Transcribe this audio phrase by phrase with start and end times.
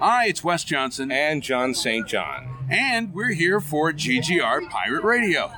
[0.00, 2.06] Hi, it's Wes Johnson, and John St.
[2.06, 2.48] John.
[2.70, 5.52] and we're here for GGR Pirate Radio.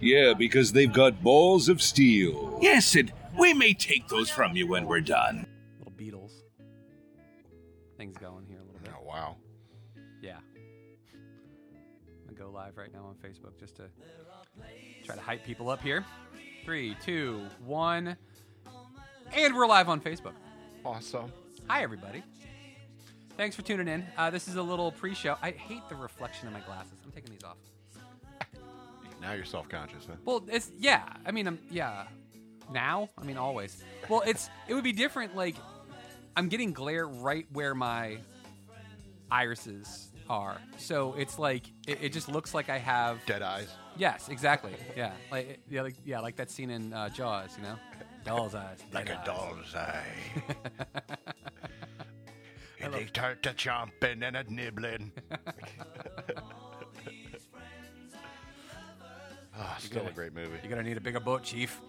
[0.00, 2.58] Yeah, because they've got balls of steel.
[2.62, 5.46] Yes, and we may take those from you when we're done.
[5.78, 6.32] Little Beatles.
[7.96, 8.92] Things going here a little bit.
[8.98, 9.36] Oh, wow.
[10.22, 10.38] Yeah.
[11.16, 13.84] I'm gonna go live right now on Facebook just to
[15.04, 16.04] try to hype people up here.
[16.64, 18.16] Three, two, one.
[19.32, 20.32] And we're live on Facebook.
[20.84, 21.32] Awesome.
[21.68, 22.22] Hi, everybody.
[23.36, 24.06] Thanks for tuning in.
[24.16, 25.36] Uh, this is a little pre show.
[25.42, 26.92] I hate the reflection of my glasses.
[27.04, 27.56] I'm taking these off.
[29.20, 30.14] Now you're self conscious, huh?
[30.24, 31.02] Well, it's, yeah.
[31.26, 32.04] I mean, I'm, yeah.
[32.72, 33.08] Now?
[33.18, 33.82] I mean, always.
[34.08, 35.34] Well, it's, it would be different.
[35.34, 35.56] Like,
[36.36, 38.18] I'm getting glare right where my
[39.30, 40.58] irises are.
[40.78, 43.24] So it's like, it, it just looks like I have.
[43.26, 43.68] Dead eyes.
[43.96, 44.72] Yes, exactly.
[44.96, 47.56] Yeah, like yeah, like, yeah, like that scene in uh, Jaws.
[47.56, 47.76] You know,
[48.24, 48.78] doll's eyes.
[48.92, 49.26] Like dead a eyes.
[49.26, 51.16] doll's eye.
[52.84, 55.12] and they start to chomping and a nibbling.
[59.56, 60.58] Ah, still gonna- a great movie.
[60.62, 61.80] You're gonna need a bigger boat, Chief.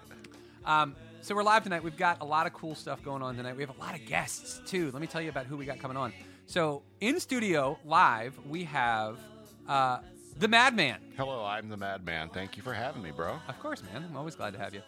[0.64, 1.82] um, so we're live tonight.
[1.84, 3.54] We've got a lot of cool stuff going on tonight.
[3.56, 4.90] We have a lot of guests too.
[4.90, 6.14] Let me tell you about who we got coming on.
[6.46, 9.18] So in studio live, we have
[9.68, 9.98] uh,
[10.38, 10.96] the Madman.
[11.16, 12.30] Hello, I'm the Madman.
[12.30, 13.36] Thank you for having me, bro.
[13.48, 14.02] Of course, man.
[14.08, 14.80] I'm always glad to have you.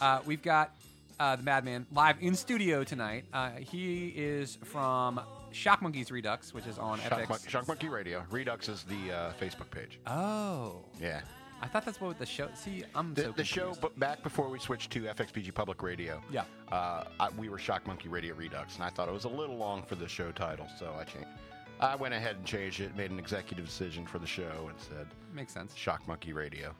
[0.00, 0.72] Uh, we've got
[1.20, 3.24] uh, the Madman live in studio tonight.
[3.32, 5.20] Uh, he is from
[5.52, 7.28] Shock Monkeys Redux, which is on Shock, FX.
[7.28, 8.24] Mon- Shock Monkey Radio.
[8.30, 10.00] Redux is the uh, Facebook page.
[10.06, 11.20] oh, Yeah.
[11.62, 12.48] I thought that's what the show.
[12.54, 13.80] See, I'm The, so the show, confused.
[13.82, 16.44] but back before we switched to FXBG Public Radio, Yeah.
[16.72, 19.56] uh, I, we were Shock Monkey Radio Redux, and I thought it was a little
[19.58, 21.28] long for the show title, so I changed.
[21.78, 25.06] I went ahead and changed it, made an executive decision for the show, and said
[25.34, 25.74] makes sense.
[25.76, 26.74] Shock Monkey Radio.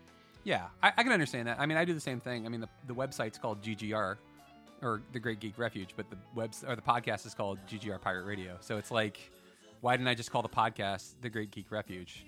[0.44, 1.60] Yeah, I, I can understand that.
[1.60, 2.46] I mean, I do the same thing.
[2.46, 4.16] I mean, the, the website's called GGR,
[4.82, 8.24] or the Great Geek Refuge, but the webs or the podcast is called GGR Pirate
[8.24, 8.56] Radio.
[8.60, 9.18] So it's like,
[9.80, 12.24] why didn't I just call the podcast the Great Geek Refuge?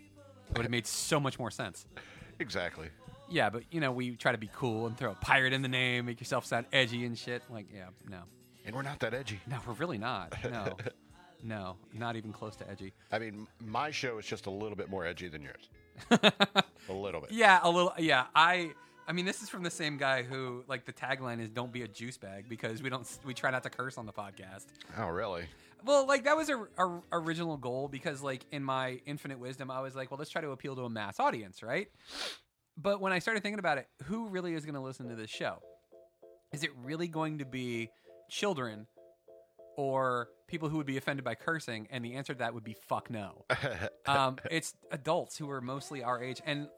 [0.51, 1.87] It would have made so much more sense.
[2.39, 2.89] Exactly.
[3.31, 5.69] Yeah, but you know, we try to be cool and throw a pirate in the
[5.69, 7.43] name, make yourself sound edgy and shit.
[7.51, 8.19] Like, yeah, no,
[8.67, 9.41] And we're not that edgy.
[9.47, 10.35] no, we're really not.
[10.51, 10.77] No,
[11.43, 12.93] no, not even close to edgy.
[13.11, 15.71] I mean, my show is just a little bit more edgy than yours.
[16.89, 17.31] a little bit.
[17.33, 17.93] Yeah, a little.
[17.99, 18.73] Yeah, I.
[19.07, 21.83] I mean, this is from the same guy who, like, the tagline is "Don't be
[21.83, 23.07] a juice bag" because we don't.
[23.25, 24.67] We try not to curse on the podcast.
[24.97, 25.45] Oh, really?
[25.85, 29.81] Well, like that was a, a original goal because, like, in my infinite wisdom, I
[29.81, 31.89] was like, well, let's try to appeal to a mass audience, right?
[32.77, 35.31] But when I started thinking about it, who really is going to listen to this
[35.31, 35.59] show?
[36.53, 37.91] Is it really going to be
[38.31, 38.87] children
[39.77, 41.89] or people who would be offended by cursing?
[41.91, 43.45] And the answer to that would be fuck no.
[44.07, 46.69] um, it's adults who are mostly our age, and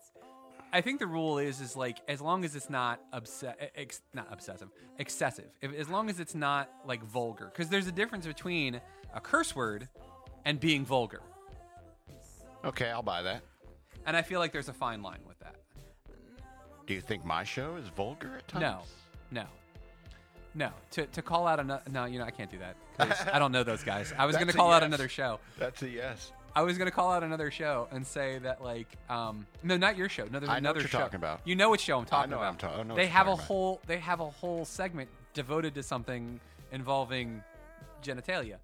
[0.75, 3.45] I think the rule is is like as long as it's not obs-
[3.77, 4.69] ex- not obsessive,
[4.99, 5.47] excessive.
[5.63, 8.81] If, as long as it's not like vulgar, because there's a difference between
[9.15, 9.89] a curse word
[10.45, 11.23] and being vulgar,
[12.65, 13.43] okay, I'll buy that.
[14.05, 15.55] and I feel like there's a fine line with that.
[16.87, 18.63] Do you think my show is vulgar at times?
[18.63, 18.81] No,
[19.31, 19.45] no,
[20.55, 20.71] no.
[20.93, 23.53] To to call out another no, you know I can't do that 'cause I don't
[23.53, 24.13] know those guys.
[24.19, 24.89] I was going to a call out yes.
[24.89, 25.39] another show.
[25.59, 26.33] That's a yes.
[26.57, 30.09] I was gonna call out another show and say that like um no not your
[30.09, 31.41] show no there's I know another what you're show talking about.
[31.45, 33.03] you know what show I'm talking know what about I'm ta- I know what they
[33.03, 33.47] you're have a talking about.
[33.49, 36.39] whole they have a whole segment devoted to something
[36.73, 37.43] involving
[38.03, 38.57] genitalia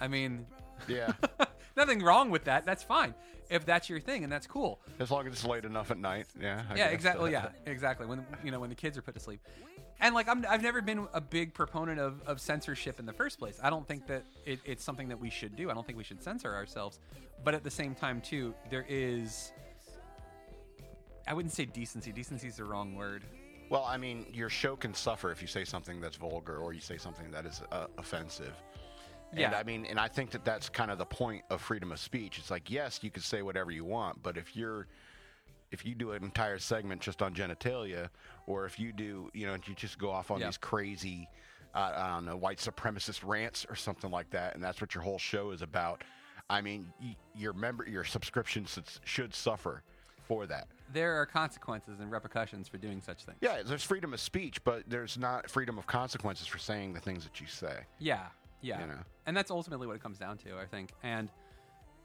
[0.00, 0.46] I mean
[0.86, 1.12] Yeah.
[1.78, 3.14] nothing wrong with that that's fine
[3.48, 6.26] if that's your thing and that's cool as long as it's late enough at night.
[6.38, 6.62] Yeah.
[6.68, 6.92] I yeah guess.
[6.92, 9.40] exactly yeah exactly when you know when the kids are put to sleep
[10.00, 13.38] and like I'm, I've never been a big proponent of, of censorship in the first
[13.38, 15.96] place I don't think that it, it's something that we should do I don't think
[15.96, 16.98] we should censor ourselves
[17.44, 19.52] but at the same time too there is
[21.26, 23.22] I wouldn't say decency decency is the wrong word
[23.70, 26.80] Well, I mean, your show can suffer if you say something that's vulgar or you
[26.80, 28.54] say something that is uh, offensive.
[29.30, 29.56] And Yeah.
[29.58, 32.38] I mean, and I think that that's kind of the point of freedom of speech.
[32.38, 34.86] It's like, yes, you can say whatever you want, but if you're
[35.70, 38.08] if you do an entire segment just on genitalia,
[38.46, 40.46] or if you do, you know, you just go off on Yeah.
[40.46, 41.28] these crazy,
[41.74, 45.04] uh, I don't know, white supremacist rants or something like that, and that's what your
[45.04, 46.04] whole show is about.
[46.48, 48.66] I mean, y- your member, your subscription
[49.04, 49.82] should suffer
[50.26, 50.68] for that.
[50.90, 54.84] there are consequences and repercussions for doing such things Yeah, there's freedom of speech, but
[54.88, 57.80] there's not freedom of consequences for saying the things that you say.
[57.98, 58.28] Yeah,
[58.60, 58.80] yeah.
[58.80, 58.98] You know.
[59.26, 60.92] And that's ultimately what it comes down to, I think.
[61.02, 61.30] And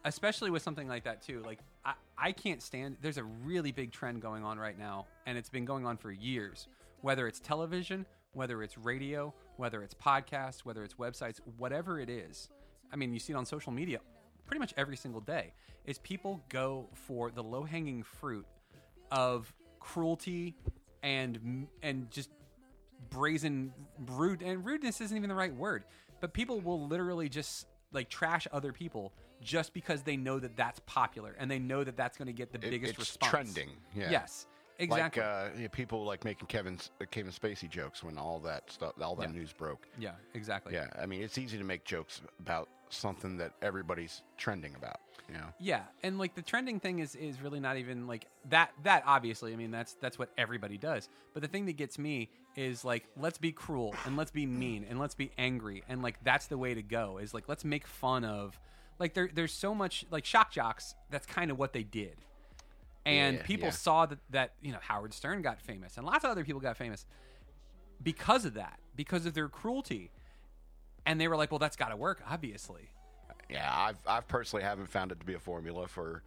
[0.05, 1.41] especially with something like that too.
[1.45, 5.37] Like I, I can't stand there's a really big trend going on right now, and
[5.37, 6.67] it's been going on for years.
[7.01, 12.49] Whether it's television, whether it's radio, whether it's podcasts, whether it's websites, whatever it is.
[12.91, 13.99] I mean, you see it on social media
[14.45, 15.53] pretty much every single day.
[15.85, 18.45] Is people go for the low hanging fruit
[19.11, 20.55] of cruelty
[21.01, 22.29] and and just
[23.09, 23.73] brazen
[24.07, 25.83] rude and rudeness isn't even the right word
[26.23, 29.11] but people will literally just like trash other people
[29.41, 32.49] just because they know that that's popular and they know that that's going to get
[32.53, 33.29] the It- biggest it's response.
[33.29, 33.69] trending.
[33.93, 34.09] Yeah.
[34.09, 34.47] Yes,
[34.79, 35.21] exactly.
[35.21, 38.93] Like uh, yeah, people like making Kevin's uh, Kevin Spacey jokes when all that stuff,
[39.01, 39.35] all that Yeah.
[39.39, 39.85] news broke.
[39.99, 40.73] yeah, exactly.
[40.73, 45.01] Yeah, I mean, it's easy to make jokes about something that everybody's trending about.
[45.27, 48.71] You know, Yeah, and like the trending thing is is really not even like that.
[48.83, 51.09] That obviously, I mean, that's that's what everybody does.
[51.33, 54.85] But the thing that gets me is like, let's be cruel and let's be mean
[54.89, 57.17] and let's be angry and like that's the way to go.
[57.17, 58.59] Is like let's make fun of
[58.99, 60.95] like there there's so much like shock jocks.
[61.09, 62.15] That's kind of what they did,
[63.05, 63.71] and Yeah, people yeah.
[63.71, 66.77] saw that that you know Howard Stern got famous and lots of other people got
[66.77, 67.05] famous
[68.01, 70.11] because of that because of their cruelty,
[71.05, 72.89] and they were like, well, that's got to work, obviously.
[73.49, 76.23] yeah, I've I've personally haven't found it to be a formula for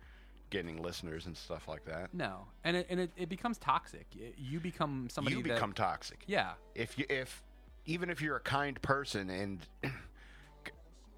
[0.51, 2.13] getting listeners and stuff like that.
[2.15, 4.07] No, and it and it, it becomes toxic.
[4.37, 6.23] You become somebody you that- become toxic.
[6.27, 7.43] yeah, If you if
[7.87, 9.67] even if you're a kind person and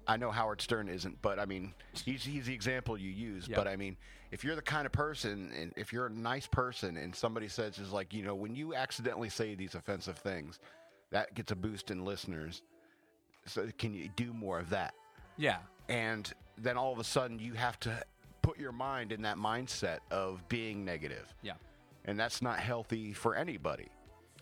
[0.07, 1.73] I know Howard Stern isn't, but I mean
[2.03, 3.47] he's he's the example you use.
[3.47, 3.57] Yeah.
[3.57, 3.95] But I mean,
[4.31, 7.77] if you're the kind of person and if you're a nice person and somebody says
[7.77, 10.59] is like you know when you accidentally say these offensive things,
[11.11, 12.63] that gets a boost in listeners.
[13.45, 14.93] So can you do more of that?
[15.37, 18.03] yeah, and then all of a sudden you have to
[18.59, 21.53] your mind in that mindset of being negative yeah.
[22.05, 23.87] and that's not healthy for anybody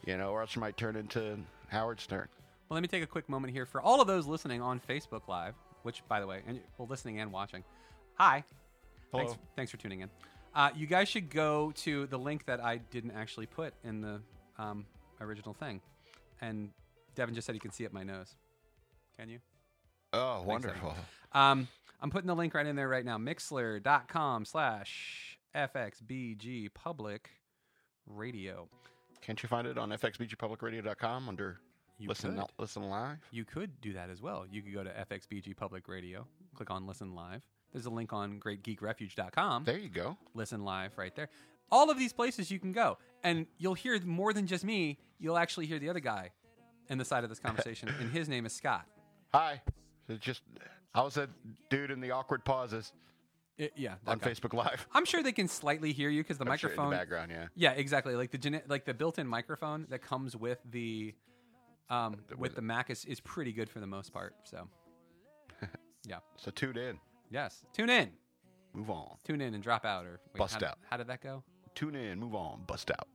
[0.05, 1.37] you know or else you might turn into
[1.69, 2.27] howard stern
[2.69, 5.27] Well, let me take a quick moment here for all of those listening on Facebook
[5.27, 5.53] Live,
[5.83, 7.63] which, by the way, and well, listening and watching.
[8.15, 8.43] Hi,
[9.11, 9.23] Hello.
[9.25, 10.09] Thanks, thanks for tuning in.
[10.53, 14.19] Uh, you guys should go to the link that I didn't actually put in the
[14.57, 14.85] um,
[15.21, 15.79] original thing,
[16.41, 16.69] and
[17.15, 18.35] Devin just said he can see up my nose.
[19.17, 19.39] Can you?
[20.13, 20.95] oh Thanks, wonderful
[21.33, 21.67] Um,
[21.99, 23.17] I'm putting the link right in there right now.
[23.17, 27.29] Mixlr.com slash FXBG Public
[28.05, 28.69] Radio.
[29.21, 31.59] can't you find it on fxbgpublicradio.com under
[31.97, 32.45] You listen could.
[32.59, 34.45] listen live You could do that as well.
[34.49, 37.41] You could go to FXBG Public Radio, click on Listen Live.
[37.73, 39.63] There's a link on GreatGeekRefuge.com.
[39.65, 41.29] there you go Listen Live right there.
[41.71, 44.99] All of these places you can go, and you'll hear more than just me.
[45.19, 46.31] You'll actually hear the other guy
[46.89, 48.85] in the side of this conversation, and his name is Scott.
[49.33, 49.61] hi
[50.07, 50.41] it's just
[50.97, 51.29] i was that
[51.69, 52.91] dude in the awkward pauses
[53.57, 54.29] It- yeah, on guy.
[54.31, 56.91] facebook live I'm sure they can slightly hear you because the I'm sure in microphone.
[56.91, 58.15] the background yeah Yeah, exactly.
[58.15, 61.13] Like the gene- like the built-in microphone that comes with the
[61.89, 64.35] um, with with the Mac is, is pretty good for the most part.
[64.43, 64.67] So,
[66.05, 66.17] yeah.
[66.35, 66.99] so tune in
[67.31, 67.63] Yes.
[67.73, 68.11] Tune in.
[68.73, 70.77] move on Tune in and drop out or wait, Bust how out.
[70.89, 71.43] How did that go?
[71.75, 73.07] tune in move on bust out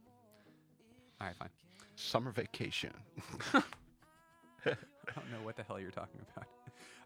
[1.20, 1.50] All right, fine.
[1.96, 2.92] summer vacation
[3.54, 4.70] I
[5.14, 6.46] don't know what the hell you're talking about.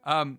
[0.04, 0.38] Um,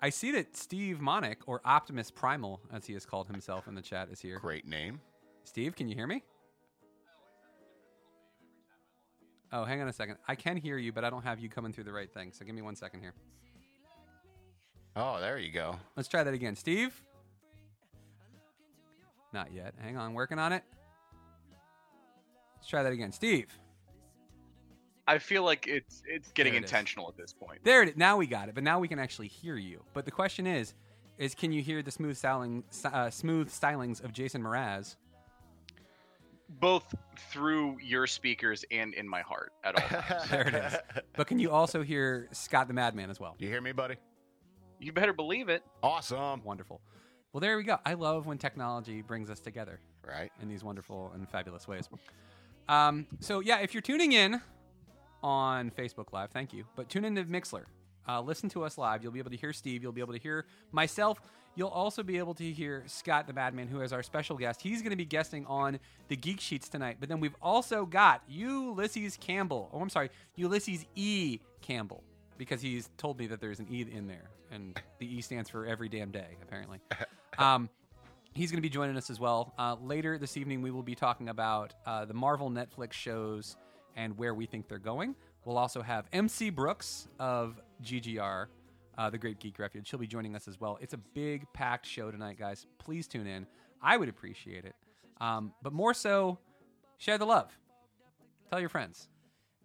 [0.00, 3.82] I see that Steve Monick, or Optimus Primal, as he has called himself in the
[3.82, 4.38] chat, is here.
[4.38, 5.00] great name
[5.44, 6.22] Steve, can you hear me?
[9.50, 10.18] Oh, hang on a second.
[10.28, 12.32] I can hear you, but I don't have you coming through the right thing.
[12.32, 13.14] So give me one second here.
[14.94, 16.54] oh there you go Let's try that again.
[16.54, 17.00] Steve?
[19.32, 19.74] Not yet.
[19.80, 20.62] Hang on, working on it.
[22.56, 23.12] Let's try that again.
[23.12, 23.46] Steve.
[25.08, 26.70] I feel like it's it's getting There it is.
[26.70, 27.60] intentional at this point.
[27.64, 27.96] There it is.
[27.96, 29.82] Now we got it, but now we can actually hear you.
[29.94, 30.74] But the question is,
[31.16, 34.96] is can you hear the smooth styling, uh, smooth stylings of Jason Mraz?
[36.60, 36.94] Both
[37.30, 40.24] through your speakers and in my heart at all times.
[40.30, 40.76] There it is.
[41.16, 43.34] But can you also hear Scott the Madman as well?
[43.38, 43.96] you hear me buddy
[44.80, 45.62] you better believe it.
[45.82, 46.80] awesome Wonderful.
[47.32, 47.78] Well, there we go.
[47.84, 51.88] I love when technology brings us together right in these wonderful and fabulous ways.
[52.68, 54.40] Um, so yeah, if you're tuning in
[55.22, 56.64] on Facebook Live, thank you.
[56.76, 57.64] But tune into Mixlr.
[58.08, 59.02] Uh, listen to us live.
[59.02, 59.82] You'll be able to hear Steve.
[59.82, 61.20] You'll be able to hear myself.
[61.54, 64.62] You'll also be able to hear Scott the Madman, who is our special guest.
[64.62, 66.98] He's going to be guesting on the Geek Sheets tonight.
[67.00, 69.68] But then we've also got Ulysses Campbell.
[69.72, 71.40] Oh, I'm sorry, Ulysses E.
[71.60, 72.02] Campbell,
[72.38, 75.66] because he's told me that there's an E in there, and the E stands for
[75.66, 76.80] every damn day, apparently.
[77.36, 77.68] Um,
[78.34, 79.52] He's going to be joining us as well.
[79.58, 83.56] Uh, later this evening, we will be talking about uh, the Marvel Netflix shows
[83.98, 85.14] and where we think they're going.
[85.44, 88.46] We'll also have MC Brooks of GGR,
[88.96, 89.88] uh, the Great Geek Refuge.
[89.88, 90.78] She'll be joining us as well.
[90.80, 92.66] It's a big, packed show tonight, guys.
[92.78, 93.46] Please tune in.
[93.82, 94.76] I would appreciate it.
[95.20, 96.38] Um, but more so,
[96.96, 97.50] share the love.
[98.50, 99.08] Tell your friends.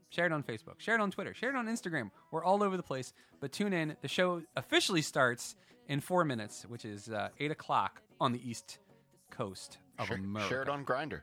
[0.10, 0.80] Share it on Facebook.
[0.80, 1.34] Share it on Twitter.
[1.34, 2.10] Share it on Instagram.
[2.32, 3.14] We're all over the place.
[3.40, 3.96] But tune in.
[4.02, 5.56] The show officially starts
[5.88, 8.80] in four minutes, which is uh, 8 o'clock on the East
[9.30, 10.50] Coast of Share, America.
[10.50, 11.22] share it on Grindr.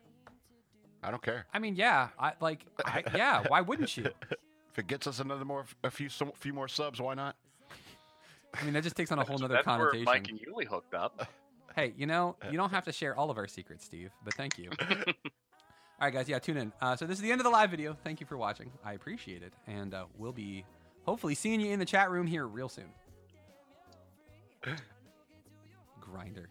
[1.02, 1.46] I don't care.
[1.52, 3.42] I mean, yeah, I like, I, yeah.
[3.48, 4.06] Why wouldn't you?
[4.72, 7.36] If it gets us another more, a few, some, few more subs, why not?
[8.54, 10.04] I mean, that just takes on a whole nother That's where connotation.
[10.04, 11.28] Mike and Yuli hooked up.
[11.76, 14.58] Hey, you know, you don't have to share all of our secrets, Steve, but thank
[14.58, 14.70] you.
[14.90, 15.14] all
[16.00, 16.72] right, guys, yeah, tune in.
[16.82, 17.96] Uh, so this is the end of the live video.
[18.02, 18.72] Thank you for watching.
[18.84, 20.64] I appreciate it, and uh, we'll be
[21.04, 22.90] hopefully seeing you in the chat room here real soon.
[26.00, 26.46] Grindr.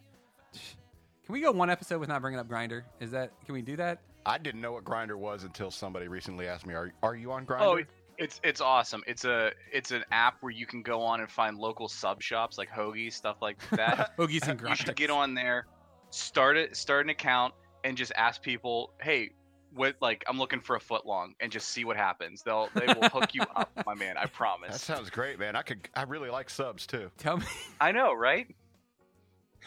[0.54, 2.84] Can we go one episode with not bringing up Grindr?
[3.02, 3.34] Is that?
[3.46, 4.00] Can we do that?
[4.30, 7.48] I didn't know what Grindr was until somebody recently asked me, "Are are you on
[7.48, 7.80] Grindr?" Oh,
[8.20, 9.02] it's it's awesome.
[9.08, 12.58] It's a it's an app where you can go on and find local sub shops
[12.58, 14.16] like hoagies, stuff like that.
[14.18, 15.66] Hoagies and you should get on there,
[16.12, 19.32] start it, start an account, and just ask people, hey,
[19.74, 22.44] what like I'm looking for a foot long, and just see what happens.
[22.44, 24.16] They'll they will hook you up, my man.
[24.16, 24.72] I promise.
[24.72, 25.56] that sounds great, man.
[25.56, 25.90] I could.
[25.96, 27.10] I really like subs too.
[27.18, 27.46] Tell me.
[27.82, 28.48] I know, right?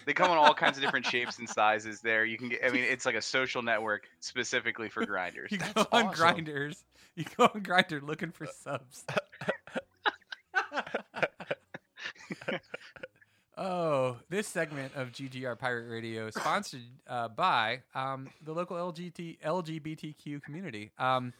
[0.05, 2.01] They come in all kinds of different shapes and sizes.
[2.01, 2.61] There, you can get.
[2.65, 5.51] I mean, it's like a social network specifically for grinders.
[5.53, 6.15] You go on awesome.
[6.15, 6.85] Grinders.
[7.15, 9.05] You go on Grindr looking for subs.
[13.59, 19.41] oh, this segment of GGR Pirate Radio is sponsored uh, by um, the local LGBT,
[19.41, 20.91] LGBTQ community.
[20.99, 21.33] Um,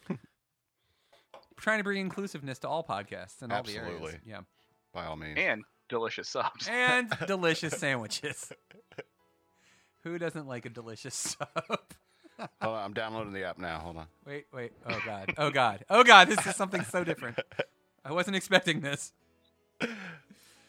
[1.57, 3.95] trying to bring inclusiveness to all podcasts and all the areas.
[3.95, 4.19] Absolutely.
[4.25, 4.41] Yeah.
[4.93, 5.37] By all means.
[5.37, 6.67] and delicious subs.
[6.67, 8.51] And delicious sandwiches.
[10.03, 11.47] Who doesn't like a delicious sub?
[12.61, 13.79] Hold on, I'm downloading the app now.
[13.79, 14.07] Hold on.
[14.25, 14.71] Wait, wait.
[14.89, 15.33] Oh god.
[15.37, 15.85] Oh god.
[15.89, 16.27] Oh god.
[16.27, 17.37] This is something so different.
[18.03, 19.13] I wasn't expecting this.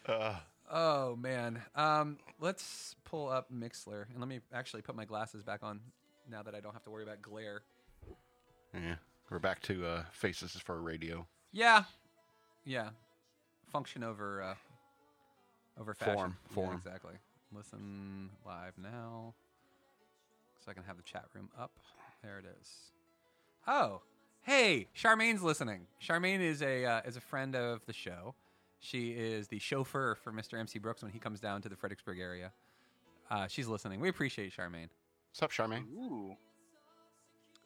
[0.07, 0.37] Uh,
[0.71, 1.63] Oh man.
[1.75, 5.81] Um, let's pull up Mixlr and let me actually put my glasses back on
[6.31, 7.63] now that I don't have to worry about glare.
[8.75, 8.97] yeah,
[9.31, 11.27] we're back to uh, faces for radio.
[11.53, 11.85] Yeah.
[12.65, 12.91] Yeah.
[13.73, 14.55] Function over uh
[15.81, 16.15] over fashion.
[16.15, 16.77] Form, Yeah, form.
[16.77, 17.15] exactly.
[17.53, 19.35] Listen live now.
[20.65, 21.73] So I can have the chat room up.
[22.23, 22.69] There it is.
[23.67, 24.01] Oh,
[24.43, 25.87] hey, Charmaine's listening.
[26.03, 28.35] Charmaine is a uh, is a friend of the show.
[28.81, 30.59] She is the chauffeur for Mr.
[30.59, 32.53] MC Brooks when he comes down to the Fredericksburg area.
[33.31, 34.01] Uh, she's listening.
[34.01, 34.89] We appreciate Charmaine.
[35.31, 35.85] What's up, Charmaine?
[35.97, 36.37] Ooh.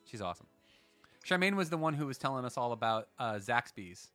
[0.04, 0.46] She's awesome.
[1.26, 4.08] Charmaine was the one who was telling us all about uh, Zaxby's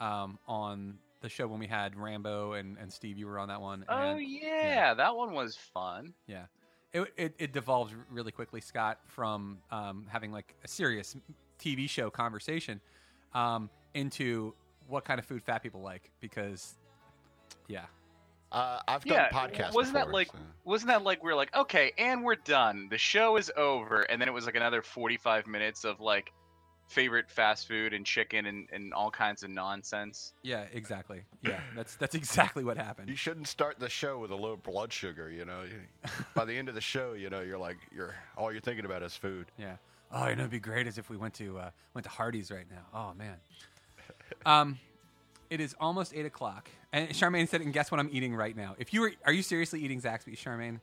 [0.00, 3.16] um, on the show when we had Rambo and, and Steve.
[3.16, 3.84] You were on that one.
[3.88, 6.12] Oh and, yeah, that one was fun.
[6.26, 6.44] yeah.
[6.92, 11.16] It, it, it devolved really quickly, Scott, from um, having like a serious
[11.58, 12.82] TV show conversation
[13.32, 14.52] um, into
[14.88, 16.74] what kind of food fat people like because,
[17.66, 17.84] yeah.
[18.50, 19.72] Uh, I've done Yeah, podcasts.
[19.72, 22.88] wasn't that like so- wasn't that like we are like okay, and we're done.
[22.90, 26.30] The show is over, and then it was like another forty five minutes of like
[26.92, 30.32] favorite fast food and chicken and, and all kinds of nonsense.
[30.42, 31.22] Yeah, exactly.
[31.42, 33.08] Yeah, that's that's exactly what happened.
[33.08, 35.30] You shouldn't start the show with a low blood sugar.
[35.30, 35.64] You know,
[36.34, 39.02] by the end of the show, you know, you're like you're all you're thinking about
[39.02, 39.46] is food.
[39.58, 39.76] Yeah.
[40.12, 42.50] Oh, you know, it'd be great as if we went to uh, went to Hardee's
[42.50, 42.84] right now.
[42.94, 43.36] Oh man.
[44.44, 44.78] Um,
[45.50, 48.74] it is almost eight o'clock, and Charmaine said, "And guess what I'm eating right now?
[48.78, 50.80] If you were, are you seriously eating Zaxby's, Charmaine?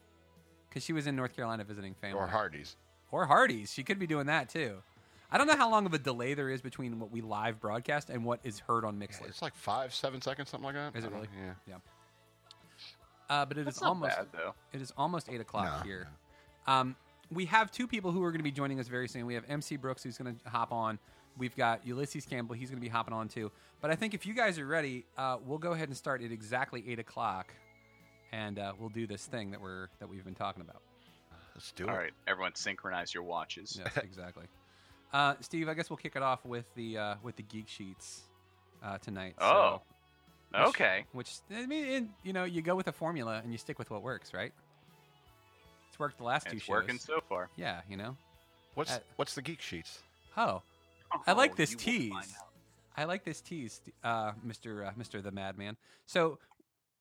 [0.69, 2.75] Because she was in North Carolina visiting family, Or Hardee's.
[3.11, 3.73] or Hardee's.
[3.73, 4.77] She could be doing that too.
[5.31, 8.09] I don't know how long of a delay there is between what we live broadcast
[8.09, 9.27] and what is heard on Mixlr.
[9.27, 10.97] It's like five, seven seconds, something like that.
[10.97, 11.29] Is it don't- really?
[11.67, 11.75] Yeah.
[13.29, 14.55] Uh, but it is That's not almost bad though.
[14.73, 16.07] It is almost eight o'clock No, here.
[16.65, 16.95] Um,
[17.31, 19.27] we have two people who are going to be joining us very soon.
[19.27, 20.97] We have MC Brooks who's going to hop on.
[21.37, 22.55] We've got Ulysses Campbell.
[22.55, 23.51] He's going to be hopping on too.
[23.81, 26.31] But I think if you guys are ready, uh, we'll go ahead and start at
[26.31, 27.53] exactly eight o'clock,
[28.31, 30.81] and uh, we'll do this thing that we're that we've been talking about.
[31.55, 31.89] Let's do it.
[31.89, 33.79] All right, everyone, synchronize your watches.
[33.79, 34.45] Yes, exactly.
[35.11, 38.21] Uh, Steve, I guess we'll kick it off with the uh, with the geek sheets
[38.83, 39.35] uh, tonight.
[39.39, 39.81] Oh,
[40.51, 41.05] So, which- Okay.
[41.13, 43.89] Which I mean, it- you know, you go with a formula and you stick with
[43.89, 44.51] what works, right?
[45.89, 46.73] It's worked the last two It's shows.
[46.73, 47.49] working so far.
[47.55, 48.15] Yeah, you know.
[48.75, 50.01] What's Uh, what's the geek sheets?
[50.37, 50.61] Oh,
[51.25, 52.13] I like Oh, this tease.
[52.95, 55.77] I like this tease, uh, Mister uh, Mister the Madman.
[56.05, 56.37] So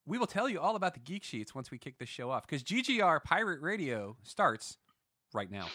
[0.07, 2.47] we will tell you all about the geek sheets once we kick this show off
[2.47, 4.79] because GGR Pirate Radio starts
[5.35, 5.67] right now.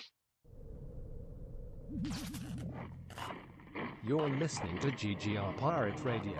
[4.06, 6.34] You're listening to GGR Pirate Radio.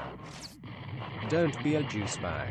[1.30, 2.50] Don't be a juice bag.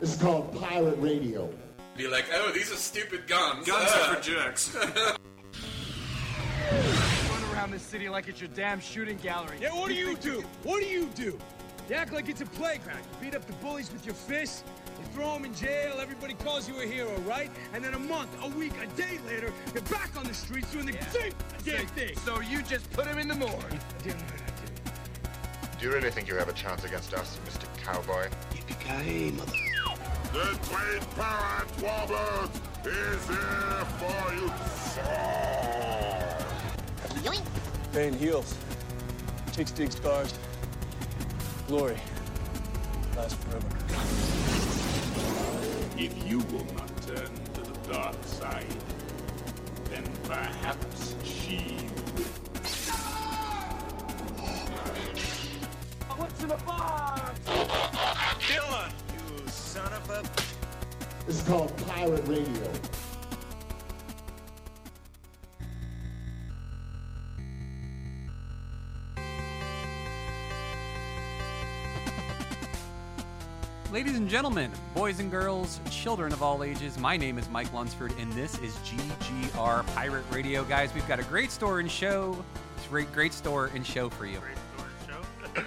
[0.00, 1.48] This is called pirate radio.
[1.96, 3.66] Be like, oh, these are stupid guns.
[3.66, 4.74] Guns Uh, are for jerks.
[7.30, 9.58] Run around this city like it's your damn shooting gallery.
[9.60, 10.42] Yeah, what do you do?
[10.64, 11.38] What do you do?
[11.88, 12.98] You act like it's a playground.
[13.20, 14.64] You beat up the bullies with your fists.
[14.98, 15.98] You throw them in jail.
[16.00, 17.50] Everybody calls you a hero, right?
[17.72, 20.86] And then a month, a week, a day later, you're back on the streets doing
[20.86, 21.32] the same
[21.64, 22.16] damn thing.
[22.18, 23.52] So you just put him in the morgue.
[24.02, 25.78] Damn right I did.
[25.78, 27.66] Do you really think you have a chance against us, Mr.
[27.82, 28.28] Cowboy?
[28.54, 29.36] He became
[30.32, 32.48] the Twin Pirate Wobblers
[32.86, 34.50] is here for you,
[34.94, 35.92] sir.
[37.92, 38.56] Pain heals.
[39.54, 40.32] Chicks dig scars.
[41.68, 41.98] Glory
[43.14, 44.61] lasts forever.
[46.04, 48.66] If you will not turn to the dark side,
[49.88, 51.76] then perhaps she
[52.16, 52.24] will.
[56.16, 57.38] What's in the box?
[58.48, 58.90] Dylan!
[59.14, 60.22] You son of a...
[61.24, 62.72] This is called Pirate Radio.
[73.92, 78.14] Ladies and gentlemen, boys and girls, children of all ages, my name is Mike Lunsford,
[78.18, 80.64] and this is GGR Pirate Radio.
[80.64, 82.42] Guys, we've got a great store and show.
[82.78, 84.40] It's great, great store and show for you.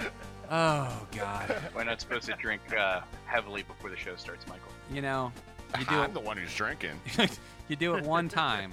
[0.49, 1.55] Oh, God.
[1.75, 4.71] We're not supposed to drink uh, heavily before the show starts, Michael.
[4.91, 5.31] You know,
[5.79, 6.99] you do I'm it, the one who's drinking.
[7.67, 8.71] you do it one time,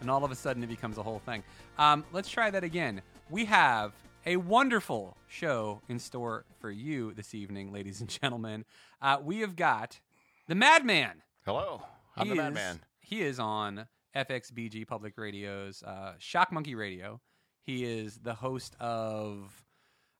[0.00, 1.44] and all of a sudden it becomes a whole thing.
[1.78, 3.02] Um, let's try that again.
[3.28, 3.92] We have
[4.26, 8.64] a wonderful show in store for you this evening, ladies and gentlemen.
[9.00, 9.98] Uh, we have got
[10.46, 11.22] the Madman.
[11.44, 11.82] Hello,
[12.16, 12.80] I'm He the is- Madman.
[13.00, 17.20] He is on FXBG Public Radio's uh, Shock Monkey Radio.
[17.62, 19.64] He is the host of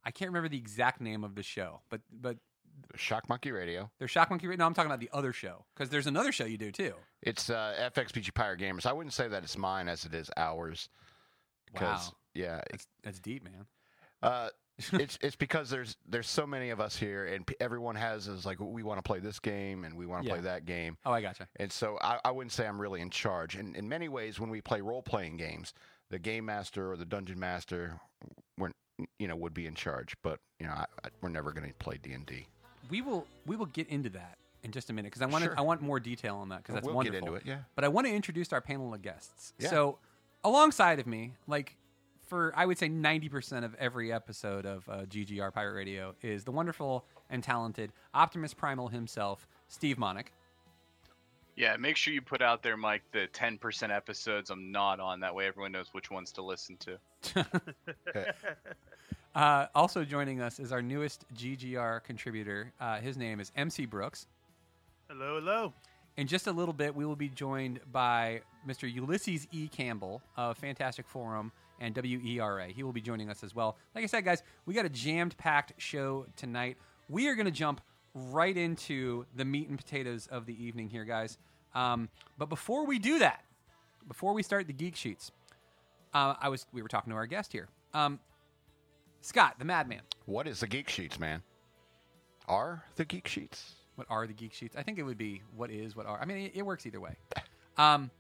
[0.05, 2.37] I can't remember the exact name of the show, but but
[2.97, 3.91] Shock Monkey Radio.
[3.99, 4.65] there's Shock Monkey Radio.
[4.65, 6.95] No, I'm talking about the other show because there's another show you do too.
[7.23, 8.87] It's uh, FXBG Pirate Gamers.
[8.87, 10.89] I wouldn't say that it's mine as it is ours.
[11.81, 12.01] Wow.
[12.35, 13.67] Yeah, That's that's deep, man.
[14.23, 14.49] Uh,
[14.95, 18.47] it's it's because there's there's so many of us here, and p- everyone has is
[18.47, 20.35] like we want to play this game and we want to Yeah.
[20.37, 21.47] play that game, Oh, I gotcha.
[21.57, 23.57] and so I, I wouldn't say I'm really in charge.
[23.57, 25.75] And in many ways, when we play role playing games,
[26.09, 28.01] the game master or the dungeon master,
[28.57, 28.71] we're
[29.19, 30.15] you know would be in charge.
[30.23, 32.47] But you know I, I, we're never going to play D and D.
[32.89, 35.55] We will we will get into that in just a minute because I want Sure.
[35.59, 37.29] I want more detail on that because that's We'll get wonderful.
[37.29, 37.59] into it, yeah.
[37.75, 39.53] But I want to introduce our panel of guests.
[39.59, 39.69] Yeah.
[39.69, 39.99] So
[40.43, 41.77] alongside of me, like
[42.31, 46.45] for I would say ninety percent of every episode of uh, GGR Pirate Radio is
[46.45, 50.27] the wonderful and talented Optimus Primal himself, Steve Monick.
[51.57, 55.21] Yeah, make sure you put out there, Mike, the 10% episodes I'm not on.
[55.21, 57.45] That way everyone knows which ones to listen to.
[59.33, 62.73] Uh, also joining us is our newest GGR contributor.
[62.81, 64.27] Uh, his name is MC Brooks.
[65.09, 65.73] Hello, hello.
[66.17, 68.93] In just a little bit, we will be joined by Mr.
[68.93, 69.69] Ulysses E.
[69.69, 72.69] Campbell of Fantastic Forum and WERA.
[72.69, 73.77] He will be joining us as well.
[73.95, 76.77] Like I said, guys, we got a jammed packed show tonight.
[77.09, 77.81] We are going to jump
[78.15, 81.39] right into the meat and potatoes of the evening here, guys.
[81.75, 83.45] Um, but before we do that,
[84.07, 85.33] before we start the geek sheets,
[86.13, 88.19] uh, I was we were talking to our guest here, um,
[89.21, 90.01] Scott, the Madman.
[90.27, 91.43] What is the Geek Sheets, man?
[92.49, 93.75] Are the Geek Sheets?
[94.01, 94.77] What are the geek sheets?
[94.77, 96.19] I think it would be what is, what are.
[96.19, 97.17] I mean, it, it works either way.
[97.77, 98.11] Um,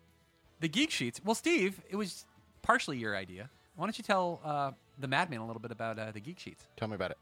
[0.61, 1.23] the geek sheets.
[1.25, 2.27] Well, Steve, it was
[2.62, 3.51] partially your idea.
[3.77, 6.66] Why don't you tell uh, the Madman a little bit about uh, the geek sheets?
[6.77, 7.18] Tell me about it.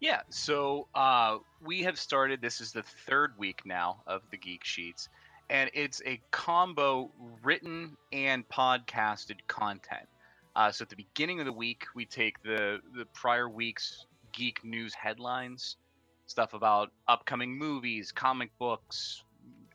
[0.00, 2.42] Yeah, so uh, we have started.
[2.42, 5.08] This is the third week now of the Geek Sheets,
[5.48, 7.08] and it's a combo
[7.44, 10.08] written and podcasted content.
[10.56, 14.64] Uh, so at the beginning of the week, we take the the prior week's geek
[14.64, 15.76] news headlines,
[16.26, 19.22] stuff about upcoming movies, comic books,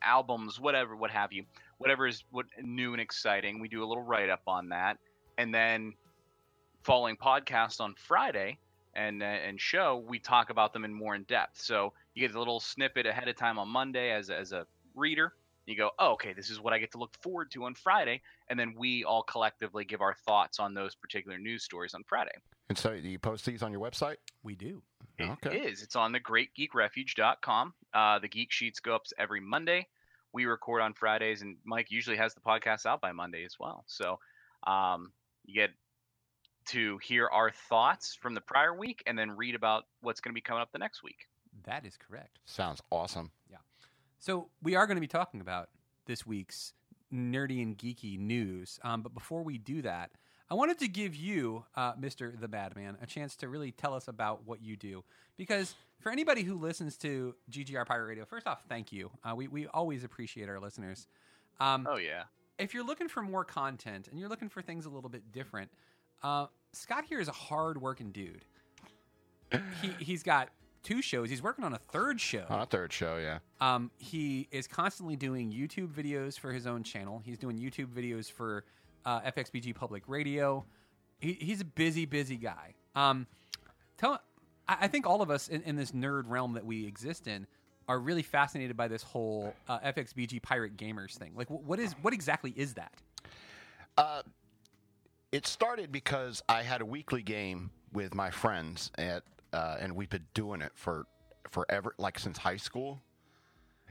[0.02, 1.46] albums, whatever, what have you,
[1.78, 3.60] whatever is what new and exciting.
[3.60, 4.98] We do a little write up on that,
[5.38, 5.94] and then
[6.84, 8.58] following podcast on Friday
[8.96, 11.60] and uh, and show, we talk about them in more in depth.
[11.62, 14.66] So you get a little snippet ahead of time on Monday as a, as a
[14.96, 15.34] reader.
[15.66, 18.22] You go, oh, okay, this is what I get to look forward to on Friday,
[18.50, 22.32] and then we all collectively give our thoughts on those particular news stories on Friday.
[22.70, 24.16] And so do you post these on your website?
[24.44, 24.82] We do.
[25.18, 25.58] It Okay.
[25.60, 25.82] is.
[25.84, 27.74] It's on the greatgeekrefuge.com.
[27.94, 29.88] Uh, the geek sheets go up every Monday.
[30.38, 33.84] We record on Fridays, and Mike usually has the podcast out by Monday as well.
[33.88, 34.20] So
[34.68, 35.12] um,
[35.48, 35.72] you get
[36.68, 40.36] to hear our thoughts from the prior week and then read about what's going to
[40.36, 41.28] be coming up the next week.
[41.64, 42.38] That is correct.
[42.46, 43.32] Sounds awesome.
[43.50, 43.58] Yeah.
[44.20, 45.70] So we are going to be talking about
[46.06, 46.74] this week's
[47.12, 48.80] nerdy and geeky news.
[48.84, 50.12] Um, but before we do that,
[50.52, 52.40] I wanted to give you, uh, Mr.
[52.40, 55.04] the Badman, a chance to really tell us about what you do.
[55.36, 59.10] Because for anybody who listens to GGR Pirate Radio, first off, thank you.
[59.24, 61.08] Uh, we, we always appreciate our listeners.
[61.60, 62.24] Um, Oh, yeah.
[62.60, 65.72] if you're looking for more content and you're looking for things a little bit different,
[66.24, 68.46] uh, Scott here is a hard working dude.
[69.82, 70.50] he, he's got
[70.84, 71.30] two shows.
[71.30, 72.46] He's working on a third show.
[72.50, 73.40] On a third show, yeah.
[73.60, 77.22] Um, he is constantly doing YouTube videos for his own channel.
[77.26, 78.64] He's doing YouTube videos for
[79.06, 80.66] uh, FXBG Public Radio.
[81.20, 82.76] He, he's a busy, busy guy.
[82.96, 83.26] Um,
[83.98, 84.22] tell,
[84.68, 87.48] I, I think all of us in, in this nerd realm that we exist in
[87.88, 91.34] are really fascinated by this whole uh, FXBG Pirate Gamers thing.
[91.36, 92.94] Like, wh- what is what exactly is that?
[93.98, 94.22] Uh,
[95.32, 100.10] it started because I had a weekly game with my friends at, uh, and we've
[100.10, 101.06] been doing it for
[101.50, 103.02] forever, like since high school.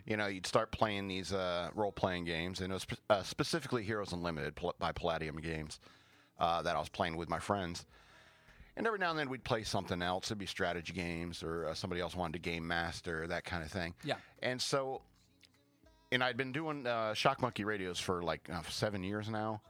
[0.04, 3.82] You know, you'd start playing these uh, role playing games, and it was uh, specifically
[3.82, 5.80] Heroes Unlimited by Palladium Games
[6.38, 7.86] uh, that I was playing with my friends.
[8.76, 10.26] And every now and then we'd play something else.
[10.26, 13.70] It'd be strategy games, or uh, somebody else wanted to game master, that kind of
[13.70, 13.94] thing.
[14.04, 14.16] Yeah.
[14.42, 15.00] And so
[16.12, 19.60] and I'd been doing uh, Shock Monkey radios for like uh, seven years now.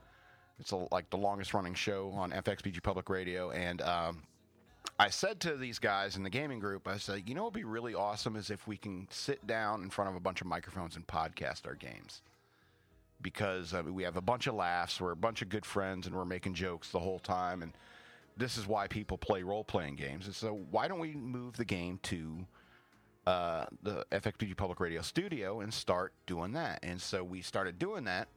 [0.59, 4.23] It's a, like the longest running show on FXBG Public Radio, and um,
[4.99, 7.59] I said to these guys in the gaming group, I said, you know, what would
[7.59, 10.47] be really awesome is if we can sit down in front of a bunch of
[10.47, 12.21] microphones and podcast our games.
[13.21, 16.15] Because uh, we have a bunch of laughs, we're a bunch of good friends, and
[16.15, 17.61] we're making jokes the whole time.
[17.61, 17.73] And
[18.37, 20.25] this is why people play role playing games.
[20.25, 22.45] And so, why don't we move the game to
[23.25, 26.79] uh, the FXBG Public Radio studio and start doing that?
[26.83, 28.27] And so, we started doing that.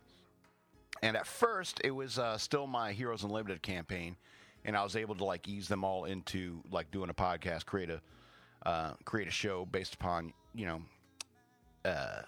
[1.02, 4.16] And at first, it was uh, still my Heroes Unlimited campaign
[4.64, 7.90] and I was able to like ease them all into like doing a podcast, create
[7.90, 8.00] a
[8.66, 10.82] uh, create a show based upon you know
[11.84, 12.22] uh,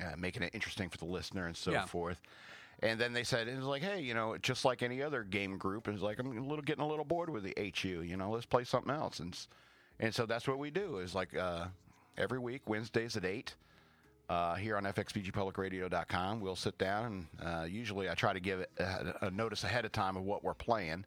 [0.00, 1.84] uh, making it interesting for the listener and so Yeah.
[1.84, 2.18] forth.
[2.82, 5.56] And then they said it was like, hey, you know, just like any other game
[5.56, 8.02] group, it's like I'm a little getting a little bored with the HU.
[8.02, 9.20] You know, let's play something else.
[9.20, 9.38] And
[10.00, 10.98] and so that's what we do.
[10.98, 11.66] Is like uh,
[12.18, 13.54] every week Wednesdays at eight.
[14.28, 19.14] Uh, here on fxbgpublicradio.com, we'll sit down and uh, usually I try to give a,
[19.22, 21.04] a notice ahead of time of what we're playing.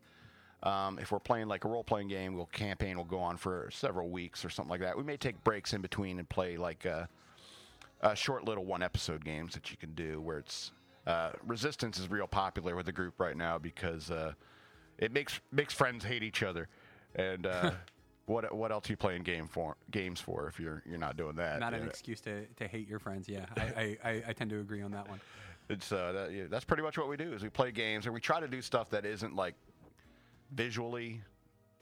[0.62, 3.70] Um, if we're playing like a role playing game, we'll campaign will go on for
[3.72, 4.96] several weeks or something like that.
[4.96, 7.06] We may take breaks in between and play like uh,
[8.02, 10.72] uh, short little one episode games that you can do where it's
[11.08, 14.34] uh, resistance is real popular with the group right now because uh,
[14.98, 16.68] it makes makes friends hate each other
[17.16, 17.72] and uh,
[18.26, 21.36] what what else are you playing game for games for if you're you're not doing
[21.36, 23.30] that Not an excuse to, to hate your friends.
[23.30, 25.20] Yeah, I, I, I, I tend to agree on that one.
[25.68, 28.14] It's uh, that, yeah, that's pretty much what we do is we play games and
[28.14, 29.56] we try to do stuff that isn't like
[30.52, 31.22] visually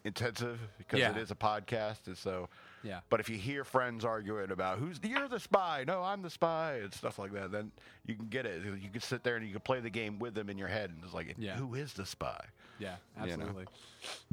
[0.05, 1.11] intensive because Yeah.
[1.11, 2.47] it is a podcast and so
[2.83, 2.99] Yeah.
[3.09, 6.29] but if you hear friends arguing about who's the, you're the spy no i'm the
[6.29, 7.71] spy and stuff like that then
[8.05, 10.33] you can get it you can sit there and you can play the game with
[10.33, 11.55] them in your head and it's like Yeah.
[11.55, 12.43] who is the spy
[12.79, 13.33] Yeah, You know?
[13.33, 13.65] absolutely.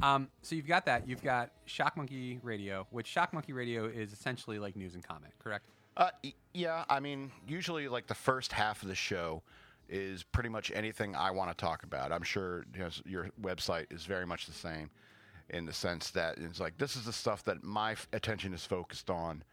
[0.01, 1.07] Um, so you've got that.
[1.07, 5.33] You've got Shock Monkey Radio, which Shock Monkey Radio is essentially like news and comment,
[5.39, 5.65] correct?
[5.95, 6.09] Uh,
[6.53, 9.43] yeah, I mean, usually like the first half of the show
[9.87, 12.11] is pretty much anything I want to talk about.
[12.11, 14.89] I'm sure you know, your website is very much the same
[15.51, 18.65] in the sense that it's like this is the stuff that my f- attention is
[18.65, 19.43] focused on.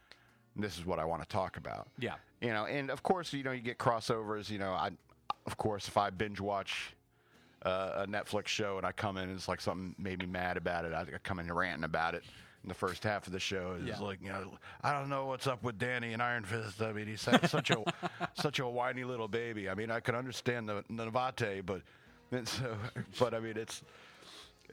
[0.55, 1.87] And this is what I want to talk about.
[1.99, 2.15] Yeah.
[2.41, 4.49] You know, and of course, you know, you get crossovers.
[4.49, 4.89] You know, I,
[5.45, 6.95] of course, if I binge watch
[7.63, 10.57] uh, a Netflix show and I come in and it's like something made me mad
[10.57, 12.23] about it, I, I come in ranting about it.
[12.63, 13.99] In the first half of the show, it's Yeah.
[14.05, 14.51] like you know,
[14.83, 16.81] I don't know what's up with Danny and Iron Fist.
[16.81, 17.81] I mean, he's such such a
[18.33, 19.69] such a whiny little baby.
[19.69, 21.81] I mean, I can understand the Navate, but
[22.33, 22.75] and so,
[23.19, 23.81] but I mean, it's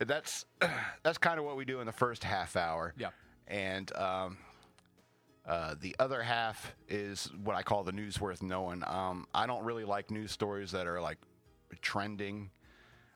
[0.00, 0.44] that's
[1.02, 2.94] that's kind of what we do in the first half hour.
[2.98, 3.10] Yeah.
[3.48, 4.38] And um,
[5.46, 8.82] uh, the other half is what I call the news worth knowing.
[8.86, 11.18] Um, I don't really like news stories that are like
[11.80, 12.50] trending.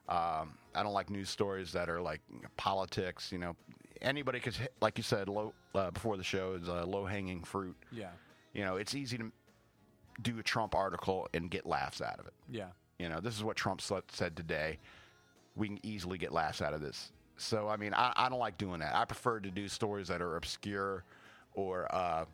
[0.08, 2.20] Um, I don't like news stories that are like
[2.56, 3.32] politics.
[3.32, 3.56] You know,
[4.00, 7.76] anybody could, like you said, low uh, before the show is uh, low hanging fruit.
[7.92, 8.10] Yeah.
[8.52, 9.32] You know, it's easy to
[10.22, 12.34] do a Trump article and get laughs out of it.
[12.48, 12.68] Yeah.
[12.98, 14.78] You know, this is what Trump said today.
[15.60, 17.12] We can easily get laughs out of this.
[17.36, 18.94] So, I mean, I, I don't like doing that.
[18.94, 21.04] I prefer to do stories that are obscure
[21.54, 22.24] or uh,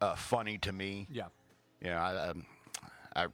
[0.00, 1.06] uh, funny to me.
[1.10, 1.26] Yeah.
[1.82, 2.46] Know, I, um,
[3.14, 3.26] I,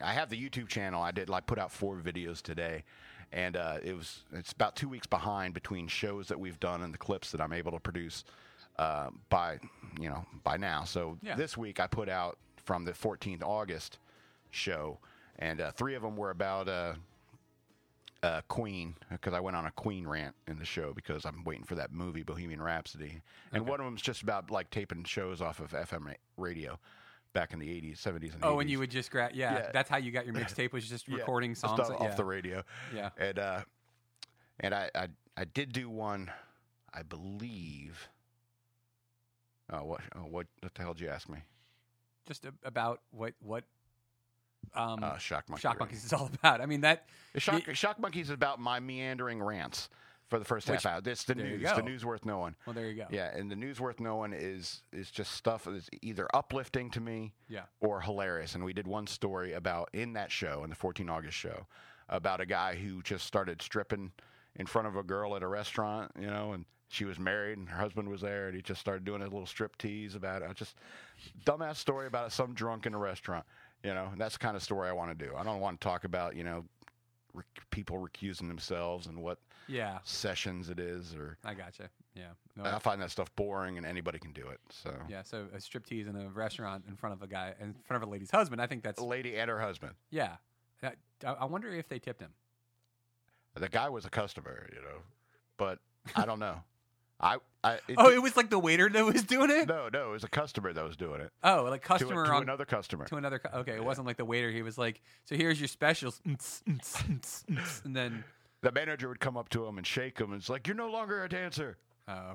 [0.00, 1.02] I have the YouTube channel.
[1.02, 2.84] I did like put out four videos today,
[3.32, 6.92] and uh, it was it's about two weeks behind between shows that we've done and
[6.94, 8.24] the clips that I'm able to produce
[8.78, 9.58] uh, by
[10.00, 10.84] you know by now.
[10.84, 11.34] So Yeah.
[11.36, 13.98] this week I put out from the 14th August
[14.50, 14.98] show,
[15.38, 16.68] and uh, three of them were about
[18.22, 21.64] uh, Queen because I went on a Queen rant in the show because I'm waiting
[21.64, 25.60] for that movie Bohemian Rhapsody, and one of them's just about like taping shows off
[25.60, 26.78] of FM radio
[27.32, 28.60] back in the 80s, 70s, and Oh, 80s.
[28.62, 29.30] and you would just grab.
[29.34, 29.70] Yeah, Yeah.
[29.72, 32.14] that's how you got your mixtape was just recording stuff songs off yeah.
[32.14, 32.62] the radio.
[32.94, 33.10] Yeah.
[33.16, 33.60] and uh,
[34.58, 36.30] and I, I I did do one,
[36.92, 38.08] I believe.
[39.72, 41.38] Oh, what oh, what what the hell did you ask me?
[42.26, 43.64] Just about what what
[44.74, 46.60] um, Uh, Shock Monkey Shock Monkeys is all about.
[46.60, 49.88] I mean that Shock, Shock Monkeys is about my meandering rants
[50.28, 51.10] for the first Which- half hour.
[51.10, 52.54] It's the news, the news worth knowing.
[52.66, 53.06] Well, there you go.
[53.10, 57.34] Yeah, and the news worth knowing is is just stuff that's either uplifting to me,
[57.48, 57.64] Yeah.
[57.80, 58.54] or hilarious.
[58.54, 61.66] And we did one story about in that show, in the 14 August show,
[62.08, 64.12] about a guy who just started stripping
[64.56, 67.68] in front of a girl at a restaurant, you know, and she was married and
[67.68, 70.52] her husband was there, and he just started doing a little strip tease about it.
[70.56, 70.74] Just
[71.44, 73.44] dumbass story about some drunk in a restaurant,
[73.82, 74.08] you know.
[74.12, 75.34] And that's the kind of story I want to do.
[75.36, 76.64] I don't want to talk about, you know,
[77.34, 79.38] rec- people recusing themselves and what
[79.68, 79.98] Yeah.
[80.04, 81.90] sessions it is, or I gotcha.
[82.14, 82.30] Yeah.
[82.56, 84.60] No, I find that stuff boring, and anybody can do it.
[84.70, 88.02] So Yeah, so a striptease in a restaurant in front of a guy, in front
[88.02, 88.60] of a lady's husband.
[88.60, 89.94] I think that's a lady and her husband.
[90.10, 90.36] yeah.
[90.82, 92.32] I I wonder if they tipped him.
[93.54, 95.02] The guy was a customer, you know,
[95.58, 95.78] but
[96.16, 96.62] I don't know.
[97.22, 99.68] I, I it, Oh, it was like the waiter that was doing it.
[99.68, 101.30] no, no, it was a customer that was doing it.
[101.44, 103.04] Oh, like To a- customer to, on another customer.
[103.06, 103.38] to another.
[103.38, 104.50] cu- Okay, it wasn't like the waiter.
[104.50, 106.20] He was like, "So here's your specials,"
[107.84, 108.24] and then
[108.62, 110.90] the manager would come up to him and shake him, and it's like, "You're no
[110.90, 111.76] longer a dancer."
[112.08, 112.32] oh,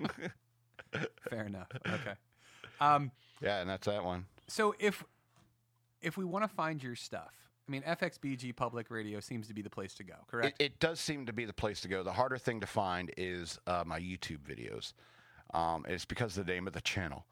[0.00, 0.28] okay,
[1.30, 1.68] fair enough.
[1.86, 2.14] Okay.
[2.80, 3.10] Um,
[3.40, 4.26] Yeah, and that's that one.
[4.46, 5.04] so if
[6.00, 7.32] if we want to find your stuff,
[7.68, 10.14] I mean, FXBG Public Radio seems to be the place to go.
[10.14, 10.62] It, Correct.
[10.62, 12.02] it does seem to be the place to go.
[12.02, 14.94] The harder thing to find is uh, my YouTube videos.
[15.52, 17.26] Um, it's because of the name of the channel.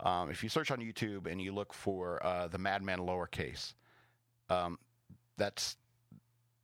[0.00, 3.74] Um, if you search on YouTube and you look for uh, the Madman lowercase,
[4.50, 4.78] um,
[5.36, 5.76] that's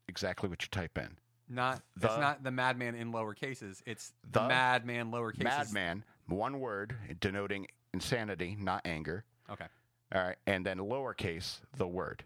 [0.09, 1.17] exactly what you type in.
[1.49, 3.83] not the- it's not the Madman in lower cases.
[3.87, 5.45] It's The Madman lower cases.
[5.73, 9.25] Madman, one word denoting insanity, not anger.
[9.51, 9.67] Okay.
[10.15, 12.25] All right, and then lowercase the word,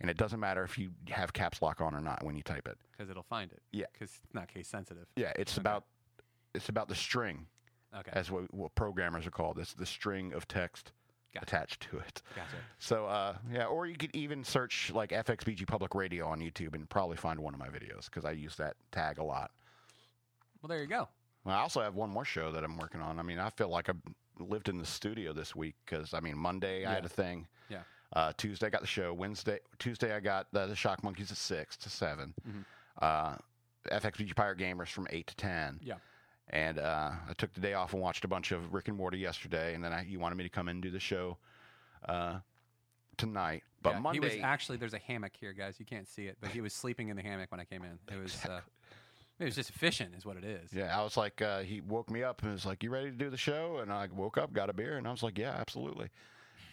[0.00, 2.66] and it doesn't matter if you have caps lock on or not when you type
[2.68, 2.78] it.
[2.92, 3.62] Because it'll find it.
[3.72, 3.86] Yeah.
[3.92, 5.06] Because it's not case sensitive.
[5.16, 5.60] Yeah, it's Okay.
[5.62, 5.84] about
[6.54, 7.46] it's about the string,
[7.96, 8.10] Okay.
[8.12, 9.58] as what, what programmers are called.
[9.58, 10.92] It's the string of text
[11.32, 11.44] Gotcha.
[11.44, 12.22] attached to it.
[12.34, 12.56] Gotcha.
[12.78, 16.88] So uh, yeah, or you could even search like FXBG Public Radio on YouTube and
[16.88, 19.50] probably find one of my videos because I use that tag a lot.
[20.60, 21.08] Well, there you go.
[21.44, 23.18] Well, I also have one more show that I'm working on.
[23.18, 23.92] I mean, I feel like I
[24.38, 27.46] lived in the studio this week because I mean, Monday I had a thing.
[27.68, 27.82] Yeah.
[28.12, 29.12] Uh, Tuesday I got the show.
[29.14, 32.64] Wednesday, Tuesday I got the, the Shock Monkeys at six to 7 Mhm.
[33.00, 33.36] Uh,
[33.90, 35.78] FXBG Pirate Gamers from eight to ten.
[35.82, 35.94] Yeah.
[36.50, 39.18] And uh, I took the day off and watched a bunch of Rick and Morty
[39.18, 41.38] yesterday, and then I, you wanted me to come in and do the show
[42.08, 42.40] uh,
[43.16, 43.62] tonight.
[43.82, 45.76] But Yeah, Monday, he was actually there's a hammock here, guys.
[45.78, 47.98] You can't see it, but he was sleeping in the hammock when I came in.
[48.14, 48.60] It was uh,
[49.38, 50.72] it was just efficient, is what it is.
[50.72, 53.16] Yeah, I was like, uh, he woke me up and was like, "You ready to
[53.16, 55.54] do the show?" And I woke up, got a beer, and I was like, "Yeah,
[55.58, 56.10] absolutely."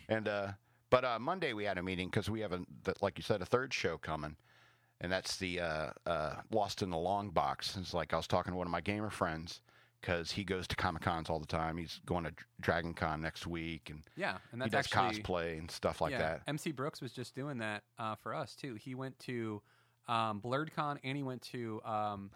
[0.09, 0.47] And uh,
[0.89, 2.61] but uh, Monday we had a meeting because we have a,
[3.01, 4.35] like you said, a third show coming,
[5.01, 7.75] and that's the uh, uh, Lost in the Long Box.
[7.77, 9.61] It's like I was talking to one of my gamer friends
[10.01, 11.77] because he goes to Comic Cons all the time.
[11.77, 15.69] He's going to Dragon Con next week, and Yeah, and he does actually cosplay and
[15.69, 16.41] stuff like yeah, that.
[16.47, 18.75] MC Brooks was just doing that uh, for us too.
[18.75, 19.61] He went to
[20.07, 22.31] um, BlerdCon and he went to um,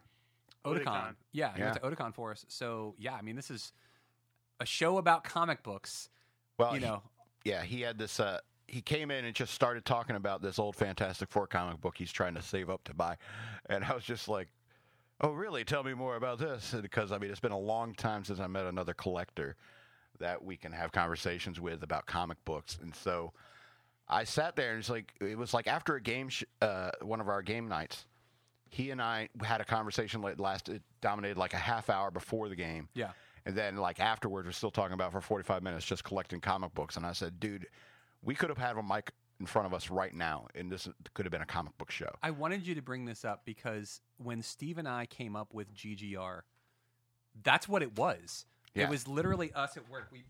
[0.65, 0.85] Otakon.
[0.85, 1.15] Otakon.
[1.31, 2.45] Yeah, he went to Otakon for us.
[2.49, 3.71] So yeah, I mean, this is
[4.59, 6.09] a show about comic books.
[6.57, 7.01] Well, you he- know,
[7.43, 8.19] yeah, he had this.
[8.19, 11.95] Uh, he came in and just started talking about this old Fantastic Four comic book
[11.97, 13.17] he's trying to save up to buy,
[13.69, 14.47] and I was just like,
[15.19, 15.63] "Oh, really?
[15.63, 18.47] Tell me more about this." Because I mean, it's been a long time since I
[18.47, 19.55] met another collector
[20.19, 23.33] that we can have conversations with about comic books, and so
[24.07, 27.21] I sat there and it's like it was like after a game, sh- uh, one
[27.21, 28.05] of our game nights.
[28.69, 32.55] He and I had a conversation that lasted dominated like a half hour before the
[32.55, 32.87] game.
[32.93, 33.11] yeah,
[33.45, 36.95] And then, like afterwards, we're still talking about for 45 minutes just collecting comic books.
[36.97, 37.67] And I said, dude,
[38.21, 41.25] we could have had a mic in front of us right now, and this could
[41.25, 42.13] have been a comic book show.
[42.21, 45.73] I wanted you to bring this up because when Steve and I came up with
[45.73, 46.41] GGR,
[47.43, 48.45] that's what it was.
[48.75, 48.83] Yeah.
[48.83, 50.09] It was literally us at work.
[50.11, 50.23] We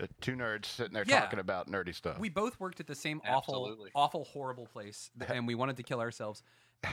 [0.00, 1.20] Uh, two nerds sitting there Yeah.
[1.20, 2.18] talking about nerdy stuff.
[2.18, 3.90] we both worked at the same awful, Absolutely.
[3.94, 6.42] awful, horrible place, and we wanted to kill ourselves.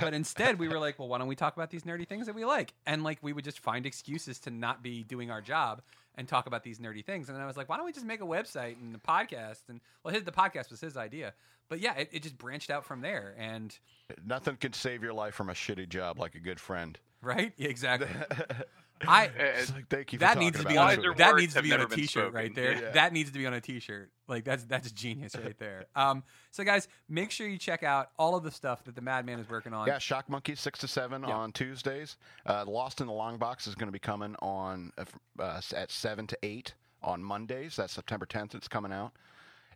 [0.02, 2.36] But instead, we were like, well, why don't we talk about these nerdy things that
[2.36, 2.74] we like?
[2.86, 5.82] And like, we would just find excuses to not be doing our job
[6.16, 7.30] and talk about these nerdy things.
[7.30, 9.70] And then I was like, why don't we just make a website and a podcast?
[9.70, 11.34] And well, his, the podcast was his idea,
[11.70, 13.36] but yeah, it, it just branched out from there.
[13.38, 13.78] And
[14.26, 16.98] Nothing can save your life from a shitty job like a good friend.
[17.22, 18.10] right, Yeah, exactly.
[19.08, 21.16] I It's like, thank you that talking needs to be on this a, with me.
[21.18, 22.34] that words needs to have be on a never been t-shirt spoken.
[22.34, 22.74] right there.
[22.82, 22.92] Yeah.
[22.92, 24.10] That needs to be on a t-shirt.
[24.28, 25.86] Like that's that's genius right there.
[25.96, 29.40] Um, so guys, make sure you check out all of the stuff that the Madman
[29.40, 29.88] is working on.
[29.88, 31.36] Yeah, Shock Monkey six to seven Yeah.
[31.36, 32.18] on Tuesdays.
[32.46, 35.04] Uh, Lost in the Long Box is going to be coming on uh,
[35.40, 37.76] uh, at seven to eight on Mondays.
[37.76, 38.56] That's September tenth.
[38.56, 39.12] It's coming out.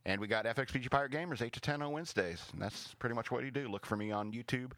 [0.05, 2.41] And we got FXBG Pirate Gamers eight to ten on Wednesdays.
[2.53, 3.67] And that's pretty much what you do.
[3.67, 4.71] Look for me on YouTube,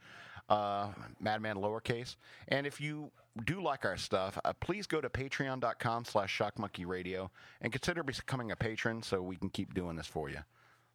[0.48, 0.88] uh,
[1.20, 2.16] Madman lowercase.
[2.48, 3.10] And if you
[3.44, 8.56] do like our stuff, uh, please go to patreon.com slash shockmonkeyradio and consider becoming a
[8.56, 10.38] patron so we can keep doing this for you.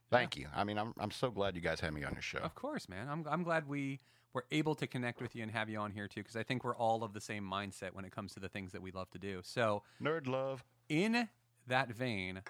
[0.09, 0.47] Thank you.
[0.55, 2.39] I mean, I'm, I'm so glad you guys had me on your show.
[2.39, 3.09] Of course, man.
[3.09, 3.99] I'm I'm glad we
[4.33, 6.63] were able to connect with you and have you on here too, because I think
[6.63, 9.09] we're all of the same mindset when it comes to the things that we love
[9.11, 9.41] to do.
[9.43, 10.63] So, Nerd love.
[10.89, 11.27] in
[11.67, 12.41] that vein,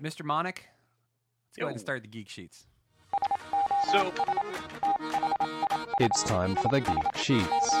[0.00, 0.24] Mr.
[0.24, 0.66] Monic,
[1.48, 2.66] let's go ahead and start the geek sheets.
[3.90, 4.12] So
[6.02, 7.76] It's time for the Geek Sheets.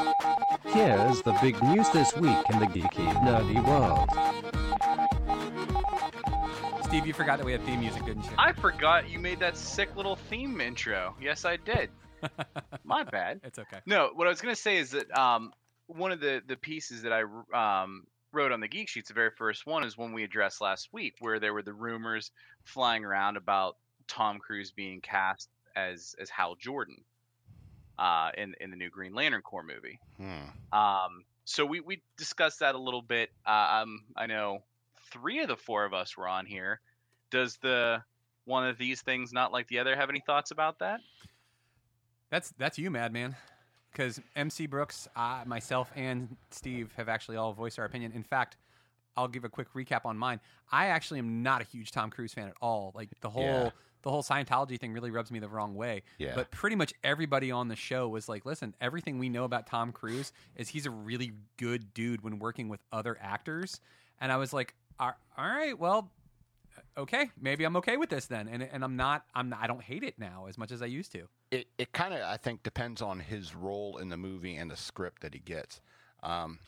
[0.66, 4.08] Here's the big news this week in the geeky, nerdy world.
[6.84, 8.30] Steve, you forgot that we had theme music, didn't you?
[8.38, 11.16] I forgot you made that sick little theme intro.
[11.20, 11.90] Yes, I did.
[12.84, 13.40] My bad.
[13.42, 13.80] it's okay.
[13.86, 15.52] No, what I was gonna say is that um,
[15.88, 17.22] one of the the pieces that I
[17.82, 20.90] um, wrote on the Geek Sheets, the very first one, is one we addressed last
[20.92, 22.30] week, where there were the rumors
[22.62, 26.98] flying around about Tom Cruise being cast as as Hal Jordan
[28.02, 30.00] uh, in in the new Green Lantern Corps movie.
[30.16, 30.76] Hmm.
[30.76, 33.30] Um, so we we discussed that a little bit.
[33.46, 34.64] Uh, um, I know
[35.12, 36.80] three of the four of us were on here.
[37.30, 38.02] Does the
[38.44, 41.00] one of these things not like the other have any thoughts about that?
[42.30, 43.36] That's that's you, Madman.
[43.92, 48.12] Because MC Brooks, I, myself, and Steve have actually all voiced our opinion.
[48.12, 48.56] In fact,
[49.18, 50.40] I'll give a quick recap on mine.
[50.72, 52.92] I actually am not a huge Tom Cruise fan at all.
[52.94, 53.70] Like the whole Yeah.
[54.02, 56.02] The whole Scientology thing really rubs me the wrong way.
[56.18, 56.32] Yeah.
[56.34, 59.92] But pretty much everybody on the show was like, "Listen, everything we know about Tom
[59.92, 63.80] Cruise is he's a really good dude when working with other actors."
[64.20, 66.10] And I was like, "All right, well."
[66.96, 69.24] Okay, maybe I'm okay with this then, and and I'm not.
[69.34, 71.28] I'm not, I don't hate it now as much as I used to.
[71.50, 74.76] it, it kind of I think depends on his role in the movie and the
[74.76, 75.80] script that he gets.
[76.22, 76.58] Um,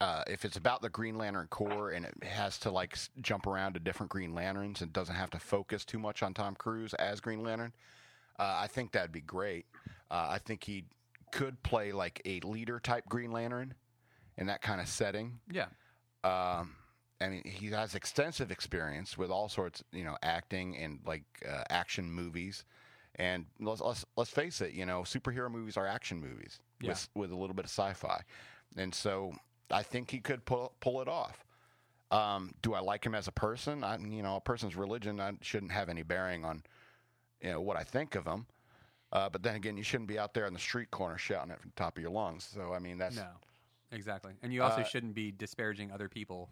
[0.00, 3.74] uh, if it's about the Green Lantern Corps and it has to like jump around
[3.74, 7.20] to different Green Lanterns and doesn't have to focus too much on Tom Cruise as
[7.20, 7.72] Green Lantern,
[8.38, 9.66] uh, I think that'd be great.
[10.10, 10.84] Uh, I think he
[11.32, 13.74] could play like a leader type Green Lantern
[14.36, 15.40] in that kind of setting.
[15.50, 15.66] Yeah.
[16.24, 16.76] Um,
[17.20, 21.64] I mean, he has extensive experience with all sorts, you know, acting and like uh,
[21.70, 22.64] action movies.
[23.18, 26.90] And let's, let's let's face it, you know, superhero movies are action movies Yeah.
[26.90, 28.20] with with a little bit of sci-fi,
[28.76, 29.32] and so
[29.70, 31.44] I think he could pull pull it off.
[32.10, 33.82] Um, do I like him as a person?
[33.82, 36.62] I, you know, a person's religion I shouldn't have any bearing on,
[37.40, 38.46] you know, what I think of him.
[39.12, 41.60] Uh, but then again, you shouldn't be out there on the street corner shouting it
[41.60, 42.48] from the top of your lungs.
[42.52, 43.26] So I mean, that's No,
[43.90, 44.34] exactly.
[44.42, 46.48] And you also Uh, shouldn't be disparaging other people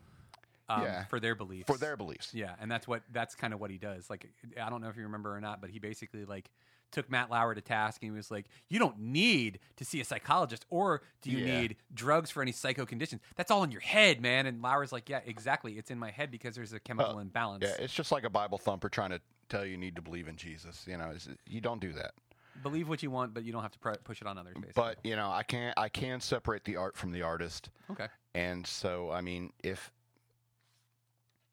[0.68, 1.04] um, Yeah.
[1.04, 1.66] for their beliefs.
[1.66, 2.32] for their beliefs.
[2.34, 4.08] Yeah, and that's what that's kind of what he does.
[4.10, 6.50] Like, I don't know if you remember or not, but he basically like
[6.94, 10.04] took Matt Lauer to task and he was like, "You don't need to see a
[10.04, 11.60] psychologist, or do you Yeah.
[11.60, 13.20] need drugs for any psycho conditions?
[13.36, 15.76] That's all in your head, man." And Lauer's like, "Yeah, exactly.
[15.78, 17.64] It's in my head because there's a chemical Uh, imbalance.
[17.64, 20.28] Yeah, it's just like a Bible thumper trying to tell you you need to believe
[20.28, 20.86] in Jesus.
[20.86, 21.14] You know,
[21.46, 22.14] you don't do that.
[22.62, 24.72] Believe what you want, but you don't have to pr- push it on others." Basically.
[24.74, 25.76] But you know, I can't.
[25.78, 27.68] I can separate the art from the artist.
[27.90, 29.92] okay, And so, I mean, if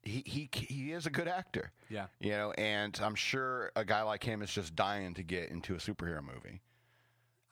[0.02, 4.02] he he he is a good actor, yeah, you know, and I'm sure a guy
[4.02, 6.60] like him is just dying to get into a superhero movie.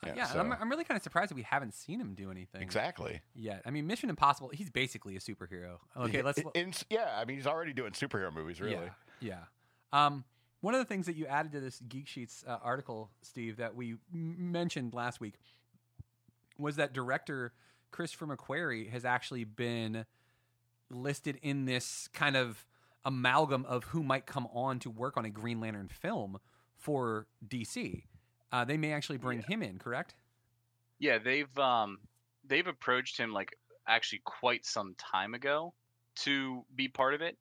[0.03, 0.31] Uh, yeah.
[0.31, 3.21] and I'm, I'm really kind of surprised that we haven't seen him do anything exactly.
[3.35, 3.61] yet.
[3.67, 4.49] I mean, Mission Impossible.
[4.51, 5.77] He's basically a superhero.
[5.95, 6.39] Okay, Yeah, let's.
[6.39, 8.89] in- in- yeah, I mean, he's already doing superhero movies, really.
[9.19, 9.35] Yeah.
[9.93, 10.05] yeah.
[10.05, 10.23] Um,
[10.61, 13.75] one of the things that you added to this Geek Sheets uh, article, Steve, that
[13.75, 15.35] we m- mentioned last week
[16.57, 17.53] was that director
[17.91, 20.05] Christopher McQuarrie has actually been
[20.93, 22.65] listed in this kind of
[23.03, 26.39] amalgam of who might come on to work on a Green Lantern film
[26.75, 28.03] for DC.
[28.51, 30.15] Uh, they may actually bring him in, correct?
[30.99, 31.99] Yeah, they've um
[32.47, 35.73] they've approached him like actually quite some time ago
[36.17, 37.37] to be part of it,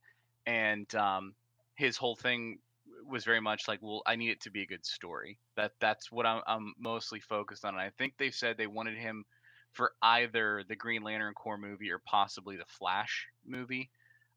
[0.46, 1.34] and um
[1.74, 2.58] his whole thing
[3.06, 5.38] was very much like, well, I need it to be a good story.
[5.56, 7.74] That that's what I'm, I'm mostly focused on.
[7.74, 9.24] And I think they've said they wanted him
[9.72, 13.90] for either the Green Lantern Corps movie or possibly the Flash movie.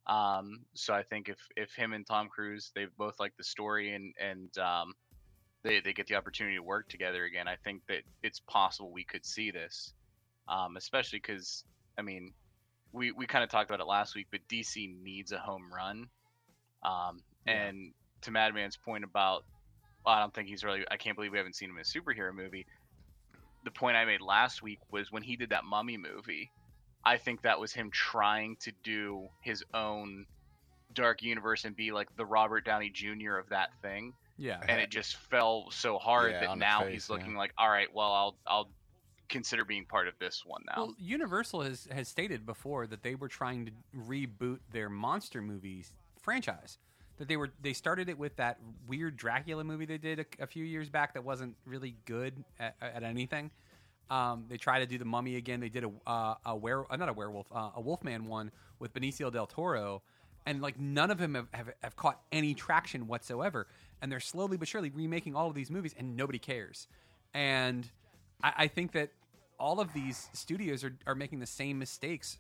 [0.06, 3.94] Um, so I think if if him and Tom Cruise they both like the story
[3.94, 4.94] and and um,
[5.64, 9.06] they they get the opportunity to work together again, I think that it's possible we
[9.06, 9.94] could see this.
[10.48, 11.64] Um, especially because
[11.98, 12.34] I mean,
[12.92, 16.08] we we kind of talked about it last week, but DC needs a home run.
[16.84, 19.46] Um, and to Madman's point about,
[20.06, 20.84] well, I don't think he's really.
[20.92, 22.66] I can't believe we haven't seen him in a superhero movie.
[23.64, 26.52] The point I made last week was when he did that Mummy movie.
[27.06, 30.26] I think that was him trying to do his own
[30.94, 33.38] dark universe and be like the Robert Downey Jr.
[33.38, 34.14] of that thing.
[34.38, 34.62] Yeah.
[34.68, 37.16] And it just fell so hard Yeah, that now face, he's yeah.
[37.16, 38.70] looking like, all right, well, I'll I'll
[39.30, 40.74] consider being part of this one now.
[40.78, 45.92] Well, Universal has has stated before that they were trying to reboot their monster movies
[46.22, 46.78] franchise.
[47.24, 50.46] That they were they started it with that weird Dracula movie they did a, a
[50.46, 53.50] few years back that wasn't really good at, at anything.
[54.10, 55.62] Um, they tried to do the Mummy again.
[55.62, 58.94] They did a uh, a were uh, not a werewolf uh, a Wolfman one with
[58.94, 60.02] Benicio del Toro,
[60.46, 63.68] and like none of them have, have, have caught any traction whatsoever.
[64.02, 66.90] And they're slowly but surely remaking all of these movies, and nobody cares.
[67.34, 67.90] And
[68.44, 69.12] I, I think that
[69.58, 72.38] all of these studios are, are making the same mistakes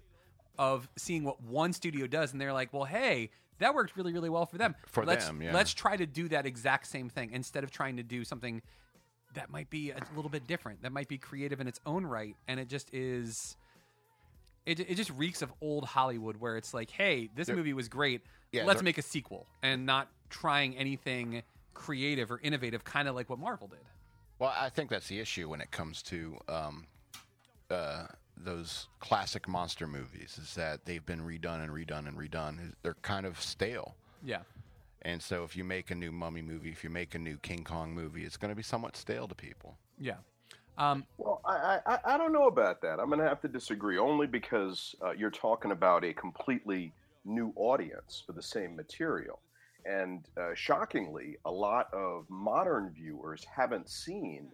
[0.59, 3.29] of seeing what one studio does, and they're like, well, hey,
[3.63, 4.75] that worked really, really well for them.
[4.87, 5.53] For let's, them, yeah.
[5.53, 8.61] Let's try to do that exact same thing instead of trying to do something
[9.35, 12.35] that might be a little bit different, that might be creative in its own right,
[12.47, 13.55] and it just is.
[14.65, 17.89] It, it just reeks of old Hollywood, where it's like, hey, this They're- movie was
[17.89, 18.21] great.
[18.51, 21.41] Yeah, let's make a sequel, and not trying anything
[21.73, 23.79] creative or innovative, kind of like what Marvel did.
[24.39, 26.85] Well, I think that's the issue when it comes to um,
[27.71, 28.05] uh,
[28.37, 32.73] those classic monster movies is that they've been redone and redone and redone.
[32.81, 33.95] They're kind of stale.
[34.23, 34.39] Yeah.
[35.01, 37.63] And so if you make a new Mummy movie, if you make a new King
[37.63, 39.77] Kong movie, it's going to be somewhat stale to people.
[39.99, 40.15] Yeah.
[40.77, 42.99] Um, well, I, I I don't know about that.
[42.99, 46.91] I'm going to have to disagree, only because uh, you're talking about a completely
[47.25, 49.39] new audience for the same material,
[49.85, 54.47] and uh, shockingly, a lot of modern viewers haven't seen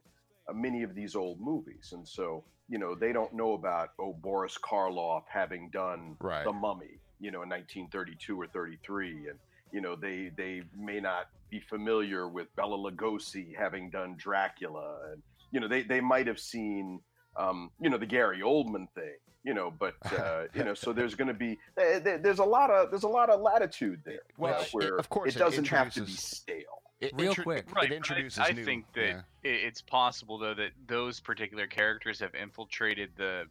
[0.54, 4.58] many of these old movies, and so you know they don't know about oh Boris
[4.64, 6.44] Karloff having done Right.
[6.44, 9.40] The Mummy, you know, in 1932 or 33, and
[9.72, 15.22] you know they they may not be familiar with Bela Lugosi having done Dracula, and
[15.52, 17.00] you know they they might have seen
[17.38, 21.16] um, you know the Gary Oldman thing, you know, but uh, you know so there's
[21.16, 24.20] going to be there- there- there's a lot of there's a lot of latitude there,
[24.38, 26.82] Well, uh, it- where of course it it doesn't have to be stale.
[27.02, 27.66] It Real intro- quick.
[27.68, 28.66] It Right, but introduces I, I new.
[28.66, 29.22] think that yeah.
[29.44, 33.44] it's possible though that those particular characters have infiltrated the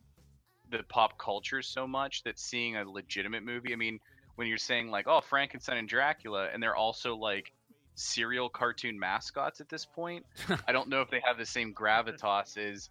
[0.70, 3.72] the pop culture so much that seeing a legitimate movie.
[3.72, 3.99] I mean,
[4.34, 7.53] when you're saying like, oh, Frankenstein and Dracula, and they're also like
[7.94, 10.26] cereal cartoon mascots at this point.
[10.68, 12.90] I don't know if they have the same gravitas as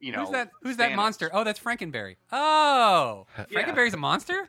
[0.00, 0.20] you know.
[0.20, 0.50] who's that?
[0.62, 1.28] Who's that monster?
[1.32, 2.16] Oh, that's Frankenberry.
[2.32, 3.44] Oh, Yeah.
[3.62, 4.48] Frankenberry's a monster.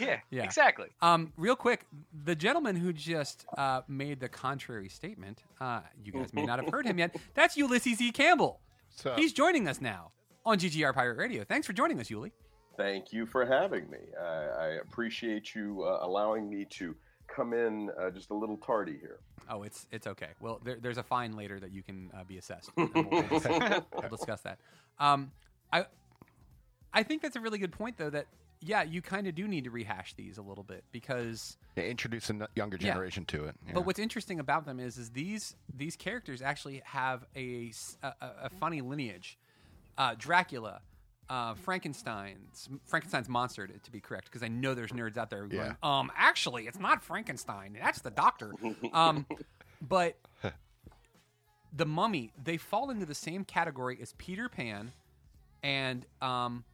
[0.00, 0.44] Yeah, Yeah.
[0.44, 0.88] exactly.
[1.00, 1.86] Um, real quick,
[2.24, 6.68] the gentleman who just uh, made the contrary statement, uh, you guys may not have
[6.72, 7.16] heard him yet.
[7.34, 8.10] That's Ulysses E.
[8.12, 8.60] Campbell.
[8.90, 10.10] So He's joining us now
[10.44, 11.44] on GGR Pirate Radio.
[11.44, 12.32] Thanks for joining us, Yuli.
[12.76, 13.98] Thank you for having me.
[14.20, 16.94] I, I appreciate you uh, allowing me to
[17.26, 19.18] come in uh, just a little tardy here.
[19.50, 20.28] Oh, it's it's okay.
[20.40, 22.70] Well, there, there's a fine later that you can uh, be assessed.
[22.76, 24.58] And We'll, we'll- we'll discuss that.
[24.98, 25.32] Um,
[25.72, 25.86] I
[26.92, 28.10] I think that's a really good point, though.
[28.10, 28.26] That
[28.60, 32.28] yeah, you kind of do need to rehash these a little bit because they introduce
[32.30, 32.88] a younger Yeah.
[32.92, 33.54] generation to it.
[33.66, 33.74] yeah.
[33.74, 38.80] But what's interesting about them is, is these these characters actually have a a funny
[38.80, 39.38] lineage.
[39.96, 40.80] Uh, Dracula,
[41.28, 45.44] uh, Frankenstein's Frankenstein's monster, to, to be correct, because I know there's nerds out there
[45.46, 48.52] going, um, actually, it's not Frankenstein, that's the doctor.
[48.92, 49.26] um,
[49.82, 50.16] but
[51.72, 54.92] the Mummy, they fall into the same category as Peter Pan
[55.62, 56.64] and um,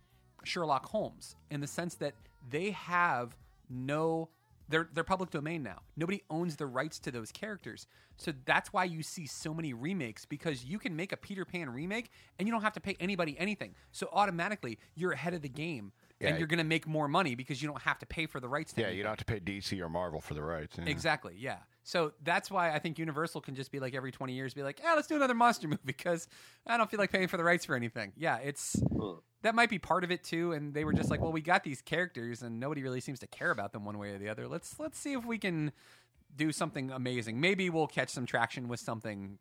[0.47, 2.15] Sherlock Holmes in the sense that
[2.51, 3.37] they have
[3.71, 4.29] no
[4.69, 5.81] they're they're public domain now.
[5.97, 7.87] Nobody owns the rights to those characters.
[8.17, 11.69] So that's why you see so many remakes because you can make a Peter Pan
[11.69, 13.75] remake and you don't have to pay anybody anything.
[13.93, 16.29] So automatically you're ahead of the game Yeah.
[16.29, 18.49] and you're going to make more money because you don't have to pay for the
[18.49, 18.99] rights to yeah, anything.
[18.99, 20.77] you don't have to pay DC or Marvel for the rights.
[20.79, 20.85] yeah.
[20.87, 21.35] Exactly.
[21.39, 21.59] Yeah.
[21.85, 24.81] So that's why I think Universal can just be like every 20 years, be like,
[24.83, 26.27] yeah, let's do another monster movie because
[26.67, 28.13] I don't feel like paying for the rights for anything.
[28.17, 29.13] Yeah, it's hmm.
[29.43, 30.53] that might be part of it too.
[30.53, 33.27] And they were just like, well, we got these characters and nobody really seems to
[33.27, 34.49] care about them one way or the other.
[34.49, 35.73] Let's let's see if we can
[36.35, 37.39] do something amazing.
[37.39, 39.39] Maybe we'll catch some traction with something.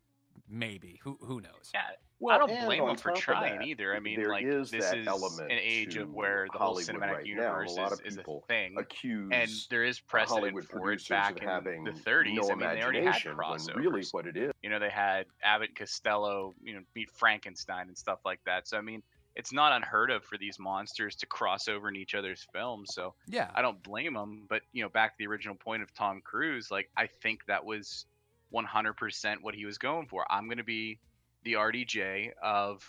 [0.48, 1.70] Maybe who who knows?
[1.72, 1.80] Yeah,
[2.18, 3.94] Well, I don't blame on them for trying that, either.
[3.94, 7.24] I mean, there like is this is an age of where the whole cinematic right
[7.24, 7.24] now.
[7.24, 10.64] universe A lot is, of is a people thing, accuse and there is precedent Hollywood
[10.66, 12.34] for it back in having the 30s.
[12.34, 13.76] no I mean, they already had imagination when crossovers.
[13.76, 14.52] really what it is.
[14.62, 18.68] You know, they had Abbott Costello, you know, meet Frankenstein and stuff like that.
[18.68, 19.02] So I mean,
[19.36, 22.90] it's not unheard of for these monsters to cross over in each other's films.
[22.94, 23.50] So Yeah.
[23.54, 24.44] I don't blame them.
[24.48, 27.64] But you know, back to the original point of Tom Cruise, like I think that
[27.64, 28.06] was
[28.54, 30.24] 100% what he was going for.
[30.30, 30.98] I'm going to be
[31.44, 32.82] the RDJ of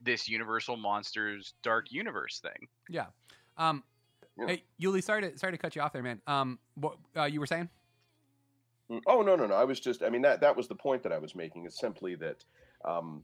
[0.00, 2.68] this Universal Monsters Dark Universe thing.
[2.88, 3.06] Yeah.
[3.58, 3.82] Um,
[4.46, 6.20] Hey, Yuli, sorry to sorry to cut you off there, man.
[6.26, 7.68] Um, what uh, you were saying?
[8.90, 9.54] Mm, Oh no, no, no.
[9.54, 10.02] I was just.
[10.02, 11.66] I mean that that was the point that I was making.
[11.66, 12.44] Is simply that,
[12.84, 13.22] um,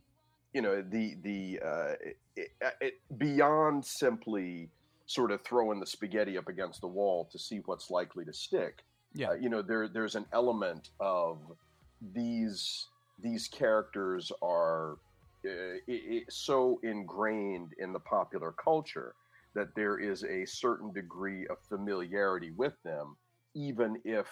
[0.52, 1.92] you know, the the uh,
[2.36, 4.68] it, it, beyond simply
[5.06, 8.82] sort of throwing the spaghetti up against the wall to see what's likely to stick.
[9.14, 9.30] Yeah.
[9.30, 11.38] Uh, you know, there there's an element of
[12.12, 12.88] these
[13.22, 14.98] these characters are
[15.46, 19.14] uh, i i so ingrained in the popular culture
[19.56, 23.16] that there is a certain degree of familiarity with them,
[23.54, 24.26] even if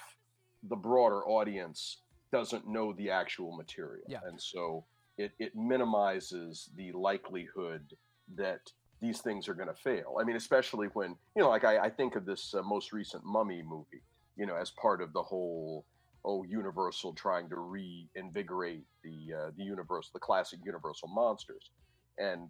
[0.68, 4.04] the broader audience doesn't know the actual material.
[4.06, 4.20] Yeah.
[4.26, 4.84] And so
[5.16, 7.94] it, it minimizes the likelihood
[8.36, 8.60] that
[9.00, 10.16] these things are going to fail.
[10.20, 13.24] I mean, especially when, you know, like I, I think of this uh, most recent
[13.24, 14.02] Mummy movie,
[14.36, 15.86] you know, as part of the whole,
[16.24, 21.70] oh, Universal trying to reinvigorate the, uh, the Universal, the classic Universal monsters.
[22.18, 22.48] And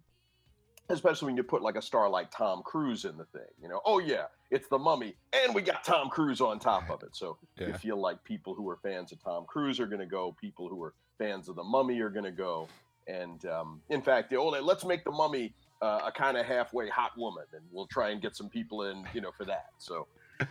[0.89, 3.81] especially when you put like a star like Tom Cruise in the thing, you know,
[3.85, 7.15] oh yeah, it's the mummy, and we got Tom Cruise on top of it.
[7.15, 10.35] So you feel like people who are fans of Tom Cruise are going to go,
[10.39, 12.67] people who are fans of the mummy are going to go.
[13.07, 16.89] And um, in fact, the old, let's make the mummy uh, a kind of halfway
[16.89, 19.67] hot woman, and we'll try and get some people in, you know, for that.
[19.77, 20.07] So,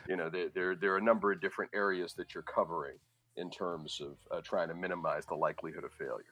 [0.09, 2.97] you know, there, there, there are a number of different areas that you're covering
[3.37, 6.24] in terms of uh, trying to minimize the likelihood of failure.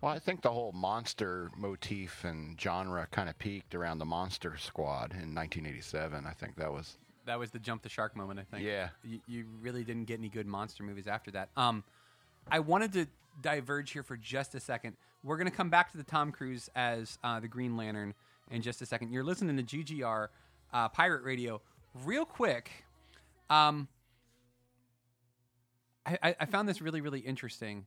[0.00, 4.56] Well, I think the whole monster motif and genre kind of peaked around the Monster
[4.58, 6.26] Squad in 1987.
[6.26, 6.98] I think that was.
[7.24, 8.38] That was the jump the shark moment.
[8.38, 8.64] I think.
[8.64, 8.90] Yeah.
[9.02, 11.48] You, you really didn't get any good monster movies after that.
[11.56, 11.82] Um,
[12.50, 13.06] I wanted to
[13.40, 14.96] diverge here for just a second.
[15.24, 18.14] We're going to come back to the Tom Cruise as uh, the Green Lantern
[18.50, 19.12] in just a second.
[19.12, 20.28] You're listening to GGR
[20.72, 21.60] uh, Pirate Radio.
[22.04, 22.70] Real quick,
[23.50, 23.95] um, I,
[26.22, 27.86] I- I found this really, really interesting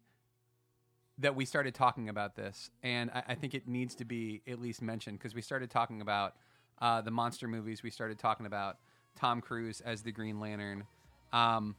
[1.19, 4.59] that we started talking about this, and I, I think it needs to be at
[4.59, 6.35] least mentioned because we started talking about
[6.81, 7.83] uh, the monster movies.
[7.83, 8.77] We started talking about
[9.15, 10.85] Tom Cruise as the Green Lantern,
[11.33, 11.75] um,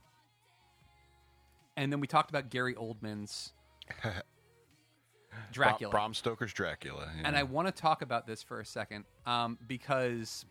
[1.76, 3.53] and then we talked about Gary Oldman's
[5.53, 5.91] Dracula.
[5.91, 7.11] Bram Stoker's Dracula.
[7.16, 7.22] yeah.
[7.26, 10.45] And I want to talk about this for a second um, because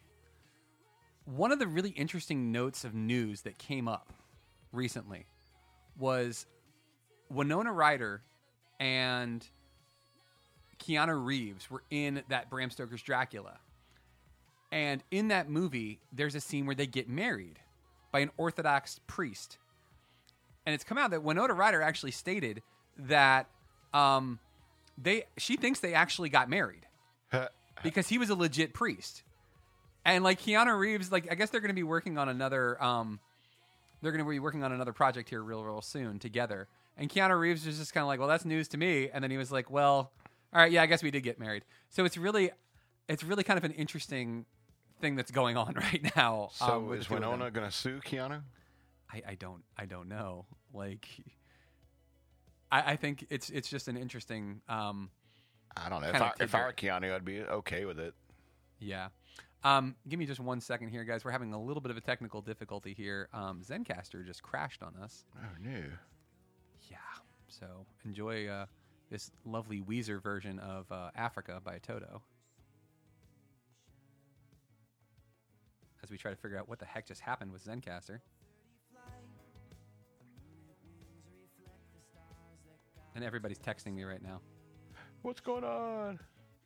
[1.25, 4.13] one of the really interesting notes of news that came up
[4.71, 5.25] recently
[5.99, 6.45] was
[7.29, 8.21] Winona Ryder
[8.79, 9.45] and
[10.79, 13.59] Keanu Reeves were in that Bram Stoker's Dracula.
[14.71, 17.59] And in that movie, there's a scene where they get married
[18.11, 19.57] by an Orthodox priest.
[20.65, 22.61] And it's come out that Winona Ryder actually stated
[22.97, 23.47] that
[23.93, 24.39] um,
[24.97, 26.85] they she thinks they actually got married
[27.83, 29.23] because he was a legit priest.
[30.05, 32.81] And like Keanu Reeves, like I guess they're going to be working on another.
[32.81, 33.19] Um,
[34.01, 36.67] they're going to be working on another project here real, real soon together.
[36.97, 39.31] And Keanu Reeves was just kind of like, "Well, that's news to me." And then
[39.31, 40.11] he was like, "Well,
[40.53, 42.51] all right, yeah, I guess we did get married." So it's really,
[43.07, 44.45] it's really kind of an interesting
[44.99, 46.49] thing that's going on right now.
[46.53, 47.31] So um, is the two of them.
[47.31, 48.41] Winona going to sue Keanu?
[49.11, 50.45] I, I don't I don't know.
[50.73, 51.07] Like
[52.71, 55.09] I, I think it's it's just an interesting um
[55.77, 56.09] I don't know.
[56.09, 56.73] If I, if I were.
[56.73, 58.13] Keanu, I'd be okay with it.
[58.79, 59.09] Yeah.
[59.63, 61.25] Um, give me just one second here, guys.
[61.25, 63.27] We're having a little bit of a technical difficulty here.
[63.33, 65.25] Um, Zencastr just crashed on us.
[65.37, 65.83] Oh no.
[66.89, 66.97] Yeah.
[67.49, 68.67] So enjoy uh,
[69.09, 72.21] this lovely Weezer version of uh, Africa by Toto.
[76.01, 78.19] As we try to figure out what the heck just happened with Zencastr.
[83.15, 84.39] And everybody's texting me right now.
[85.23, 86.19] What's going on?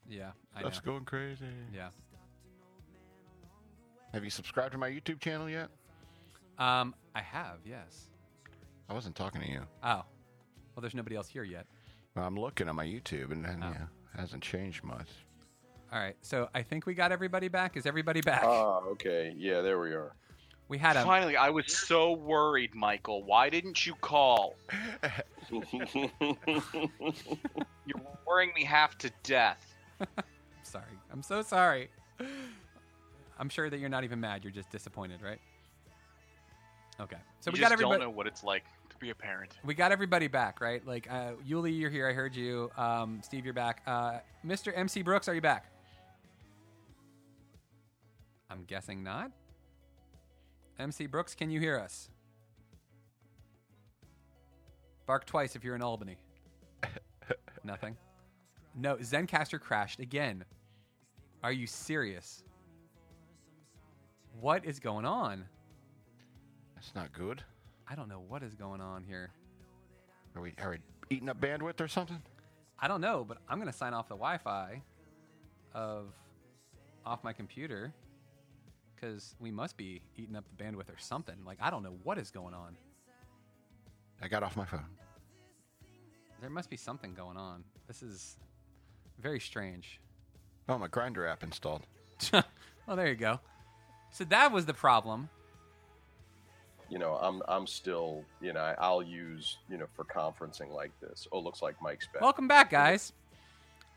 [0.08, 0.92] Yeah, I Stuff's know.
[0.92, 1.46] going crazy.
[1.74, 1.90] Yeah.
[4.14, 5.70] Have you subscribed to my YouTube channel yet?
[6.60, 8.10] Um, I have, yes.
[8.90, 9.62] I wasn't talking to you.
[9.84, 10.04] Oh.
[10.76, 11.66] Well, there's nobody else here yet.
[12.16, 13.70] Well, I'm looking at my YouTube, and, and Oh.
[13.72, 15.08] yeah, it hasn't changed much.
[15.92, 16.16] All right.
[16.22, 17.76] So I think we got everybody back.
[17.78, 18.44] Is everybody back?
[18.44, 19.34] Ah, okay.
[19.38, 20.14] Yeah, there we are.
[20.68, 23.24] we had a Finally, I was so worried, Michael.
[23.24, 24.56] Why didn't you call?
[25.52, 25.62] You're
[28.26, 29.76] worrying me half to death.
[30.64, 30.86] sorry.
[31.12, 31.90] I'm so sorry.
[33.44, 34.46] I'm sure that you're not even mad.
[34.46, 35.38] You're just disappointed, right?
[36.98, 37.18] Okay.
[37.42, 38.00] So you we just got everybody.
[38.00, 39.58] don't know what it's like to be a parent.
[39.66, 40.82] We got everybody back, right?
[40.88, 42.08] Like uh, Yuli, you're here.
[42.08, 42.72] I heard you.
[42.78, 43.82] Um, Steve, you're back.
[43.86, 44.72] Uh, Mr.
[44.74, 45.66] MC Brooks, are you back?
[48.50, 49.30] I'm guessing not.
[50.80, 52.08] MC Brooks, can you hear us?
[55.06, 56.16] Bark twice if you're in Albany.
[57.66, 57.98] Nothing.
[58.74, 60.46] No, Zencastr crashed again.
[61.44, 62.46] Are you serious?
[64.40, 65.46] What is going on?
[66.76, 67.44] That's not good.
[67.88, 69.32] I don't know what is going on here.
[70.36, 70.78] Are we are we
[71.10, 72.22] eating up bandwidth or something?
[72.80, 74.82] I don't know, but I'm gonna sign off the Wi-Fi
[75.74, 76.08] of
[77.06, 77.94] off my computer
[78.96, 81.36] because we must be eating up the bandwidth or something.
[81.46, 82.78] Like I don't know what is going on.
[84.22, 84.86] I got off my phone.
[86.40, 87.64] There must be something going on.
[87.88, 88.38] This is
[89.20, 90.00] very strange.
[90.68, 91.86] Oh, my Grindr app installed.
[92.34, 93.40] oh, there you go.
[94.14, 95.28] So that was the problem.
[96.88, 101.28] You know, I'm I'm still, you know, I'll use, you know, for conferencing like this.
[101.32, 102.22] Oh, looks like Mike's back.
[102.22, 103.12] Welcome back, guys.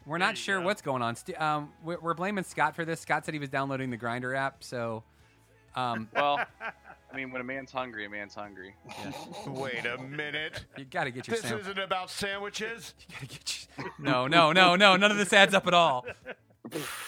[0.06, 1.16] We're not sure what's going on.
[1.36, 3.00] Um, we're, we're blaming Scott for this.
[3.00, 5.02] Scott said he was downloading the Grindr app, so
[5.74, 6.40] um, Well,
[7.12, 8.74] I mean, when a man's hungry, a man's hungry.
[9.46, 10.64] Wait a minute.
[10.78, 12.94] you got to get your This sam- isn't about sandwiches.
[13.00, 13.86] you gotta get your...
[13.98, 14.96] No, no, no, no.
[14.96, 16.06] None of this adds up at all.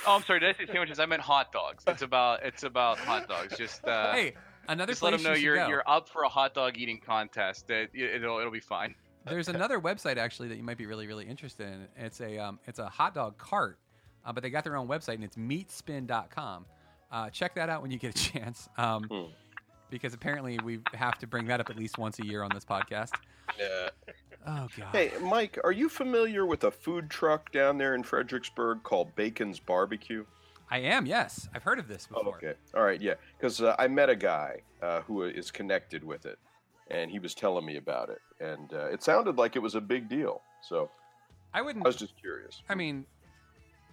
[0.07, 0.41] Oh, I'm sorry.
[0.41, 0.99] Did I say sandwiches?
[0.99, 1.85] I meant hot dogs.
[1.87, 3.57] It's about it's about hot dogs.
[3.57, 4.35] Just uh, Hey,
[4.69, 5.69] another just let them know you you're go.
[5.69, 7.67] you're up for a hot dog eating contest.
[7.69, 8.95] That it'll it'll be fine.
[9.27, 11.87] There's another website actually that you might be really, really interested in.
[11.97, 13.79] It's a um, it's a hot dog cart,
[14.25, 16.65] uh, but they got their own website and it's meatspin.com.
[17.11, 19.25] Uh, check that out when you get a chance, um, Hmm.
[19.91, 22.65] Because apparently we have to bring that up at least once a year on this
[22.65, 23.13] podcast.
[23.59, 23.89] Yeah.
[24.47, 24.89] Oh god.
[24.93, 29.59] Hey, Mike, are you familiar with a food truck down there in Fredericksburg called Bacon's
[29.59, 30.25] Barbecue?
[30.71, 31.07] I am.
[31.07, 32.37] Yes, I've heard of this before.
[32.37, 32.55] Okay.
[32.75, 33.01] All right.
[33.01, 33.15] Yeah.
[33.37, 36.39] Because uh, I met a guy uh, who is connected with it,
[36.91, 39.81] and he was telling me about it, and uh, it sounded like it was a
[39.81, 40.43] big deal.
[40.63, 40.91] So
[41.55, 41.85] I wouldn't.
[41.85, 42.63] I was just curious.
[42.69, 43.07] I mean,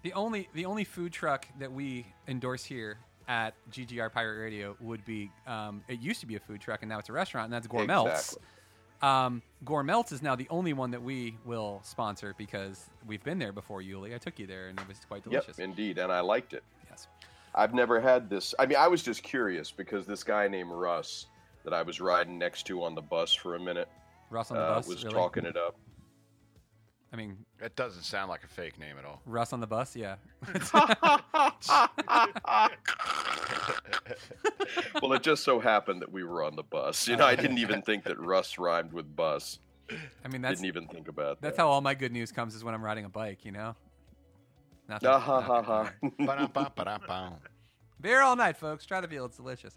[0.04, 5.04] the only the only food truck that we endorse here at GGR Pirate Radio would
[5.06, 5.32] be.
[5.48, 7.68] Um, it used to be a food truck, and now it's a restaurant, and that's
[7.68, 8.08] Gourmelts.
[8.08, 8.42] Exactly.
[9.02, 13.52] Um, Gourmelts is now the only one that we will sponsor because we've been there
[13.52, 14.16] before, Yuli.
[14.16, 15.60] I took you there and it was quite delicious.
[15.60, 16.64] Yep, indeed, and I liked it.
[16.90, 17.08] Yes.
[17.54, 18.56] I've never had this.
[18.58, 21.28] I mean, I was just curious because this guy named Russ
[21.66, 23.90] that I was riding next to on the bus for a minute
[24.30, 25.16] Russ on the uh, bus was really?
[25.16, 25.76] talking it up.
[27.14, 29.22] I mean, It doesn't sound like a fake name at all.
[29.26, 30.16] Russ on the bus, yeah.
[35.02, 37.08] well, it just so happened that we were on the bus.
[37.08, 39.60] You know, I didn't even think that Russ rhymed with bus.
[40.24, 41.62] I mean, that's didn't even think about that's that.
[41.62, 43.46] how all my good news comes is when I'm riding a bike.
[43.46, 43.76] You know.
[44.90, 45.10] Nothing.
[45.10, 45.92] Ah, ha, ha, ha.
[48.02, 48.86] Beer all night, folks.
[48.86, 49.76] Try to feel it's delicious.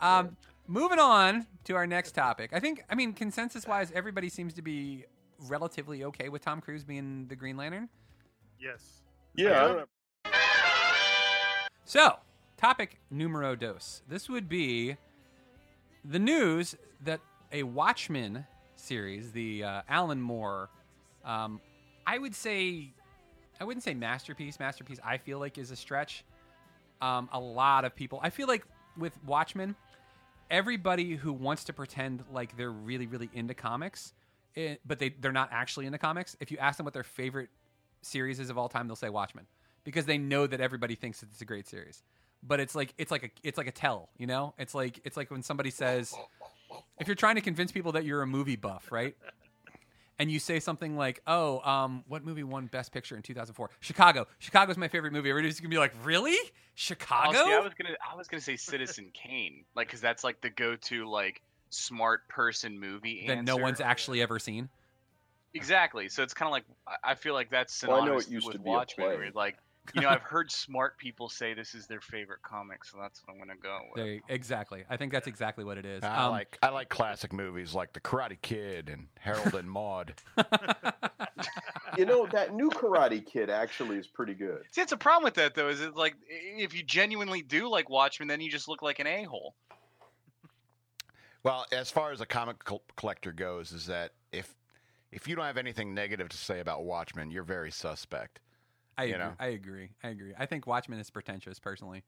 [0.00, 2.50] Um, moving on to our next topic.
[2.52, 5.04] I think, I mean, consensus wise, everybody seems to be
[5.48, 7.88] relatively okay with Tom Cruise being the Green Lantern.
[8.58, 9.02] Yes.
[9.34, 9.84] Yeah, I don't know.
[11.84, 12.16] So,
[12.56, 14.02] topic numero dos.
[14.08, 14.96] This would be
[16.04, 17.20] the news that
[17.52, 20.70] a Watchmen series, the uh, Alan Moore,
[21.24, 21.60] um,
[22.06, 22.92] I would say,
[23.60, 24.58] I wouldn't say masterpiece.
[24.58, 26.24] Masterpiece, I feel like, is a stretch.
[27.00, 28.64] Um, a lot of people, I feel like
[28.96, 29.74] with Watchmen,
[30.50, 34.12] everybody who wants to pretend like they're really, really into comics,
[34.56, 36.36] eh, but they they're not actually into comics.
[36.40, 37.50] If you ask them what their favorite
[38.02, 39.46] series is of all time, they'll say Watchmen
[39.84, 42.02] because they know that everybody thinks that it's a great series.
[42.42, 44.54] But it's like it's like a it's like a tell, you know?
[44.58, 46.14] It's like it's like when somebody says
[46.98, 49.16] if you're trying to convince people that you're a movie buff, right?
[50.18, 53.70] And you say something like, "Oh, um, what movie won Best Picture in 2004?
[53.80, 54.26] Chicago.
[54.38, 56.36] Chicago's my favorite movie." Everybody's gonna be like, "Really?
[56.74, 60.42] Chicago?" See, I was gonna, I was gonna say Citizen Kane, like, because that's like
[60.42, 61.40] the go-to like
[61.70, 63.24] smart person movie.
[63.28, 64.68] that no one's actually ever seen.
[65.54, 66.08] Exactly.
[66.08, 68.30] So it's kind of like I- I feel like that's Well, I know synonymous it
[68.32, 69.06] used with to be Watchmen.
[69.08, 69.56] Where like,
[69.94, 73.32] you know, I've heard smart people say this is their favorite comic, so that's what
[73.32, 74.04] I'm gonna go with.
[74.04, 74.84] There, exactly.
[74.88, 76.04] I think that's exactly what it is.
[76.04, 80.14] I Um, like I like classic movies like The Karate Kid and Harold and Maude.
[81.98, 84.62] You know, that new Karate Kid actually is pretty good.
[84.70, 85.68] See, it's a problem with that though.
[85.68, 89.06] Is it like if you genuinely do like Watchmen, then you just look like an
[89.08, 89.54] a hole.
[91.42, 94.54] Well, as far as a comic col- collector goes, is that if
[95.12, 98.40] if you don't have anything negative to say about Watchmen, you're very suspect.
[98.96, 99.24] I you agree.
[99.24, 99.32] know?
[99.38, 99.88] I agree.
[100.04, 100.32] I agree.
[100.38, 102.04] I think Watchmen is pretentious, personally.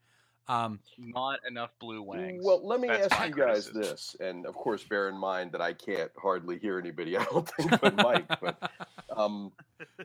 [0.47, 2.43] Um, Not enough blue wangs.
[2.45, 3.81] Well, let me That's ask you guys criticism.
[3.81, 7.17] this, and of course, bear in mind that I can't hardly hear anybody.
[7.17, 8.27] I don't think but Mike.
[8.41, 8.71] But
[9.15, 9.51] um,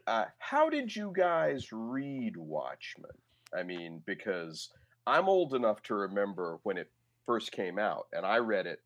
[0.07, 3.11] uh, how did you guys read Watchmen?
[3.57, 4.71] I mean, because
[5.07, 6.91] I'm old enough to remember when it
[7.27, 8.81] first came out, and I read it,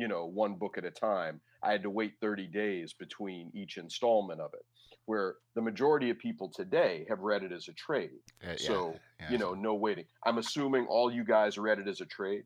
[0.00, 1.40] you know, one book at a time.
[1.62, 4.64] I had to wait 30 days between each installment of it.
[5.04, 8.10] Where the majority of people today have read it as a trade.
[8.42, 10.04] Uh, yeah, so, yeah, you know, no waiting.
[10.24, 12.44] I'm assuming all you guys read it as a trade.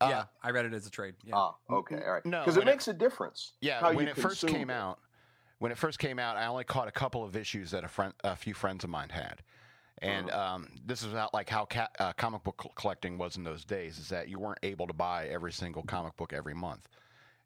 [0.00, 1.14] yeah, I read it as a trade.
[1.24, 1.34] Yeah.
[1.36, 2.24] Ah, okay, all right.
[2.26, 3.54] No, because it when it- makes a difference.
[3.60, 4.74] Yeah, how when you it first came it.
[4.74, 5.00] out,
[5.58, 8.12] when it first came out, I only caught a couple of issues that a friend,
[8.22, 9.42] a few friends of mine had,
[10.02, 10.54] and Uh-huh.
[10.56, 13.64] um, this is about like how ca- uh, comic book col- collecting was in those
[13.64, 13.98] days.
[13.98, 16.88] Is that you weren't able to buy every single comic book every month,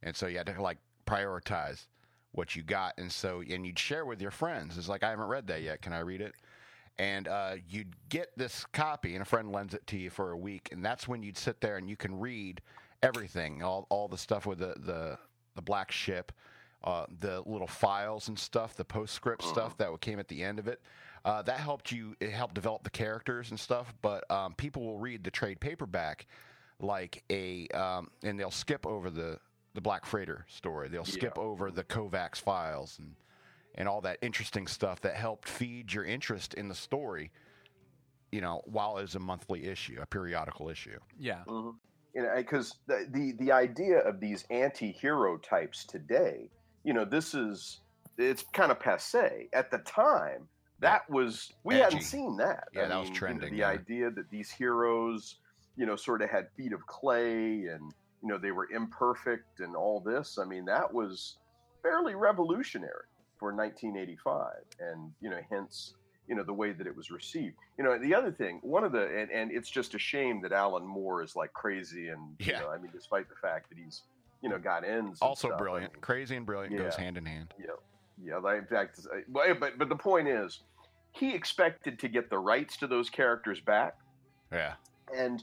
[0.03, 1.87] and so you had to like prioritize
[2.33, 4.79] what you got, and so and you'd share with your friends.
[4.79, 5.83] It's like I haven't read that yet.
[5.83, 6.35] Can I read it?
[6.99, 10.37] And uh, you'd get this copy, and a friend lends it to you for a
[10.37, 12.61] week, and that's when you'd sit there and you can read
[13.03, 15.19] everything, all all the stuff with the the,
[15.55, 16.33] the black ship,
[16.85, 20.69] uh, the little files and stuff, the postscript stuff that came at the end of
[20.69, 20.81] it.
[21.25, 22.17] Uh, that helped you.
[22.21, 23.95] It helped develop the characters and stuff.
[24.03, 26.27] But um, people will read the trade paperback
[26.81, 29.39] like a, um, and they'll skip over the
[29.75, 30.89] the Black Freighter story.
[30.89, 31.43] They'll skip Yeah.
[31.43, 33.15] over the Kovacs files and
[33.75, 37.31] and all that interesting stuff that helped feed your interest in the story.
[38.33, 40.99] You know, while it was a monthly issue, a periodical issue.
[41.19, 41.45] Yeah.
[41.47, 41.77] Mm-hmm
[42.15, 46.51] You know, because the, the the idea of these anti-hero types today,
[46.85, 47.81] you know, this is
[48.19, 49.49] it's kind of passe.
[49.55, 50.49] At the time,
[50.83, 52.69] that was we hadn't seen that.
[52.75, 53.69] Yeah, I that was mean, you know, trending, the yeah.
[53.69, 55.37] idea that these heroes,
[55.77, 59.75] you know, sort of had feet of clay and you know they were imperfect and
[59.75, 60.39] all this.
[60.39, 61.39] I mean, that was
[61.83, 63.07] fairly revolutionary
[63.39, 65.95] for 1985, and you know, hence
[66.29, 67.57] you know the way that it was received.
[67.79, 70.53] You know, the other thing, one of the and, and it's just a shame that
[70.53, 72.61] Alan Moore is like crazy, and you Yeah.
[72.61, 74.03] know, I mean, despite the fact that he's
[74.43, 75.19] you know got ends.
[75.21, 77.55] Also stuff, I brilliant, mean, crazy and brilliant goes hand in hand.
[77.59, 77.67] yeah,
[78.23, 78.37] yeah.
[78.39, 80.61] like, In fact, uh, but but the point is,
[81.13, 83.97] he expected to get the rights to those characters back,
[84.51, 84.75] Yeah,
[85.17, 85.43] and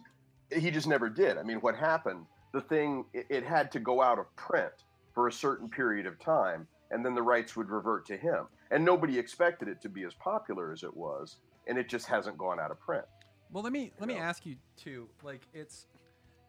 [0.51, 1.37] he just never did.
[1.37, 2.25] I mean, what happened?
[2.53, 4.73] The thing it, it had to go out of print
[5.13, 8.47] for a certain period of time, and then the rights would revert to him.
[8.71, 12.37] And nobody expected it to be as popular as it was, and it just hasn't
[12.37, 13.05] gone out of print.
[13.51, 15.07] Well, let me let me ask you too.
[15.23, 15.87] Like, it's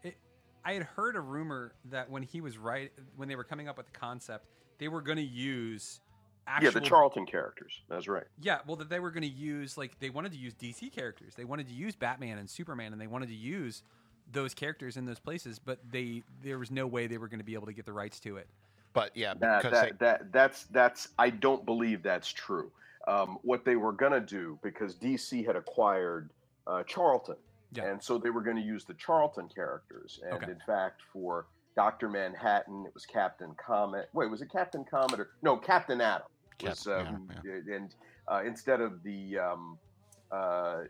[0.02, 0.16] it
[0.64, 3.76] I had heard a rumor that when he was right, when they were coming up
[3.76, 4.46] with the concept,
[4.78, 6.00] they were going to use.
[6.46, 7.80] Actual, yeah, the Charlton characters.
[7.88, 8.24] That's right.
[8.40, 11.34] Yeah, well, that they were going to use like they wanted to use DC characters.
[11.34, 13.82] They wanted to use Batman and Superman, and they wanted to use
[14.32, 15.58] those characters in those places.
[15.58, 17.92] But they there was no way they were going to be able to get the
[17.92, 18.48] rights to it.
[18.92, 22.72] But yeah, that, because that, they, that that's that's I don't believe that's true.
[23.06, 26.30] Um, what they were gonna do because DC had acquired
[26.66, 27.36] uh, Charlton,
[27.72, 27.84] Yeah.
[27.84, 30.20] and so they were going to use the Charlton characters.
[30.22, 30.52] And Okay.
[30.52, 31.46] in fact, for
[31.80, 34.10] Doctor Manhattan, it was Captain Comet.
[34.12, 36.26] Wait, was it Captain Comet or no Captain Atom?
[36.62, 37.94] Was, Captain Atom, who- And
[38.30, 39.78] uh, instead of the um,
[40.30, 40.80] uh,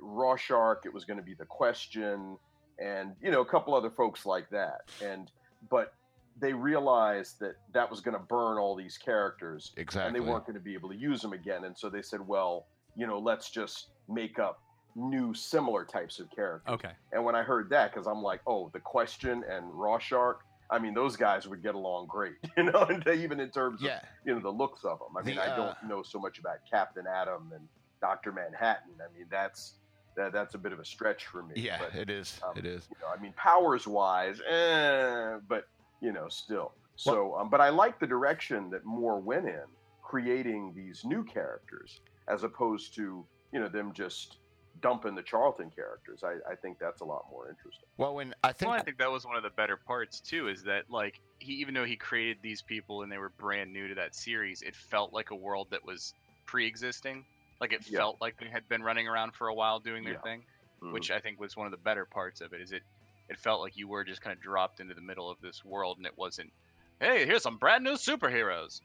[0.00, 2.38] Rorschach, it was going to be the Question,
[2.78, 4.88] and you know a couple other folks like that.
[5.04, 5.30] And
[5.70, 5.92] but
[6.40, 10.46] they realized that that was going to burn all these characters, exactly and they weren't
[10.46, 11.64] going to be able to use them again.
[11.64, 14.62] And so they said, well, you know, let's just make up
[14.98, 16.74] new similar types of characters.
[16.74, 16.90] Okay.
[17.12, 20.36] And when I heard that, because I'm like, oh, the Question and Rorschach.
[20.70, 23.82] I mean, those guys would get along great, you know, and they- even in terms
[23.82, 23.90] of
[24.26, 25.16] you know the looks of them.
[25.18, 27.66] I mean, The, I uh, don't know so much about Captain Atom and
[28.02, 28.92] Doctor Manhattan.
[29.00, 29.74] I mean, that's
[30.16, 31.54] that, that's a bit of a stretch for me.
[31.56, 32.38] yeah, but, it is.
[32.46, 32.86] um, it is.
[32.90, 35.68] you know, I mean, powers wise, eh, but
[36.02, 36.72] you know, still.
[36.96, 39.62] So, um, but I like the direction that Moore went in,
[40.02, 44.36] creating these new characters as opposed to you know them just
[44.80, 46.22] dumping the Charlton characters.
[46.24, 47.84] I, I think that's a lot more interesting.
[47.96, 50.48] Well, when I think well, I think that was one of the better parts too.
[50.48, 53.88] Is that like he, even though he created these people and they were brand new
[53.88, 56.14] to that series, it felt like a world that was
[56.46, 57.24] pre-existing.
[57.60, 57.98] Like it Yeah.
[57.98, 60.20] felt like they had been running around for a while doing their Yeah.
[60.20, 60.44] thing,
[60.82, 60.92] Mhm.
[60.92, 62.60] which I think was one of the better parts of it.
[62.60, 62.82] Is it
[63.28, 65.98] it felt like you were just kind of dropped into the middle of this world,
[65.98, 66.50] and it wasn't.
[66.98, 68.80] Hey, here's some brand new superheroes.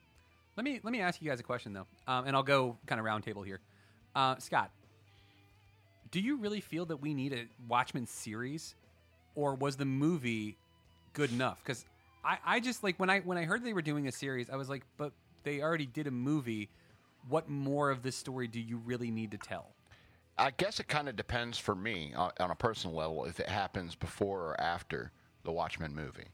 [0.57, 2.99] Let me let me ask you guys a question though, um, and I'll go kind
[2.99, 3.59] of roundtable here.
[4.15, 4.69] Uh, Scott,
[6.13, 8.75] do you really feel that we need a Watchmen series,
[9.33, 10.57] or was the movie
[11.13, 11.59] good enough?
[11.63, 11.85] Because
[12.23, 14.55] I, I just like when I when I heard they were doing a series, I
[14.55, 15.11] was like, but
[15.43, 16.69] they already did a movie.
[17.29, 19.73] What more of this story do you really need to tell?
[20.37, 23.49] I guess it kind of depends for me on, on a personal level if it
[23.49, 25.11] happens before or after
[25.43, 26.27] the Watchmen movie.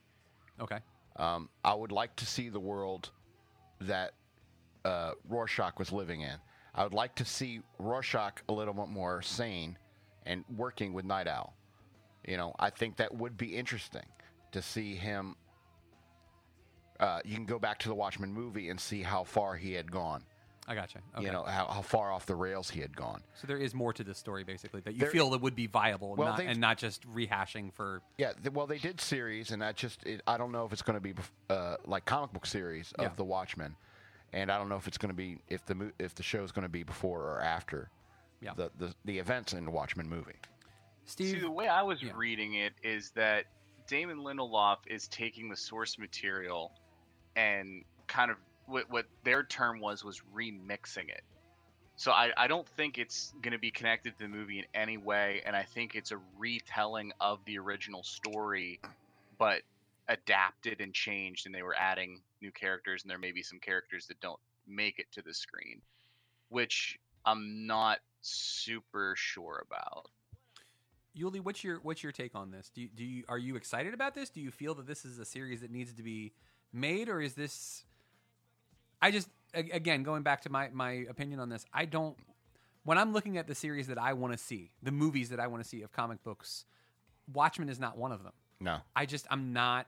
[0.59, 0.79] Okay.
[1.15, 3.11] Um, I would like to see the world
[3.81, 4.11] that
[4.83, 6.35] uh, Rorschach was living in.
[6.75, 9.77] I would like to see Rorschach a little bit more sane
[10.25, 11.53] and working with Nite Owl.
[12.27, 14.05] You know, I think that would be interesting
[14.51, 15.35] to see him.
[16.99, 19.89] Uh, you can go back to the Watchmen movie and see how far he had
[19.91, 20.23] gone.
[20.67, 20.99] I gotcha.
[21.15, 21.25] Okay.
[21.25, 23.23] You know how, how far off the rails he had gone.
[23.33, 25.65] so there is more to this story, basically, that you There- feel that would be
[25.65, 28.01] viable, Well, not, and not just rehashing for.
[28.19, 30.83] Yeah, th- well, they did series, and that just it, I don't know if it's
[30.83, 31.15] going to be
[31.49, 33.11] uh, like comic book series of Yeah.
[33.15, 33.75] the Watchmen,
[34.33, 36.51] and I don't know if it's going to be if the if the show is
[36.51, 37.89] going to be before or after
[38.41, 38.53] Yeah.
[38.55, 40.35] the, the the events in the Watchmen movie.
[41.05, 42.11] Steve, See, the way I was yeah.
[42.15, 43.45] reading it is that
[43.87, 46.71] Damon Lindelof is taking the source material
[47.35, 51.21] and kind of what, what their term was was remixing it.
[51.95, 54.97] So I, I don't think it's going to be connected to the movie in any
[54.97, 58.79] way, and I think it's a retelling of the original story,
[59.39, 59.63] but
[60.09, 64.07] adapted and changed, and they were adding new characters, and there may be some characters
[64.07, 65.81] that don't make it to the screen,
[66.49, 70.09] which I'm not super sure about.
[71.17, 72.71] Yuli, what's your what's your take on this?
[72.73, 74.29] Do you, do you are you excited about this?
[74.29, 76.33] Do you feel that this is a series that needs to be
[76.71, 77.83] made, or is this?
[79.01, 81.65] I just again going back to my my opinion on this.
[81.73, 82.15] I don't.
[82.83, 85.47] When I'm looking at the series that I want to see, the movies that I
[85.47, 86.65] want to see of comic books,
[87.33, 88.33] Watchmen is not one of them.
[88.59, 89.87] No, I just I'm not.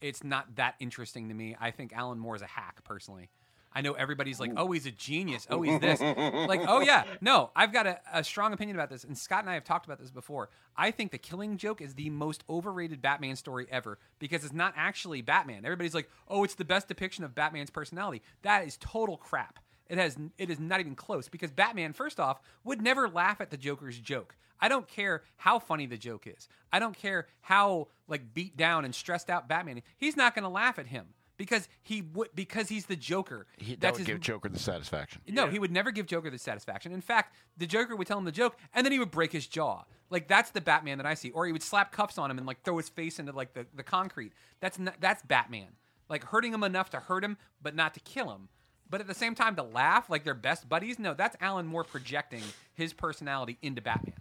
[0.00, 1.56] It's not that interesting to me.
[1.60, 3.30] I think Alan Moore is a hack personally.
[3.76, 5.46] I know everybody's like, oh, he's a genius.
[5.50, 6.00] Oh, he's this.
[6.48, 9.50] like, oh yeah, no, I've got a, a strong opinion about this, and Scott and
[9.50, 10.48] I have talked about this before.
[10.78, 14.72] I think the Killing Joke is the most overrated Batman story ever because it's not
[14.78, 15.66] actually Batman.
[15.66, 18.22] Everybody's like, oh, it's the best depiction of Batman's personality.
[18.40, 19.58] That is total crap.
[19.90, 23.50] It has it is not even close because Batman, first off, would never laugh at
[23.50, 24.36] the Joker's joke.
[24.60, 26.48] I don't care how funny the joke is.
[26.72, 29.82] I don't care how like beat down and stressed out Batman.
[29.96, 33.46] He's not going to laugh at him because he would because he's the Joker.
[33.58, 35.22] he, that That's would his give Joker the satisfaction.
[35.28, 36.92] no, he would never give Joker the satisfaction.
[36.92, 39.46] In fact, the Joker would tell him the joke, and then he would break his
[39.46, 39.84] jaw.
[40.10, 41.30] Like that's the Batman that I see.
[41.30, 43.66] Or he would slap cuffs on him and like throw his face into like the,
[43.74, 44.32] the concrete.
[44.60, 45.68] That's not, that's Batman.
[46.08, 48.48] Like hurting him enough to hurt him, but not to kill him.
[48.88, 50.98] But at the same time, to laugh like they're best buddies.
[50.98, 52.42] No, that's Alan Moore projecting
[52.74, 54.14] his personality into Batman.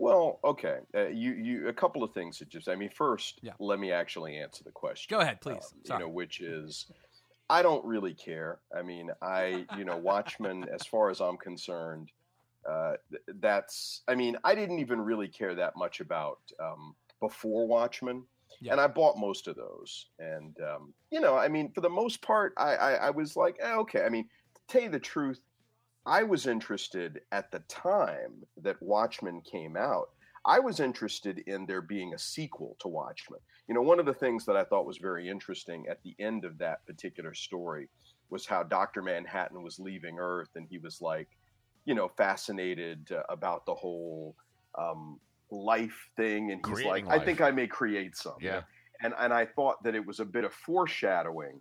[0.00, 0.78] Well, okay.
[0.94, 3.52] Uh, you you a couple of things that just I mean, first, Yeah.
[3.58, 5.14] let me actually answer the question.
[5.14, 5.74] Go ahead, please.
[5.74, 6.86] um, you know, which is,
[7.50, 8.60] I don't really care.
[8.74, 12.12] I mean, I you know, Watchmen, as far as I'm concerned,
[12.66, 14.00] uh, th- that's.
[14.08, 18.24] I mean, I didn't even really care that much about um, before Watchmen.
[18.62, 18.72] Yeah.
[18.72, 20.06] And I bought most of those.
[20.18, 23.56] And, um, you know, I mean, for the most part, I, I, I was like,
[23.58, 24.02] eh, okay.
[24.02, 25.40] I mean, to tell you the truth,
[26.10, 28.32] I was interested at the time
[28.62, 30.10] that Watchmen came out.
[30.44, 33.38] I was interested in there being a sequel to Watchmen.
[33.68, 36.44] You know, one of the things that I thought was very interesting at the end
[36.44, 37.88] of that particular story
[38.28, 39.02] was how Dr.
[39.02, 41.28] Manhattan was leaving Earth and he was like,
[41.84, 44.34] you know, fascinated uh, about the whole
[44.76, 45.20] um,
[45.52, 46.50] life thing.
[46.50, 48.34] And he's Creating like, I think I may create some.
[48.40, 48.62] Yeah.
[49.00, 51.60] And, and I thought that it was a bit of foreshadowing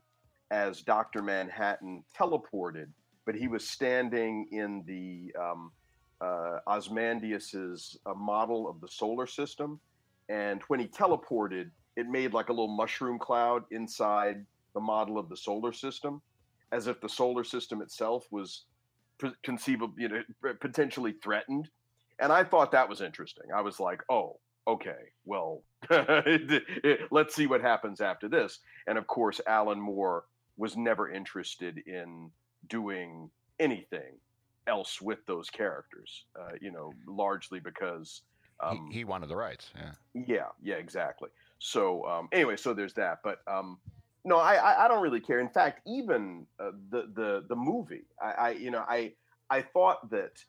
[0.49, 1.21] as Dr.
[1.21, 2.87] Manhattan teleported,
[3.29, 5.71] but he was standing in the um,
[6.19, 9.79] uh, Ozymandias's uh, model of the solar system.
[10.29, 15.29] And when he teleported, it made like a little mushroom cloud inside the model of
[15.29, 16.23] the solar system,
[16.71, 18.63] as if the solar system itself was
[19.19, 20.23] pre- conceivable, you know,
[20.59, 21.69] potentially threatened.
[22.17, 23.45] And I thought that was interesting.
[23.55, 25.61] I was like, oh, okay, well,
[27.11, 28.57] let's see what happens after this.
[28.87, 30.23] And of course, Alan Moore
[30.57, 32.31] was never interested in
[32.67, 33.29] doing
[33.59, 34.17] anything
[34.67, 38.21] else with those characters, uh, you know, largely because.
[38.61, 39.71] Um, he, he wanted the rights.
[39.75, 40.23] Yeah.
[40.27, 41.29] yeah, yeah, exactly.
[41.59, 43.19] So um, anyway, so there's that.
[43.23, 43.77] But um,
[44.25, 45.39] no, I, I don't really care.
[45.39, 49.13] In fact, even uh, the the the movie, I, I you know I
[49.49, 50.43] I thought that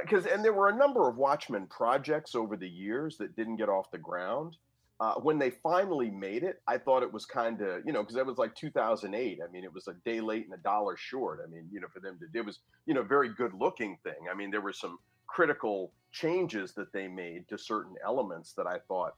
[0.00, 3.68] because and there were a number of Watchmen projects over the years that didn't get
[3.68, 4.56] off the ground.
[5.00, 8.16] Uh, when they finally made it, I thought it was kind of you know because
[8.16, 9.40] that was like 2008.
[9.42, 11.40] I mean, it was a day late and a dollar short.
[11.42, 14.28] I mean, you know, for them to it was you know very good looking thing.
[14.30, 18.78] I mean, there were some critical changes that they made to certain elements that I
[18.88, 19.14] thought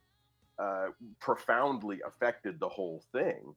[0.59, 0.89] uh,
[1.21, 3.55] profoundly affected the whole thing.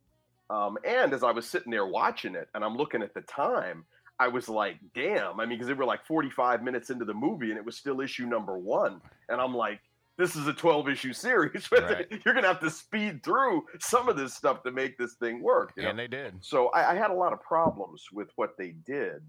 [0.49, 3.85] Um, and as I was sitting there watching it, and I'm looking at the time,
[4.19, 7.49] I was like, "Damn!" I mean, because they were like 45 minutes into the movie,
[7.49, 8.99] and it was still issue number one,
[9.29, 9.79] and I'm like,
[10.17, 11.69] "This is a 12 issue series.
[11.71, 12.07] Right.
[12.25, 15.73] You're gonna have to speed through some of this stuff to make this thing work."
[15.75, 15.89] you know?
[15.89, 16.35] And they did.
[16.41, 19.21] So I, I had a lot of problems with what they did,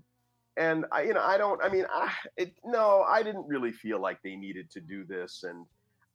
[0.57, 1.63] and I, you know, I don't.
[1.63, 5.45] I mean, I it, no, I didn't really feel like they needed to do this,
[5.45, 5.67] and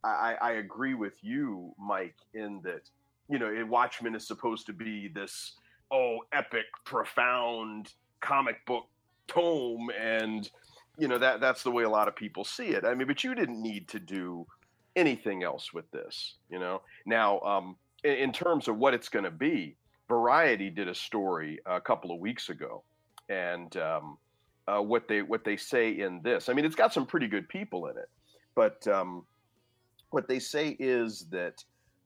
[0.03, 2.89] I, I agree with you, Mike, in that
[3.29, 5.55] you know, Watchmen is supposed to be this
[5.91, 8.85] oh epic, profound comic book
[9.27, 10.49] tome, and
[10.97, 12.83] you know that that's the way a lot of people see it.
[12.83, 14.45] I mean, but you didn't need to do
[14.95, 16.81] anything else with this, you know.
[17.05, 19.75] Now, um, in, in terms of what it's going to be,
[20.11, 22.83] Variety did a story a couple of weeks ago,
[23.29, 24.17] and um,
[24.67, 26.49] uh, what they what they say in this.
[26.49, 28.09] I mean, it's got some pretty good people in it,
[28.53, 29.23] but um,
[30.09, 31.63] what they say is that.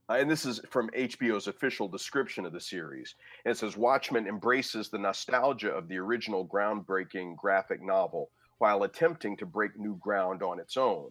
[0.08, 3.16] Uh, and this is from HBO's official description of the series.
[3.44, 8.30] And it says Watchmen embraces the nostalgia of the original groundbreaking graphic novel
[8.60, 11.10] while attempting to break new ground on its own.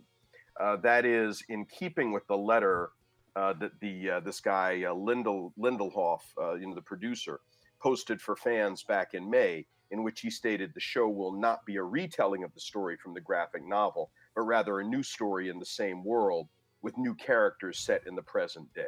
[0.61, 2.91] Uh, that is in keeping with the letter
[3.37, 7.41] uh, that the uh, this guy uh, Lindel Lindelof, uh, you know, the producer,
[7.83, 11.77] posted for fans back in May, in which he stated the show will not be
[11.77, 15.59] a retelling of the story from the graphic novel, but rather a new story in
[15.59, 16.49] the same world
[16.83, 18.85] with new characters set in the present day.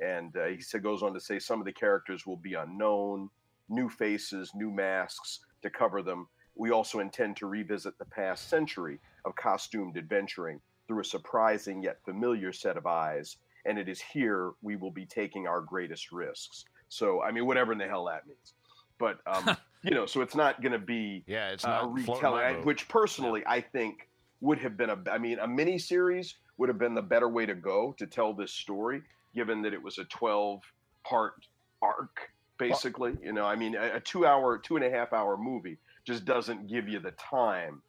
[0.00, 3.28] And he said, goes on to say some of the characters will be unknown,
[3.68, 6.26] new faces, new masks to cover them.
[6.54, 10.60] We also intend to revisit the past century of costumed adventuring
[10.90, 13.36] through a surprising yet familiar set of eyes.
[13.64, 16.64] And it is here we will be taking our greatest risks.
[16.88, 18.54] So, I mean, whatever in the hell that means.
[18.98, 21.86] But, um, you know, so it's not going to be yeah, it's uh, not a
[21.86, 24.08] retelling, which personally I think
[24.40, 27.46] would have been a, I mean, a mini series would have been the better way
[27.46, 30.60] to go to tell this story, given that it was a 12
[31.04, 31.46] part
[31.80, 33.16] arc, basically.
[33.22, 36.24] you know, I mean, a, a two hour, two and a half hour movie just
[36.24, 37.80] doesn't give you the time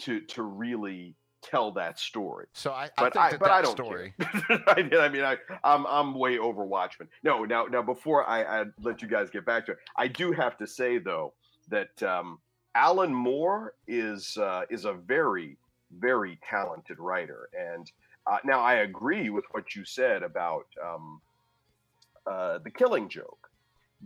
[0.00, 2.46] to to really tell that story.
[2.52, 4.14] So I, I But think I, but I don't story.
[4.20, 4.62] care.
[4.68, 7.08] I, I mean, I, I'm I'm way over Watchmen.
[7.22, 10.32] No, now now before I, I let you guys get back to it, I do
[10.32, 11.32] have to say though
[11.68, 12.38] that um,
[12.74, 15.56] Alan Moore is uh, is a very
[15.98, 17.90] very talented writer, and
[18.30, 21.20] uh, now I agree with what you said about um,
[22.26, 23.50] uh, the Killing Joke,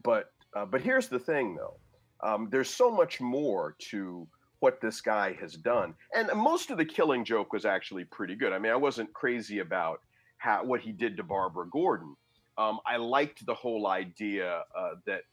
[0.03, 1.76] but uh, but here's the thing though,
[2.22, 4.26] um, there's so much more to
[4.65, 8.55] what this guy has done, and most of the Killing Joke was actually pretty good.
[8.55, 10.01] I mean, I wasn't crazy about
[10.39, 12.17] how what he did to Barbara Gordon.
[12.57, 15.25] Um, I liked the whole idea uh, that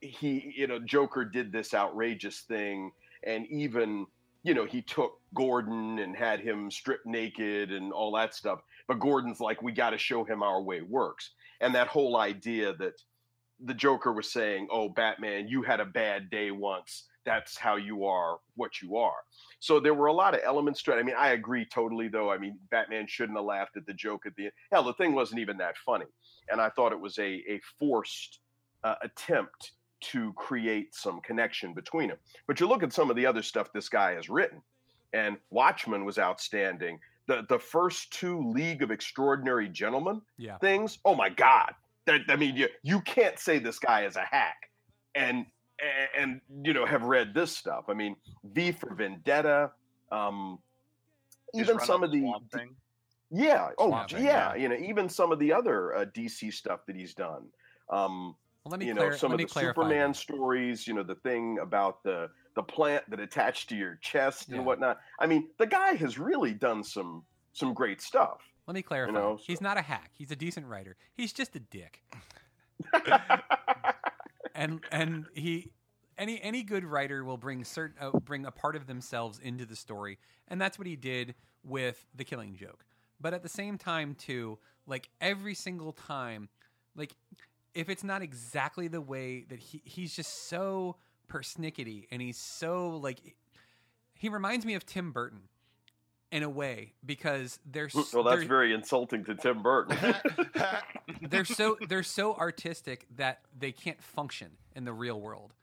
[0.00, 2.90] he, you know, Joker did this outrageous thing,
[3.22, 4.06] and even
[4.44, 8.60] you know, he took Gordon and had him stripped naked and all that stuff.
[8.88, 11.32] But Gordon's like, we got to show him our way works.
[11.60, 12.94] And that whole idea that
[13.60, 17.04] the Joker was saying, oh, Batman, you had a bad day once.
[17.24, 19.16] That's how you are what you are.
[19.60, 21.00] So there were a lot of elements to it.
[21.00, 22.30] I mean, I agree totally, though.
[22.30, 24.52] I mean, Batman shouldn't have laughed at the joke at the end.
[24.72, 26.06] Hell, the thing wasn't even that funny,
[26.50, 28.40] and I thought it was a a forced
[28.84, 29.72] uh, attempt
[30.02, 32.18] to create some connection between them.
[32.46, 34.60] But you look at some of the other stuff this guy has written,
[35.14, 36.98] and Watchmen was outstanding.
[37.26, 40.58] The the first two League of Extraordinary Gentlemen Yeah.
[40.58, 41.72] things, oh my God!
[42.06, 44.56] That I mean, you you can't say this guy is a hack,
[45.14, 45.46] and
[45.80, 47.84] and, and you know have read this stuff.
[47.88, 49.72] I mean, V for Vendetta,
[50.12, 50.58] um,
[51.54, 52.74] even some of the Thing.
[53.30, 54.62] yeah, oh Swamp Thing, yeah, yeah.
[54.62, 57.44] you know, even some of the other uh, DC stuff that he's done.
[57.90, 60.16] Um, Well, let me you clar- know, some of the Superman that.
[60.16, 60.86] stories.
[60.86, 64.56] You know, the thing about the the plant that attached to your chest Yeah.
[64.56, 65.00] and whatnot.
[65.18, 68.40] I mean, the guy has really done some some great stuff.
[68.66, 69.12] Let me clarify.
[69.12, 70.10] You know, He's not a hack.
[70.16, 70.96] He's a decent writer.
[71.14, 72.02] He's just a dick.
[74.54, 75.72] and and he
[76.18, 79.76] any any good writer will bring certain uh, bring a part of themselves into the
[79.76, 81.34] story, and that's what he did
[81.64, 82.84] with the Killing Joke.
[83.20, 86.48] But at the same time, too, like every single time,
[86.94, 87.14] like
[87.74, 90.96] if it's not exactly the way that he he's just so
[91.28, 93.18] persnickety and he's so like
[94.14, 95.48] he reminds me of Tim Burton
[96.34, 99.96] in a way because there's well, that's there- very insulting to Tim Burton.
[101.22, 105.54] they're so they're so artistic that they can't function in the real world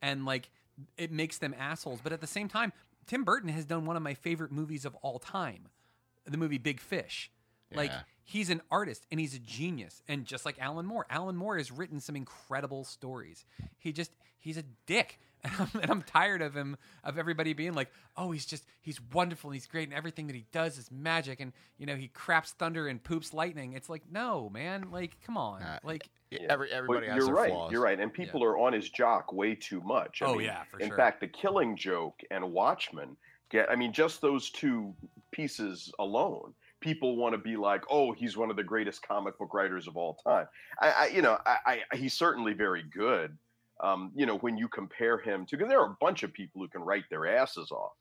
[0.00, 0.48] and like
[0.96, 2.72] it makes them assholes but at the same time
[3.08, 5.68] tim burton has done one of my favorite movies of all time
[6.26, 7.28] the movie big fish
[7.74, 8.00] like Yeah.
[8.30, 11.70] He's an artist and he's a genius and just like alan moore alan moore has
[11.72, 13.44] written some incredible stories
[13.78, 17.72] he just he's a dick and I'm, and I'm tired of him of everybody being
[17.72, 20.90] like oh he's just he's wonderful and he's great and everything that he does is
[20.90, 25.16] magic and you know he craps thunder and poops lightning it's like no man like
[25.24, 26.08] come on Uh, like
[26.48, 27.50] Every But everybody has you're their right.
[27.50, 27.72] flaws.
[27.72, 30.22] You're right, and people are on his jock way too much.
[30.22, 30.96] I Oh, mean, yeah, for in sure.
[30.96, 33.16] fact, the Killing Joke and Watchmen
[33.50, 33.68] get.
[33.68, 34.94] I mean, just those two
[35.32, 39.54] pieces alone, people want to be like, "Oh, he's one of the greatest comic book
[39.54, 40.46] writers of all time."
[40.80, 43.36] I, I you know, I, I, he's certainly very good.
[43.80, 46.60] Um, you know, when you compare him to, because there are a bunch of people
[46.60, 47.92] who can write their asses off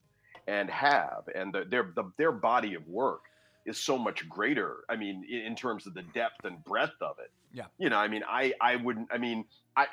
[0.48, 3.22] and have, and the, their the, their body of work
[3.66, 4.78] is so much greater.
[4.90, 7.98] I mean, in, in terms of the depth and breadth of it yeah you know,
[7.98, 9.10] I mean, I I wouldn't.
[9.12, 9.88] I mean, I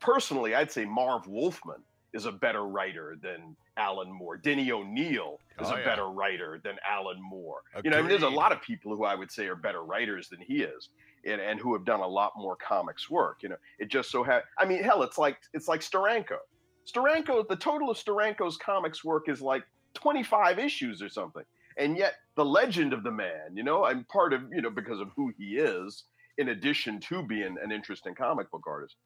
[0.00, 1.82] personally, I'd say Marv Wolfman
[2.12, 4.36] is a better writer than Alan Moore.
[4.36, 5.84] Denny O'Neil is Oh, a yeah.
[5.84, 7.62] better writer than Alan Moore.
[7.84, 9.82] You know, I mean, there's a lot of people who I would say are better
[9.84, 10.88] writers than he is,
[11.24, 13.42] and, and who have done a lot more comics work.
[13.42, 16.38] You know, it just so ha- I mean, hell, it's like it's like Steranko.
[16.86, 19.62] Steranko, the total of Steranko's comics work is like
[19.94, 21.44] 25 issues or something.
[21.76, 24.98] And yet the legend of the man, you know, I'm part of, you know, because
[25.00, 26.04] of who he is,
[26.38, 28.96] in addition to being an interesting comic book artist.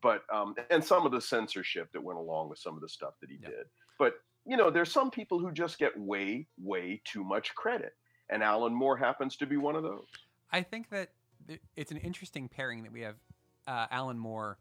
[0.00, 3.14] But um and some of the censorship that went along with some of the stuff
[3.20, 3.66] that he did.
[3.98, 4.14] But
[4.46, 7.92] you know, there's some people who just get way, way too much credit.
[8.30, 10.06] And Alan Moore happens to be one of those.
[10.52, 11.10] I think that
[11.76, 13.16] it's an interesting pairing that we have
[13.66, 14.58] uh, Alan Moore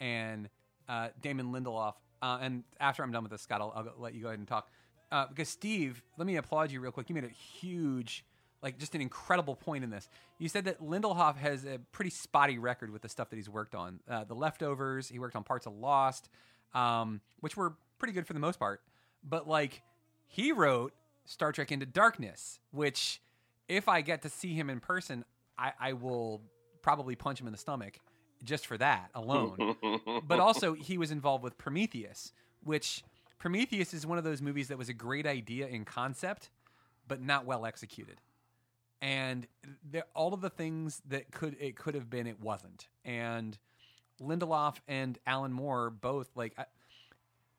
[0.00, 0.48] and
[0.88, 1.94] uh, Damon Lindelof.
[2.22, 4.48] Uh, and after I'm done with this, Scott, I'll, I'll let you go ahead and
[4.48, 4.68] talk.
[5.10, 7.08] Uh, because Steve, let me applaud you real quick.
[7.08, 8.24] You made a huge,
[8.66, 10.08] like, just an incredible point in this.
[10.38, 13.76] You said that Lindelof has a pretty spotty record with the stuff that he's worked
[13.76, 14.00] on.
[14.10, 16.28] Uh, the Leftovers, he worked on parts of Lost,
[16.74, 18.80] um, which were pretty good for the most part.
[19.22, 19.82] But like,
[20.26, 20.94] he wrote
[21.26, 23.20] Star Trek Into Darkness, which
[23.68, 25.24] if I get to see him in person,
[25.56, 26.42] I, I will
[26.82, 28.00] probably punch him in the stomach
[28.42, 29.76] just for that alone.
[30.26, 32.32] but also, he was involved with Prometheus,
[32.64, 33.04] which
[33.38, 36.50] Prometheus is one of those movies that was a great idea in concept,
[37.06, 38.20] but not well executed.
[39.06, 39.46] And
[40.14, 42.88] all of the things that could it could have been, it wasn't.
[43.04, 43.56] And
[44.20, 46.54] Lindelof and Alan Moore both like.
[46.58, 46.64] I,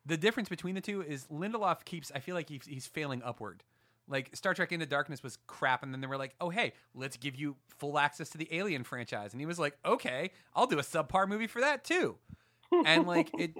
[0.04, 2.12] the difference between the two is Lindelof keeps.
[2.14, 3.62] I feel like he's, he's failing upward.
[4.06, 7.16] Like Star Trek Into Darkness was crap, and then they were like, "Oh hey, let's
[7.16, 10.78] give you full access to the Alien franchise," and he was like, "Okay, I'll do
[10.78, 12.18] a subpar movie for that too."
[12.84, 13.56] And like it,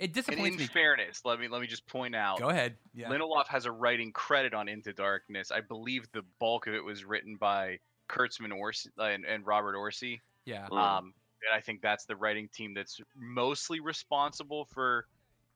[0.00, 0.66] it And disappoints in me.
[0.66, 2.38] fairness, let me let me just point out.
[2.38, 2.76] Go ahead.
[2.94, 3.08] Yeah.
[3.08, 5.50] Lindelof has a writing credit on Into Darkness.
[5.52, 7.78] I believe the bulk of it was written by
[8.08, 10.20] Kurtzman Orci uh, and, and Robert Orci.
[10.46, 10.66] Yeah.
[10.72, 11.14] Um,
[11.46, 15.06] and I think that's the writing team that's mostly responsible for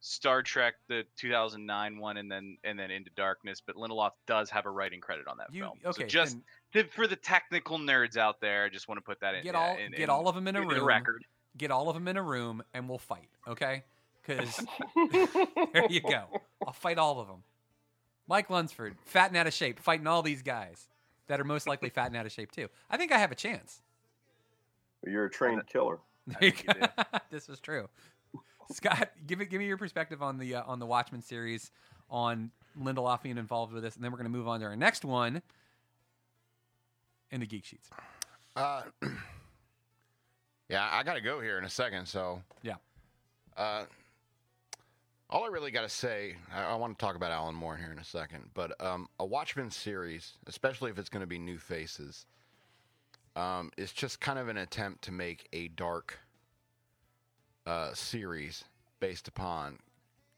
[0.01, 3.63] Star Trek, the 2009 one, and then and then Into Darkness.
[3.67, 5.79] But Lindelof does have a writing credit on that You- film.
[5.87, 6.37] okay, so just
[6.75, 9.43] to- for the technical nerds out there, I just want to put that in.
[9.43, 10.85] get all in- get in- all of them in a in room.
[10.85, 11.25] record.
[11.57, 13.29] Get all of them in a room, and we'll fight.
[13.47, 13.85] Okay?
[14.27, 14.65] Because
[15.73, 16.25] there you go.
[16.67, 17.43] I'll fight all of them.
[18.27, 20.89] Mike Lunsford, fat and out of shape, fighting all these guys
[21.27, 22.69] that are most likely fat and out of shape too.
[22.91, 23.83] I think I have a chance.
[25.07, 25.99] You're a trained killer.
[26.41, 26.53] There
[27.31, 27.87] this is true.
[28.73, 29.51] Scott, give it.
[29.51, 31.71] Give me your perspective on the uh, on the Watchmen series,
[32.09, 32.51] on
[32.81, 35.05] Lindelof being involved with this, and then we're going to move on to our next
[35.05, 35.43] one
[37.31, 37.91] in the geek sheets.
[38.57, 38.83] Uh,
[40.71, 42.07] yeah, I got to go here in a second.
[42.07, 42.77] So yeah,
[43.57, 43.85] uh,
[45.31, 47.93] all I really got to say, I, I want to talk about Alan Moore here
[47.93, 51.59] in a second, but um, a Watchmen series, especially if it's going to be new
[51.59, 52.27] faces,
[53.37, 56.19] um, is just kind of an attempt to make a dark
[57.67, 58.65] uh, series
[59.01, 59.79] based upon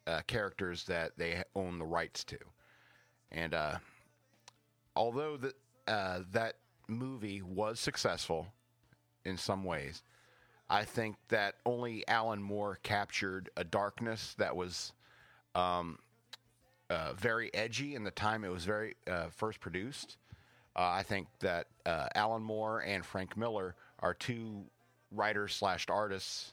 [0.07, 2.39] uh, characters that they own the rights to,
[3.33, 3.77] and uh,
[4.95, 5.55] although that
[5.89, 6.55] uh, that
[6.89, 8.47] movie was successful
[9.25, 10.03] in some ways.
[10.69, 14.93] I think that only Alan Moore captured a darkness that was
[15.55, 15.99] um,
[16.91, 20.17] uh, very edgy in the time it was very uh, first produced.
[20.75, 24.65] Uh, I think that uh, Alan Moore and Frank Miller are two
[25.11, 26.53] writers slash artists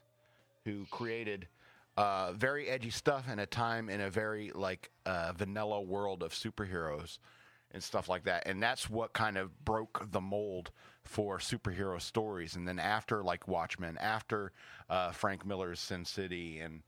[0.63, 1.47] who created
[1.97, 6.31] uh, very edgy stuff in a time in a very like uh, vanilla world of
[6.31, 7.17] superheroes
[7.71, 8.43] and stuff like that.
[8.47, 10.71] And that's what kind of broke the mold
[11.05, 12.55] for superhero stories.
[12.55, 14.51] And then after like Watchmen, after
[14.89, 16.81] uh, Frank Miller's Sin City and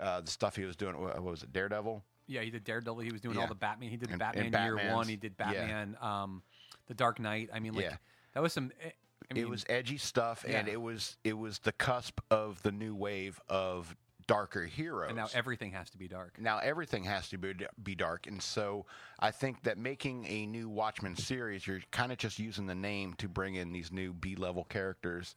[0.00, 2.02] uh, the stuff he was doing, what was it, Daredevil?
[2.26, 3.00] Yeah, he did Daredevil.
[3.00, 3.42] He was doing Yeah.
[3.42, 3.90] all the Batman.
[3.90, 5.08] He did And- Batman and Year Batman's- One.
[5.08, 5.52] He did yeah.
[5.52, 6.42] Batman, um,
[6.86, 7.50] The Dark Knight.
[7.52, 7.96] I mean, like Yeah.
[8.34, 8.72] that was some.
[8.80, 8.90] eh,
[9.30, 12.72] I mean, it was edgy stuff, and it was it was the cusp of the
[12.72, 13.96] new wave of
[14.32, 15.08] darker heroes.
[15.08, 16.40] and now everything has to be dark.
[16.40, 18.86] now everything has to be, be dark and so
[19.18, 23.12] i think that making a new watchmen series you're kind of just using the name
[23.14, 25.36] to bring in these new b-level characters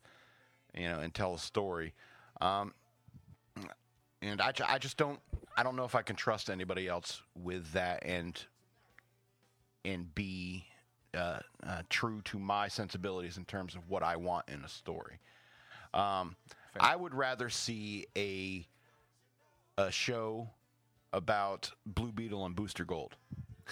[0.73, 1.93] you know and tell a story
[2.39, 2.73] um,
[4.21, 5.19] and I, I just don't
[5.57, 8.41] i don't know if i can trust anybody else with that and
[9.83, 10.65] and be
[11.13, 15.19] uh, uh, true to my sensibilities in terms of what i want in a story
[15.93, 16.37] um,
[16.79, 18.65] i would rather see a
[19.77, 20.49] a show
[21.13, 23.15] about Blue Beetle and Booster Gold.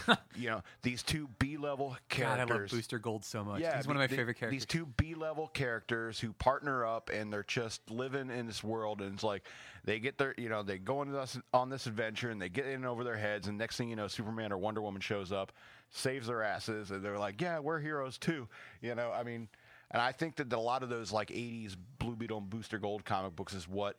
[0.36, 2.50] you know, these two B level God, characters.
[2.50, 3.62] I love Booster Gold so much.
[3.62, 4.62] Yeah, He's one of my the- favorite characters.
[4.62, 9.02] These two B level characters who partner up and they're just living in this world,
[9.02, 9.44] and it's like
[9.84, 12.66] they get their, you know, they go into this, on this adventure and they get
[12.66, 15.52] in over their heads, and next thing you know, Superman or Wonder Woman shows up,
[15.92, 18.48] saves their asses, and they're like, yeah, we're heroes too.
[18.82, 19.48] You know, I mean,
[19.92, 23.06] and I think that a lot of those like '80s Blue Beetle and Booster Gold
[23.06, 23.98] comic books is what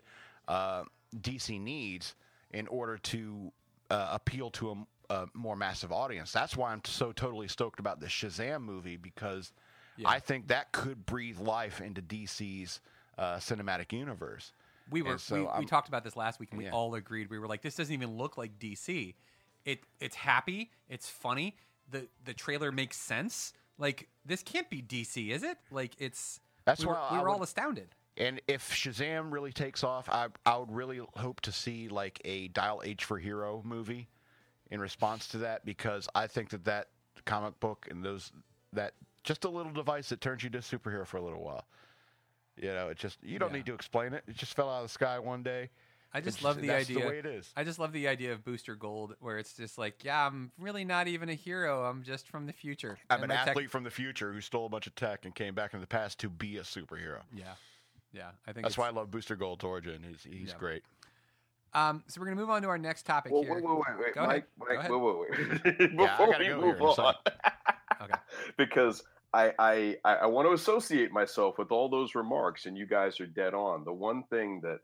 [0.48, 0.82] uh,
[1.20, 2.14] DC needs
[2.52, 3.52] in order to
[3.90, 4.70] uh, appeal to
[5.10, 6.32] a, a more massive audience.
[6.32, 9.52] That's why I'm so totally stoked about the Shazam movie because
[10.04, 12.80] I think that could breathe life into DC's
[13.18, 14.52] uh, cinematic universe.
[14.90, 16.72] we were so we, we talked about this last week, and we Yeah.
[16.72, 17.30] all agreed.
[17.30, 19.14] We were like, this doesn't even look like DC.
[19.64, 20.70] It it's happy.
[20.88, 21.56] It's funny.
[21.90, 23.52] the The trailer makes sense.
[23.78, 25.58] Like this can't be DC, is it?
[25.70, 26.40] Like it's.
[26.64, 27.88] That's we were, why we were all astounded.
[28.16, 32.48] And if Shazam really takes off, I I would really hope to see like a
[32.48, 34.08] Dial H for Hero movie
[34.70, 36.88] in response to that because I think that that
[37.24, 38.30] comic book and those
[38.72, 38.94] that
[39.24, 41.64] just a little device that turns you to a superhero for a little while.
[42.56, 43.56] You know, it just you don't Yeah.
[43.56, 44.22] need to explain it.
[44.28, 45.70] It just fell out of the sky one day.
[46.16, 47.02] I just It's- love the that's idea.
[47.02, 47.52] The way it is.
[47.56, 50.84] I just love the idea of Booster Gold, where it's just like, yeah, I'm really
[50.84, 51.86] not even a hero.
[51.86, 52.96] I'm just from the future.
[53.10, 55.24] I'm And an my tech- athlete from the future who stole a bunch of tech
[55.24, 57.22] and came back in the past to be a superhero.
[57.34, 57.54] Yeah,
[58.14, 58.30] yeah.
[58.46, 60.02] I think That's why I love Booster Gold's origin.
[60.08, 60.58] He's he's Yeah.
[60.58, 60.82] great.
[61.74, 63.54] Um, so we're gonna move on to our next topic Whoa, here.
[63.56, 64.78] wait, wait, wait, Go Mike, ahead.
[64.78, 65.74] Mike, Go wait, ahead.
[65.74, 65.90] wait, wait.
[66.00, 67.14] Yeah, I Before gotta we go move here on,
[68.02, 68.14] Okay.
[68.56, 69.02] because
[69.32, 73.18] I, I I I want to associate myself with all those remarks, and you guys
[73.20, 73.84] are dead on.
[73.84, 74.78] The one thing that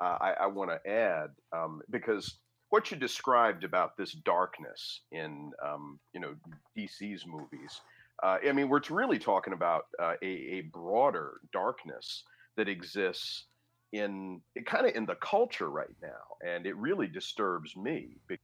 [0.00, 2.36] uh, I, I want to add, um, because
[2.68, 6.34] what you described about this darkness in um, you know
[6.76, 7.80] DC's movies,
[8.22, 12.22] uh, I mean, we're really talking about uh, a, a broader darkness
[12.58, 13.44] that exists
[13.92, 18.16] in kind of in the culture right now, and it really disturbs me.
[18.26, 18.38] be-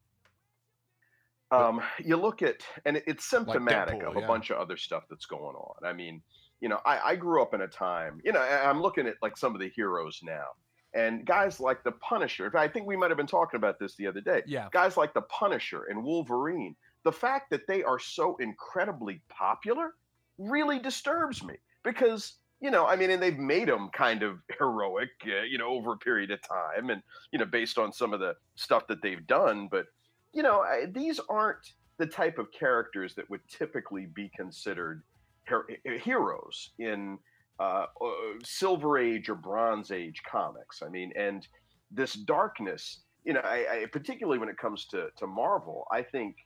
[1.50, 4.26] Um, you look at, and it- it's symptomatic Deadpool, of a yeah.
[4.26, 5.84] bunch of other stuff that's going on.
[5.84, 6.22] I mean,
[6.60, 9.36] you know, I, I grew up in a time, you know, I'm looking at like
[9.36, 10.46] some of the heroes now,
[10.94, 12.46] and guys like the Punisher.
[12.46, 14.42] in fact, I think we might have been talking about this the other day.
[14.46, 14.68] Yeah.
[14.72, 16.74] Guys like the Punisher and Wolverine.
[17.02, 19.94] The fact that they are so incredibly popular
[20.38, 25.10] really disturbs me because you know, I mean, and they've made them kind of heroic,
[25.26, 28.20] uh, you know, over a period of time, and you know, based on some of
[28.20, 29.68] the stuff that they've done.
[29.70, 29.84] But
[30.32, 35.02] you know, I, these aren't the type of characters that would typically be considered
[35.44, 35.68] her-
[36.02, 37.18] heroes in
[37.60, 38.10] uh, uh,
[38.42, 40.82] Silver Age or Bronze Age comics.
[40.82, 41.46] I mean, and
[41.90, 46.36] this darkness, you know, I, I, particularly when it comes to to Marvel, I think.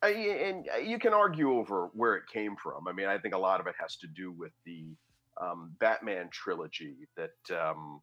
[0.00, 2.86] I, and you can argue over where it came from.
[2.86, 4.94] I mean, I think a lot of it has to do with the
[5.40, 8.00] um, Batman trilogy that um,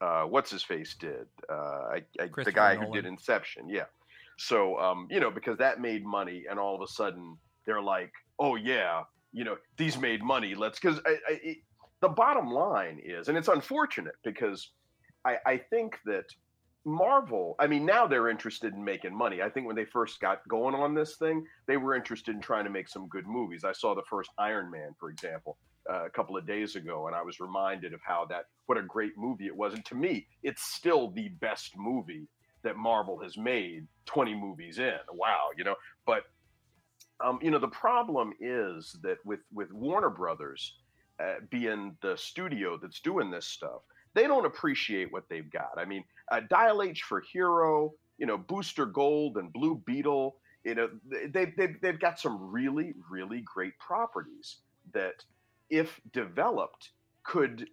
[0.00, 1.26] uh, what's his face did.
[1.50, 3.68] Uh, I, I, the guy who did Inception.
[3.68, 3.84] Yeah.
[4.38, 8.12] So um, you know because that made money, and all of a sudden they're like,
[8.38, 9.02] oh yeah,
[9.32, 10.54] you know these made money.
[10.54, 11.56] Let's because I, I,
[12.00, 14.70] the bottom line is, and it's unfortunate because
[15.24, 16.26] I, I think that
[16.84, 19.42] Marvel, I mean, now they're interested in making money.
[19.42, 22.64] I think when they first got going on this thing, they were interested in trying
[22.64, 23.64] to make some good movies.
[23.64, 25.58] I saw the first Iron Man, for example,
[25.88, 29.12] a couple of days ago, and I was reminded of how that, what a great
[29.16, 29.74] movie it was.
[29.74, 32.28] And to me, it's still the best movie
[32.62, 34.98] that Marvel has made 20 movies in.
[35.12, 36.24] Wow, you know, but
[37.24, 40.74] um, you know, the problem is that with with Warner Brothers
[41.18, 43.80] uh, being the studio that's doing this stuff,
[44.14, 45.78] they don't appreciate what they've got.
[45.78, 50.74] I mean, uh, Dial H for Hero, you know, Booster Gold and Blue Beetle, you
[50.74, 50.88] know,
[51.30, 54.56] they, they've, they've got some really, really great properties
[54.92, 55.22] that,
[55.70, 56.90] if developed,
[57.24, 57.68] could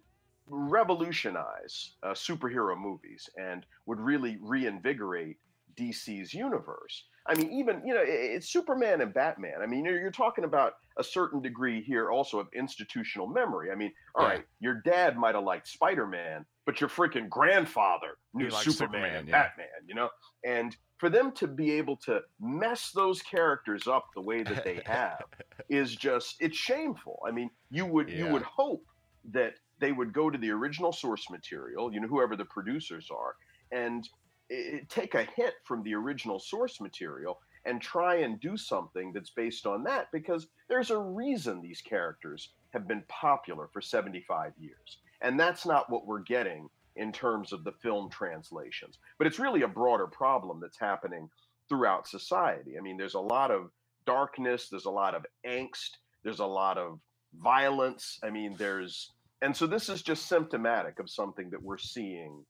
[0.48, 5.36] revolutionize uh, superhero movies and would really reinvigorate
[5.76, 7.04] DC's universe.
[7.26, 9.62] I mean, even you know, it's Superman and Batman.
[9.62, 13.70] I mean, you're, you're talking about a certain degree here also of institutional memory.
[13.70, 14.44] I mean, all right, Yeah.
[14.60, 19.42] your dad might have liked Spider-Man, but your freaking grandfather knew Superman, Superman, and yeah.
[19.42, 19.66] Batman.
[19.88, 20.10] You know,
[20.44, 24.80] and for them to be able to mess those characters up the way that they
[24.86, 25.24] have
[25.68, 27.20] is just it's shameful.
[27.26, 28.84] I mean, you would you would hope
[29.32, 33.34] that they would go to the original source material, you know, whoever the producers are,
[33.72, 34.08] and
[34.50, 39.30] i take a hit from the original source material and try and do something that's
[39.30, 44.98] based on that because there's a reason these characters have been popular for 75 years.
[45.22, 48.98] And that's not what we're getting in terms of the film translations.
[49.18, 51.28] But it's really a broader problem that's happening
[51.68, 52.76] throughout society.
[52.78, 53.70] I mean, there's a lot of
[54.06, 55.90] darkness, there's a lot of angst,
[56.22, 57.00] there's a lot of
[57.38, 58.18] violence.
[58.22, 59.10] I mean, there's
[59.42, 62.44] and so this is just symptomatic of something that we're seeing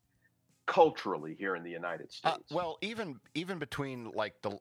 [0.66, 2.36] culturally here in the United States.
[2.36, 4.58] Uh, well, even even between like the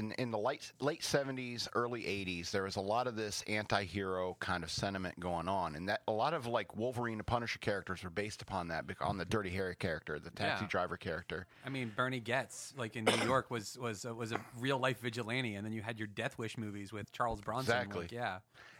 [0.00, 4.36] in, in the late late seventies, early eighties, there was a lot of this anti-hero
[4.40, 8.02] kind of sentiment going on, and that a lot of like Wolverine and Punisher characters
[8.02, 10.68] were based upon that, on the Dirty Harry character, the taxi Yeah.
[10.68, 11.46] driver character.
[11.64, 15.00] I mean, Bernie Goetz, like in New York, was was uh, was a real life
[15.00, 17.74] vigilante, and then you had your Death Wish movies with Charles Bronson.
[17.74, 18.02] Exactly.
[18.02, 18.38] Like, yeah,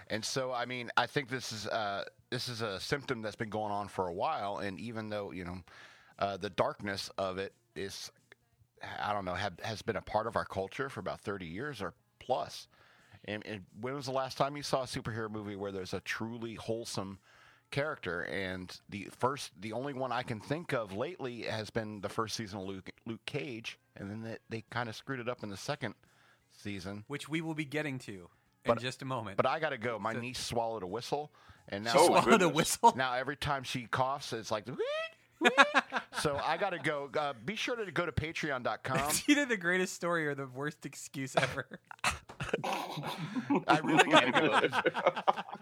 [0.09, 3.51] And so, I mean, I think this is uh, this is a symptom that's been
[3.51, 5.59] going on for a while, and even though you know
[6.19, 8.11] uh, the darkness of it is,
[9.01, 11.83] I don't know, have, has been a part of our culture for about thirty years
[11.83, 12.69] or plus.
[13.27, 16.01] And, and when was the last time you saw a superhero movie where there's a
[16.01, 17.19] truly wholesome
[17.71, 18.23] character?
[18.23, 22.35] And the first, the only one I can think of lately has been the first
[22.35, 25.51] season of Luke, Luke Cage, and then they, they kind of screwed it up in
[25.51, 25.95] the second
[26.57, 27.05] season.
[27.09, 28.29] which we will be getting to
[28.65, 29.37] in just a moment.
[29.37, 29.99] But I got to go.
[29.99, 31.31] My niece swallowed a whistle,
[31.69, 32.95] and now She swallowed a whistle?
[32.97, 34.67] Now every time she coughs, it's like.
[35.43, 37.11] "Weet, weet." so I got to go.
[37.17, 38.99] Uh, be sure to go to Patreon.com.
[39.11, 41.67] it's either the greatest story or the worst excuse ever.
[43.69, 44.83] I really got to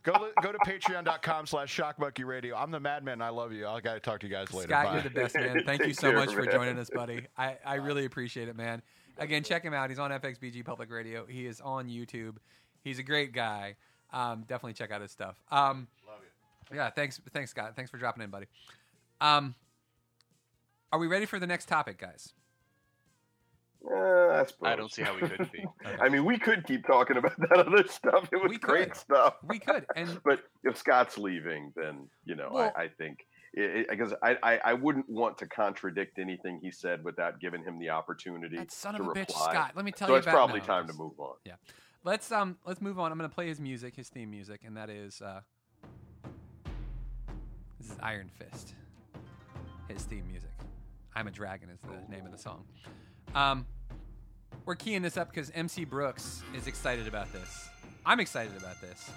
[0.03, 0.13] go.
[0.13, 2.57] go go to Patreon.com slash Shockmonkey Radio.
[2.57, 3.21] I'm the Madman.
[3.23, 3.67] I love you.
[3.67, 4.69] I got to talk to you guys later.
[4.69, 4.93] Scott, Bye.
[4.95, 5.63] you're the best, man.
[5.65, 7.27] Thank you so care, much for joining us, buddy.
[7.37, 8.83] I, I really appreciate it, man.
[9.19, 9.91] Again, check him out.
[9.91, 11.27] He's on FXBG Public Radio.
[11.27, 12.37] He is on YouTube.
[12.85, 13.77] He's a great guy.
[14.13, 15.37] Um, definitely check out his stuff.
[15.51, 16.21] Um, Love
[16.71, 16.77] you.
[16.77, 17.75] yeah, thanks, thanks, Scott.
[17.75, 18.47] Thanks for dropping in, buddy.
[19.21, 19.55] Um,
[20.93, 22.33] are we ready for the next topic, guys?
[23.91, 25.65] Eh, I, I don't see how we could be.
[26.01, 28.29] I mean, we could keep talking about that other stuff.
[28.33, 28.97] It was We great could.
[28.97, 29.35] stuff.
[29.49, 34.13] We could, and But if Scott's leaving, then you know, Well- I, I think because
[34.23, 38.57] I, I I wouldn't want to contradict anything he said without giving him the opportunity
[38.57, 39.31] that son to of a bitch.
[39.31, 39.73] Scott.
[39.75, 41.35] Let me tell so you So it's about probably no, time to move on.
[41.45, 41.55] Yeah.
[42.05, 43.11] Let's um let's move on.
[43.11, 45.41] I'm gonna play his music, his theme music, and that is uh
[47.81, 48.75] this is Iron Fist.
[49.89, 50.51] His theme music.
[51.15, 52.65] I'm a Dragon is the name of the song.
[53.35, 53.67] Um
[54.65, 57.69] we're keying this up because MC Brooks is excited about this.
[58.05, 59.11] I'm excited about this.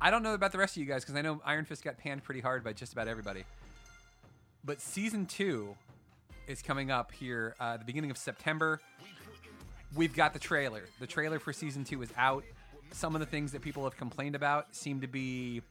[0.00, 1.98] I don't know about the rest of you guys because I know Iron Fist got
[1.98, 3.44] panned pretty hard by just about everybody.
[4.64, 5.74] But season two
[6.46, 8.80] is coming up here uh, the beginning of September
[9.96, 10.84] we've got the trailer.
[11.00, 12.44] The trailer for season two is out.
[12.92, 15.62] Some of the things that people have complained about seem to be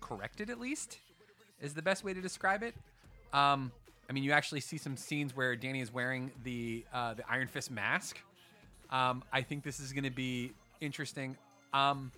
[0.00, 0.98] corrected, at least,
[1.60, 2.74] is the best way to describe it.
[3.32, 3.72] Um,
[4.08, 7.48] I mean, you actually see some scenes where Danny is wearing the uh, the Iron
[7.48, 8.18] Fist mask.
[8.90, 11.36] Um, I think this is going to be interesting.
[11.72, 12.12] Um,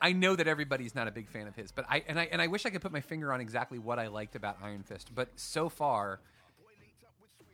[0.00, 2.42] I know that everybody's not a big fan of his, but I and I and
[2.42, 5.10] I wish I could put my finger on exactly what I liked about Iron Fist.
[5.14, 6.20] But so far,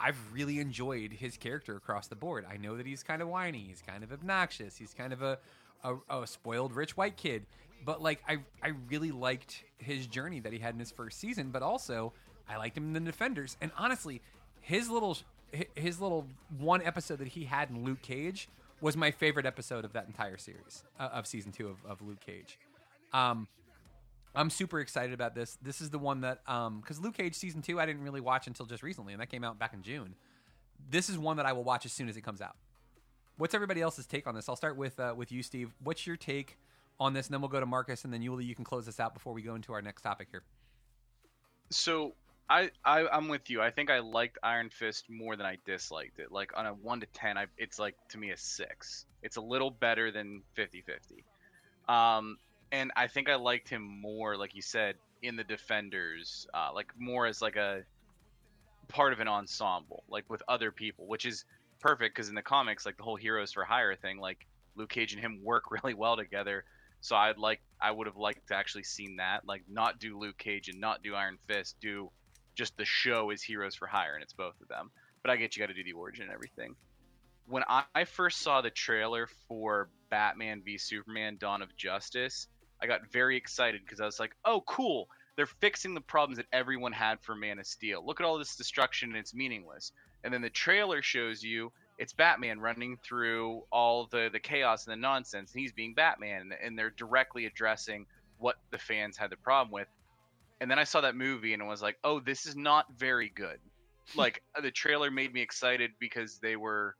[0.01, 2.45] I've really enjoyed his character across the board.
[2.51, 5.39] I know that he's kind of whiny, he's kind of obnoxious, he's kind of a,
[5.83, 7.47] a, a spoiled rich white kid,
[7.85, 11.51] but like I I really liked his journey that he had in his first season,
[11.51, 12.13] but also
[12.49, 13.57] I liked him in the Defenders.
[13.61, 14.23] And honestly,
[14.61, 15.19] his little
[15.75, 16.27] his little
[16.59, 18.49] one episode that he had in Luke Cage
[18.81, 22.21] was my favorite episode of that entire series uh, of season two of, of Luke
[22.25, 22.59] Cage.
[23.13, 23.47] Um,
[24.35, 25.57] I'm super excited about this.
[25.63, 28.47] This is the one that um because Luke Cage season two I didn't really watch
[28.47, 30.15] until just recently, and that came out back in June.
[30.91, 32.57] This is one that I will watch as soon as it comes out.
[33.37, 34.49] What's everybody else's take on this?
[34.49, 35.73] I'll start with uh, with you, Steve.
[35.83, 36.57] What's your take
[36.99, 37.27] on this?
[37.27, 39.33] And then we'll go to Marcus, and then Yuli, you can close this out before
[39.33, 40.43] we go into our next topic here.
[41.71, 42.15] So
[42.49, 43.63] I, I I'm with you.
[43.63, 46.31] I think I liked Iron Fist more than I disliked it.
[46.31, 49.07] Like on a one to ten, I, it's like to me a six.
[49.23, 51.25] It's a little better than 50-50.
[51.89, 52.37] Um,
[52.73, 56.89] and I think I liked him more, like you said, in the Defenders, uh, like
[56.99, 57.85] more as like a
[58.89, 61.45] part of an ensemble, like with other people, which is
[61.81, 64.47] perfect because in the comics, like the whole Heroes for Hire thing, like
[64.77, 66.65] Luke Cage and him work really well together.
[67.05, 70.39] So I'd like, I would have liked to actually seen that, like not do Luke
[70.39, 72.11] Cage and not do Iron Fist, do
[72.55, 74.91] just the show is Heroes for Hire and it's both of them.
[75.21, 76.75] But I get you got to do the origin and everything.
[77.47, 82.47] When I, I first saw the trailer for Batman v Superman: Dawn of Justice,
[82.83, 85.07] I got very excited because I was like, "Oh, cool!
[85.37, 88.03] They're fixing the problems that everyone had for Man of Steel.
[88.07, 89.93] Look at all this destruction and it's meaningless."
[90.25, 94.93] And then the trailer shows you it's Batman running through all the the chaos and
[94.93, 98.07] the nonsense, and he's being Batman, and they're directly addressing
[98.39, 99.89] what the fans had the problem with.
[100.61, 103.29] And then I saw that movie and it was like, "Oh, this is not very
[103.29, 103.59] good."
[104.17, 106.97] like uh, the trailer made me excited because they were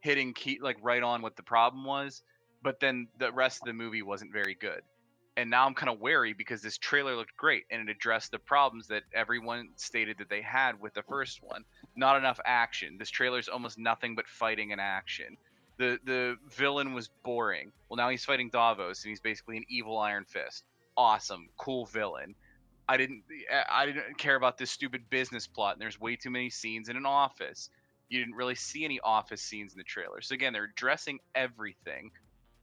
[0.00, 2.22] hitting key like right on what the problem was,
[2.62, 4.80] but then the rest of the movie wasn't very good.
[5.36, 8.38] And now I'm kind of wary because this trailer looked great and it addressed the
[8.38, 11.64] problems that everyone stated that they had with the first one.
[11.96, 12.96] Not enough action.
[12.98, 15.36] This trailer's almost nothing but fighting and action.
[15.78, 17.72] The the villain was boring.
[17.88, 20.64] Well, now he's fighting Davos and he's basically an evil Iron Fist.
[20.96, 22.34] Awesome, cool villain.
[22.88, 23.22] I didn't
[23.70, 25.74] I didn't care about this stupid business plot.
[25.74, 27.70] And there's way too many scenes in an office.
[28.08, 30.20] You didn't really see any office scenes in the trailer.
[30.20, 32.12] So again, they're addressing everything.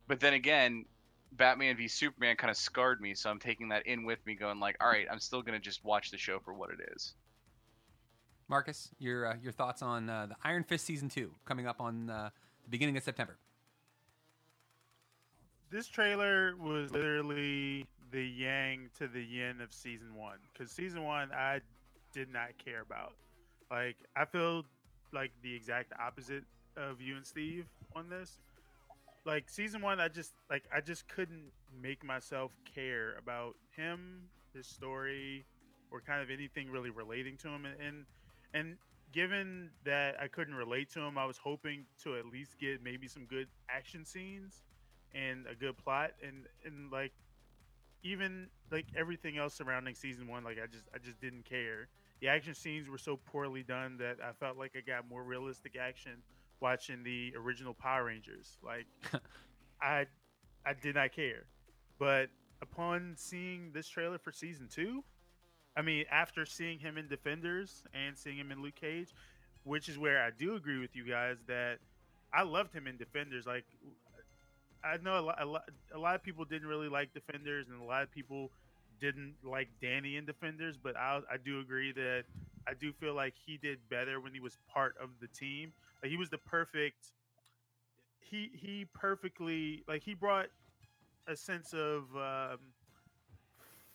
[0.08, 0.86] But then again,
[1.34, 4.60] Batman v Superman kind of scarred me, so I'm taking that in with me, going
[4.60, 7.16] like, all right, I'm still gonna just watch the show for what it is.
[8.48, 12.10] Marcus, your uh, your thoughts on uh, the Iron Fist season two coming up on
[12.10, 12.30] uh,
[12.64, 13.38] the beginning of September?
[15.72, 20.38] This trailer was literally the yang to the yin of season one.
[20.52, 21.62] Because season one, I
[22.14, 23.16] did not care about.
[23.72, 24.66] Like, I feel
[25.12, 26.44] like the exact opposite
[26.78, 27.66] of you and Steve
[27.96, 28.40] on this.
[29.26, 31.52] Like season one, I just like I just couldn't
[31.82, 35.46] make myself care about him, his story,
[35.92, 37.66] or kind of anything really relating to him.
[37.66, 38.06] And and,
[38.54, 38.78] and
[39.12, 43.08] given that I couldn't relate to him, I was hoping to at least get maybe
[43.08, 44.64] some good action scenes
[45.14, 46.12] and a good plot.
[46.22, 47.14] And and like
[48.04, 51.88] even like everything else surrounding season one, like I just I just didn't care.
[52.22, 55.76] The action scenes were so poorly done that I felt like I got more realistic
[55.80, 56.24] action
[56.60, 58.58] watching the original Power Rangers.
[58.64, 58.88] Like
[59.82, 60.08] I
[60.66, 61.46] I did not care.
[62.00, 62.30] But
[62.62, 65.04] upon seeing this trailer for season 2,
[65.76, 69.10] I mean after seeing him in Defenders and seeing him in Luke Cage,
[69.64, 71.80] which is where I do agree with you guys that
[72.34, 73.66] I loved him in Defenders like
[74.84, 77.82] I know a lot, a lot, a lot of people didn't really like Defenders, and
[77.82, 78.52] a lot of people
[79.00, 80.78] didn't like Danny in Defenders.
[80.78, 82.24] But I, I do agree that
[82.68, 85.72] I do feel like he did better when he was part of the team.
[86.02, 87.14] Like he was the perfect.
[88.20, 90.48] He he perfectly like he brought
[91.28, 92.60] a sense of um,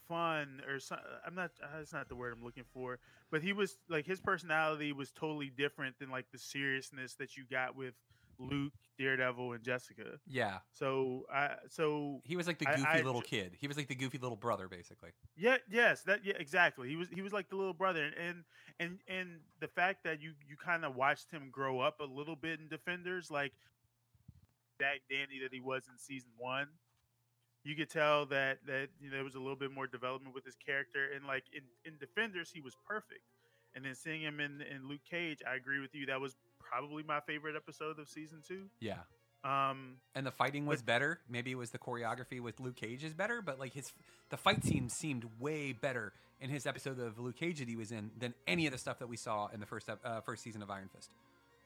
[0.09, 2.99] fun or some, I'm not uh, that's not the word I'm looking for,
[3.31, 7.45] but he was like his personality was totally different than like the seriousness that you
[7.51, 7.95] got with
[8.39, 10.19] Luke, Daredevil, and Jessica.
[10.27, 10.59] Yeah.
[10.73, 13.57] So I so he was like the goofy I, I, little kid.
[13.59, 15.11] He was like the goofy little brother, basically.
[15.37, 15.57] Yeah.
[15.71, 16.03] Yes.
[16.03, 16.25] That.
[16.25, 16.35] Yeah.
[16.39, 16.89] Exactly.
[16.89, 17.09] He was.
[17.13, 18.45] He was like the little brother, and
[18.81, 22.37] and and the fact that you you kind of watched him grow up a little
[22.37, 23.53] bit in Defenders, like
[24.79, 26.69] that Danny that he was in season one.
[27.69, 30.43] You could tell that that you know, there was a little bit more development with
[30.43, 33.21] his character, and like in in Defenders, he was perfect.
[33.75, 36.07] And then seeing him in in Luke Cage, I agree with you.
[36.07, 38.71] That was probably my favorite episode of season two.
[38.81, 39.01] Yeah.
[39.45, 41.21] Um, and the fighting was but, better.
[41.29, 43.93] Maybe it was the choreography with Luke Cage is better, but like his
[44.31, 47.93] the fight scene seemed way better in his episode of Luke Cage that he was
[47.93, 50.63] in than any of the stuff that we saw in the first uh, first season
[50.63, 51.11] of Iron Fist.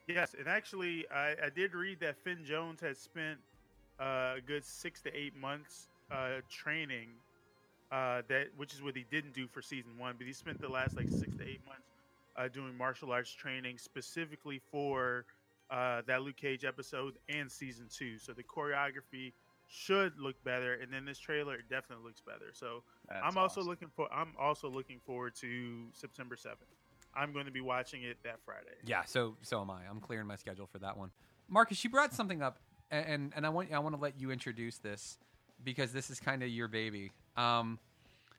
[0.08, 3.38] Yes, and actually, I, I did read that Finn Jones had spent
[4.00, 7.08] uh, a good six to eight months uh, training.
[7.90, 10.68] Uh, that which is what he didn't do for season one, but he spent the
[10.68, 11.92] last like six to eight months
[12.36, 15.26] uh, doing martial arts training specifically for
[15.70, 18.18] uh, that Luke Cage episode and season two.
[18.18, 19.32] So the choreography
[19.68, 22.52] should look better, and then this trailer definitely looks better.
[22.52, 23.70] So That's I'm also awesome.
[23.70, 26.60] looking for I'm also looking forward to September seventh.
[27.14, 28.76] I'm going to be watching it that Friday.
[28.86, 29.82] Yeah, so so am I.
[29.88, 31.10] I'm clearing my schedule for that one.
[31.48, 32.58] Marcus, you brought something up,
[32.90, 35.18] and and I want I want to let you introduce this
[35.64, 37.12] because this is kind of your baby.
[37.36, 37.78] Um,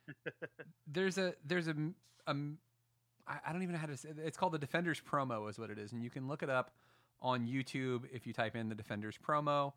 [0.88, 1.96] there's a there's a, m-
[2.28, 2.58] a m-
[3.28, 4.18] I I don't even know how to say it.
[4.24, 6.72] it's called the Defenders promo is what it is, and you can look it up
[7.22, 9.74] on YouTube if you type in the Defenders promo.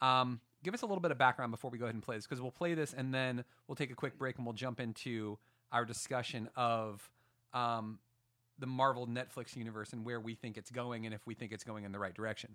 [0.00, 2.26] Um, give us a little bit of background before we go ahead and play this
[2.26, 5.38] because we'll play this and then we'll take a quick break and we'll jump into
[5.72, 7.08] our discussion of
[7.52, 7.98] um,
[8.58, 11.64] the Marvel Netflix universe and where we think it's going and if we think it's
[11.64, 12.54] going in the right direction.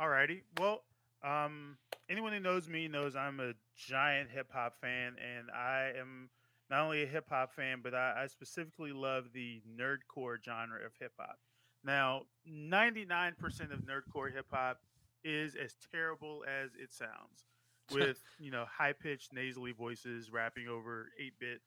[0.00, 0.42] Alrighty.
[0.58, 0.82] Well,
[1.22, 1.76] um,
[2.08, 6.30] anyone who knows me knows I'm a giant hip hop fan, and I am
[6.70, 10.92] not only a hip hop fan, but I, I specifically love the nerdcore genre of
[10.98, 11.38] hip hop.
[11.84, 13.36] Now, 99%
[13.72, 14.78] of nerdcore hip hop
[15.24, 17.46] is as terrible as it sounds,
[17.92, 21.60] with you know high pitched nasally voices rapping over 8 bit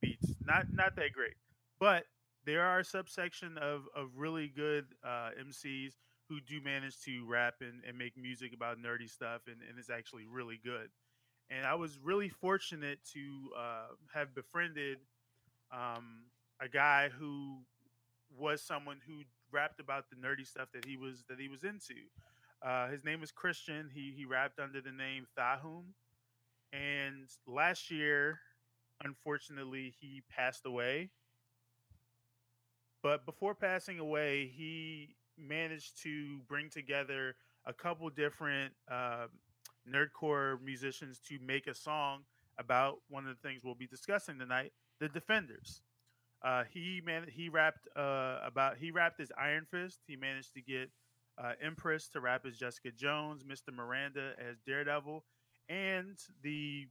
[0.00, 0.34] beats.
[0.44, 1.34] Not not that great,
[1.78, 2.04] but
[2.44, 5.94] there are a subsection of of really good uh, MCs
[6.28, 9.90] who do manage to rap and, and make music about nerdy stuff and, and it's
[9.90, 10.90] actually really good.
[11.50, 13.20] And I was really fortunate to
[13.58, 14.98] uh, have befriended
[15.72, 16.24] um,
[16.60, 17.58] a guy who
[18.38, 21.94] was someone who rapped about the nerdy stuff that he was that he was into.
[22.62, 23.88] Uh, his name was Christian.
[23.92, 25.94] He he rapped under the name Thahum.
[26.72, 28.40] And last year,
[29.02, 31.10] unfortunately, he passed away.
[33.02, 37.34] But before passing away, he managed to bring together
[37.66, 39.26] a couple different uh,
[39.88, 42.20] nerdcore musicians to make a song
[42.58, 45.82] about one of the things we'll be discussing tonight, the Defenders.
[46.42, 49.98] Uh, he man he rapped uh, about he rapped as Iron Fist.
[50.06, 50.90] He managed to get
[51.36, 53.74] uh, Empress to rap as Jessica Jones, Mr.
[53.74, 55.24] Miranda as Daredevil,
[55.68, 56.86] and the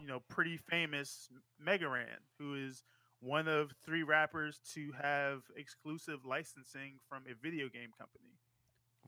[0.00, 1.28] you know pretty famous
[1.58, 2.84] Mega Ran, who is
[3.20, 8.38] one of three rappers to have exclusive licensing from a video game company.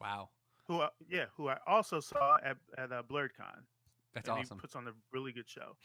[0.01, 0.31] Wow.
[0.67, 3.65] Who, I, yeah, who I also saw at at uh, BlerdCon.
[4.15, 4.59] That's and awesome.
[4.59, 5.77] He puts on a really good show.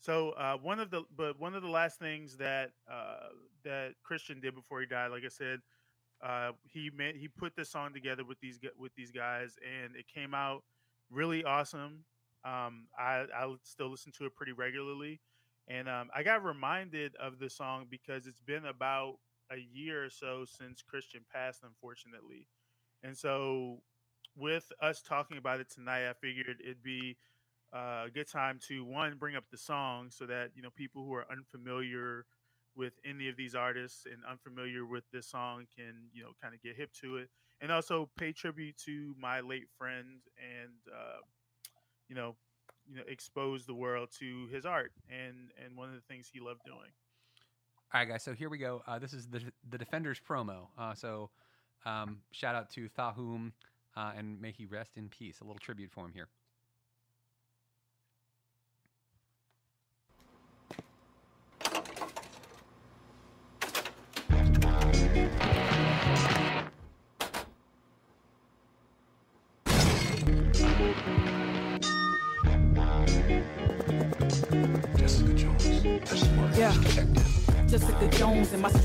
[0.00, 3.28] So uh, one of the but one of the last things that uh,
[3.64, 5.60] that Christian did before he died, like I said,
[6.22, 10.06] uh, he made, he put this song together with these with these guys, and it
[10.06, 10.62] came out
[11.10, 12.04] really awesome.
[12.44, 15.20] Um, I I still listen to it pretty regularly,
[15.68, 19.16] and um, I got reminded of the song because it's been about
[19.50, 22.46] a year or so since Christian passed, unfortunately,
[23.02, 23.82] and so
[24.36, 27.16] with us talking about it tonight, I figured it'd be
[27.74, 31.04] uh, a good time to one bring up the song so that you know people
[31.04, 32.24] who are unfamiliar
[32.76, 36.62] with any of these artists and unfamiliar with this song can you know kind of
[36.62, 37.28] get hip to it.
[37.60, 41.18] And also pay tribute to my late friend and uh,
[42.08, 42.36] you know
[42.88, 46.40] you know expose the world to his art and and one of the things he
[46.40, 46.90] loved doing
[47.92, 48.22] All right, guys.
[48.22, 48.82] So here we go.
[48.86, 49.40] Uh, this is the
[49.70, 50.68] the Defenders promo.
[50.78, 51.30] Uh, so
[51.86, 53.52] um, shout out to Thahum,
[53.96, 55.40] uh, and may he rest in peace.
[55.40, 56.28] A little tribute for him here.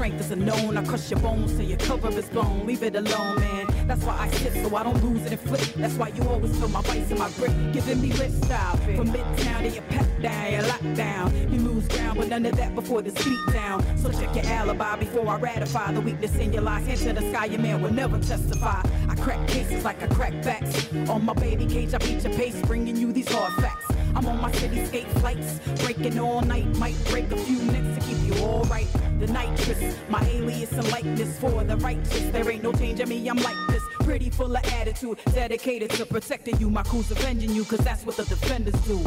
[0.03, 0.75] Strength is unknown.
[0.75, 2.65] I crush your bones till your cover is blown.
[2.65, 3.87] Leave it alone, man.
[3.87, 5.61] That's why I sit so I don't lose it and flip.
[5.77, 7.53] That's why you always feel my vice in my grip.
[7.71, 8.75] Giving me lip style.
[8.97, 11.53] From midtown to your pet down, your lockdown.
[11.53, 13.81] You lose ground, but none of that before this beat down.
[13.97, 16.85] So check your alibi before I ratify the weakness in your lies.
[16.85, 18.81] Head to the sky, your man will never testify.
[19.07, 20.93] I crack cases like I crack backs.
[21.07, 23.85] On my baby cage, I beat your pace, bringing you these hard facts.
[24.15, 26.67] I'm on my cityscape flights, breaking all night.
[26.77, 28.02] Might break a few necks
[28.43, 28.87] alright.
[29.19, 32.25] The nitrous, my alias and likeness for the righteous.
[32.31, 33.81] There ain't no change in me, I'm like this.
[34.01, 36.69] Pretty full of attitude, dedicated to protecting you.
[36.69, 38.99] My crew's avenging you, cause that's what the defenders do.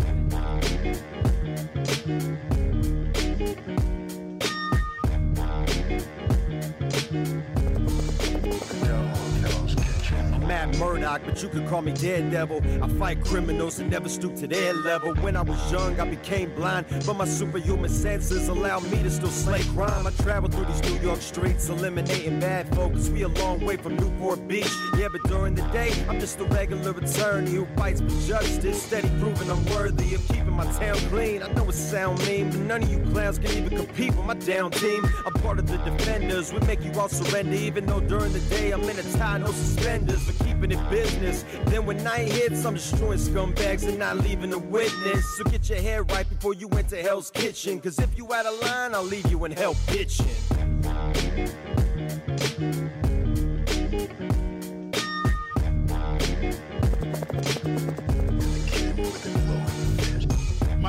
[10.66, 12.62] Matt Murdock, but you could call me Daredevil.
[12.82, 15.14] I fight criminals and never stoop to their level.
[15.16, 19.28] When I was young, I became blind, but my superhuman senses allow me to still
[19.28, 20.06] slay crime.
[20.06, 23.09] I travel through these New York streets, eliminating bad folks.
[23.09, 24.70] We a long way from Newport Beach.
[24.97, 29.09] Yeah, but during the day, I'm just a regular attorney who fights for justice, steady
[29.20, 31.43] proving I'm worthy of keeping my town clean.
[31.43, 34.34] I know it sound mean, but none of you clowns can even compete with my
[34.34, 35.05] down team.
[35.24, 36.52] I'm part of the defenders.
[36.52, 39.52] We make you all surrender, even though during the day I'm in a tie, no
[39.52, 41.45] suspenders for keeping it business.
[41.66, 45.24] Then when night hits, I'm destroying scumbags and not leaving a witness.
[45.37, 47.81] So get your head right before you went to Hell's Kitchen.
[47.81, 50.27] Cause if you out of line, I'll leave you in hell pitching.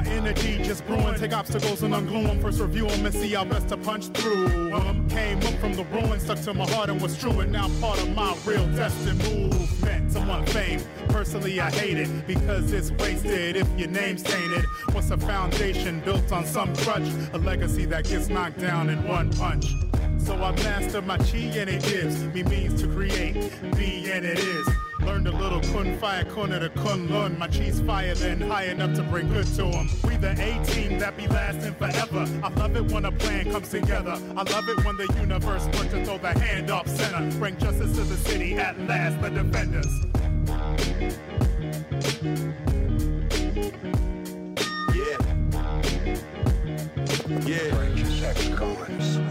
[0.07, 2.39] Energy just brewing, take obstacles and unglue 'em.
[2.41, 5.07] First review 'em and see how best to punch through 'em.
[5.09, 7.99] Came up from the ruins, stuck to my heart and was true, and now part
[7.99, 10.11] of my real destined movement.
[10.13, 14.65] To want fame, personally I hate it because it's wasted if your name's tainted.
[14.93, 17.09] What's a foundation built on some crutch?
[17.33, 19.65] A legacy that gets knocked down in one punch.
[20.17, 23.35] So I master my chi and it gives me means to create,
[23.75, 24.67] be and it is.
[25.07, 27.39] Learned a little kun fire kun at a kun lun.
[27.39, 29.87] My cheese fire then high enough to bring good to 'em.
[30.03, 32.27] We the A team that be lasting forever.
[32.43, 34.19] I love it when a plan comes together.
[34.35, 37.23] I love it when the universe works to throw the hand off center.
[37.39, 39.87] Bring justice to the city at last, the defenders.
[44.93, 45.19] Yeah.
[47.45, 47.77] Yeah.
[47.77, 49.26] Luke Cage,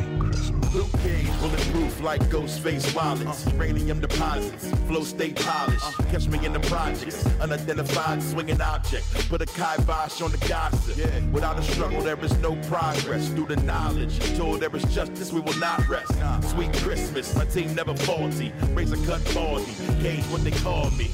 [2.01, 3.47] like Ghostface wallets.
[3.53, 5.99] Uranium deposits, flow stay polished.
[6.11, 9.29] Catch me in the projects, unidentified swinging object.
[9.29, 10.97] Put a kibosh on the gossip.
[11.33, 13.29] Without a struggle, there is no progress.
[13.29, 16.13] Through the knowledge, until there is justice, we will not rest.
[16.51, 18.53] Sweet Christmas, my team never faulty.
[18.73, 21.11] Razor cut baldy, Cage what they call me.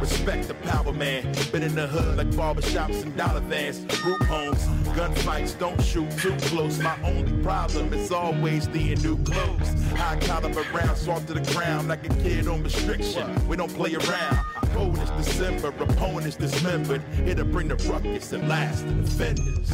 [0.00, 1.32] Respect the power man.
[1.52, 3.80] Been in the hood like barbershops and dollar vans.
[4.02, 4.64] Group homes,
[4.96, 6.78] gunfights, don't shoot too close.
[6.78, 9.68] My only problem is always the new clothes.
[9.92, 13.48] High caliber rounds soft to the ground like a kid on restriction.
[13.48, 14.36] We don't play around.
[14.72, 17.02] Cold is December, opponents dismembered.
[17.24, 19.72] Here to bring the ruckus and last the defenders.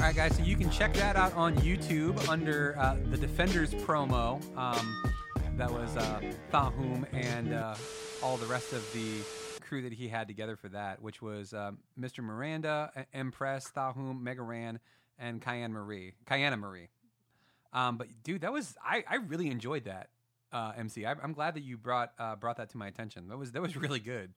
[0.00, 0.36] All right, guys.
[0.36, 4.40] So you can check that out on YouTube under uh, the Defenders promo.
[4.56, 5.02] Um,
[5.56, 6.20] that was uh,
[6.50, 7.74] Thahum and uh,
[8.22, 9.18] all the rest of the
[9.70, 12.24] crew that he had together for that, which was um, Mr.
[12.24, 14.80] Miranda, Empress, Thahum, Mega Ran,
[15.16, 16.88] and Cayenne Marie, Cayenne Marie.
[17.72, 20.08] Um, but dude, that was I, I really enjoyed that.
[20.52, 23.28] Uh, MC, I, I'm glad that you brought uh, brought that to my attention.
[23.28, 24.32] That was that was really good.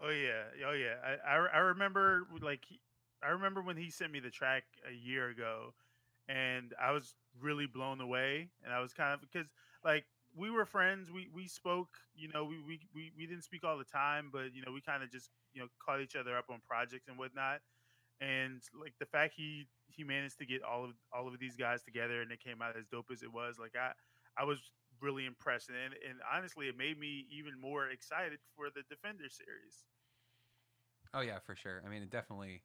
[0.00, 0.94] Oh yeah, oh yeah.
[1.04, 2.60] I, I, I remember like
[3.20, 5.74] I remember when he sent me the track a year ago,
[6.28, 8.50] and I was really blown away.
[8.64, 9.48] And I was kind of because
[9.84, 10.04] like
[10.38, 11.98] we were friends, we we spoke.
[12.14, 14.80] You know, we we we, we didn't speak all the time, but you know, we
[14.80, 17.60] kind of just you know caught each other up on projects and whatnot.
[18.20, 21.82] And like the fact he he managed to get all of all of these guys
[21.82, 23.92] together and it came out as dope as it was, like I
[24.40, 24.58] I was
[25.00, 25.68] really impressed.
[25.68, 29.84] And and honestly, it made me even more excited for the Defender series.
[31.14, 31.82] Oh yeah, for sure.
[31.84, 32.62] I mean, it definitely.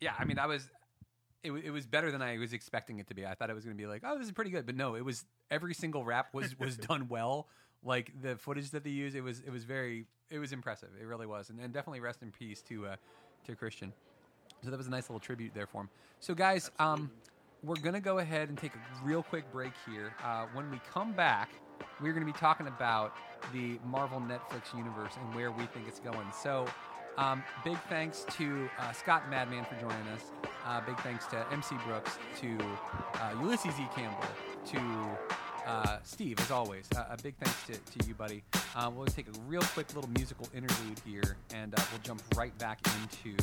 [0.00, 0.68] Yeah, I mean, I was.
[1.42, 3.24] It, it was better than I was expecting it to be.
[3.24, 4.96] I thought it was going to be like, oh, this is pretty good, but no,
[4.96, 7.48] it was every single rap was was done well.
[7.84, 10.88] Like the footage that they used, it was it was very it was impressive.
[11.00, 12.96] It really was, and, and definitely rest in peace to uh,
[13.44, 13.92] to Christian.
[14.64, 15.90] So that was a nice little tribute there for him.
[16.20, 17.10] So guys, um,
[17.62, 20.14] we're gonna go ahead and take a real quick break here.
[20.24, 21.50] Uh, when we come back,
[22.00, 23.14] we're gonna be talking about
[23.52, 26.26] the Marvel Netflix universe and where we think it's going.
[26.32, 26.66] So.
[27.18, 30.20] Um, big thanks to uh, Scott Madman for joining us.
[30.66, 32.58] Uh, big thanks to MC Brooks, to
[33.14, 33.88] uh, Ulysses E.
[33.94, 34.28] Campbell,
[34.66, 35.18] to
[35.66, 36.88] uh, Steve, as always.
[36.96, 38.42] Uh, a big thanks to, to you, buddy.
[38.74, 42.56] Uh, we'll take a real quick little musical interlude here, and uh, we'll jump right
[42.58, 43.36] back into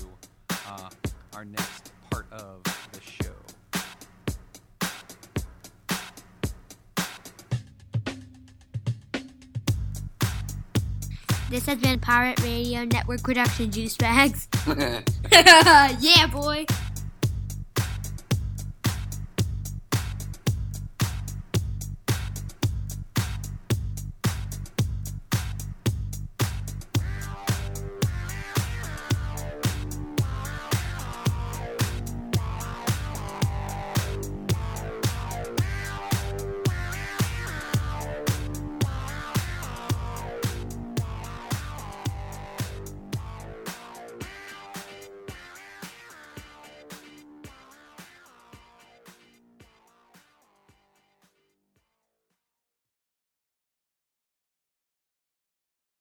[0.68, 0.90] uh,
[1.34, 3.32] our next part of the show.
[11.50, 14.48] This has been Pirate Radio Network production, Juice Bags.
[15.32, 16.66] yeah, boy.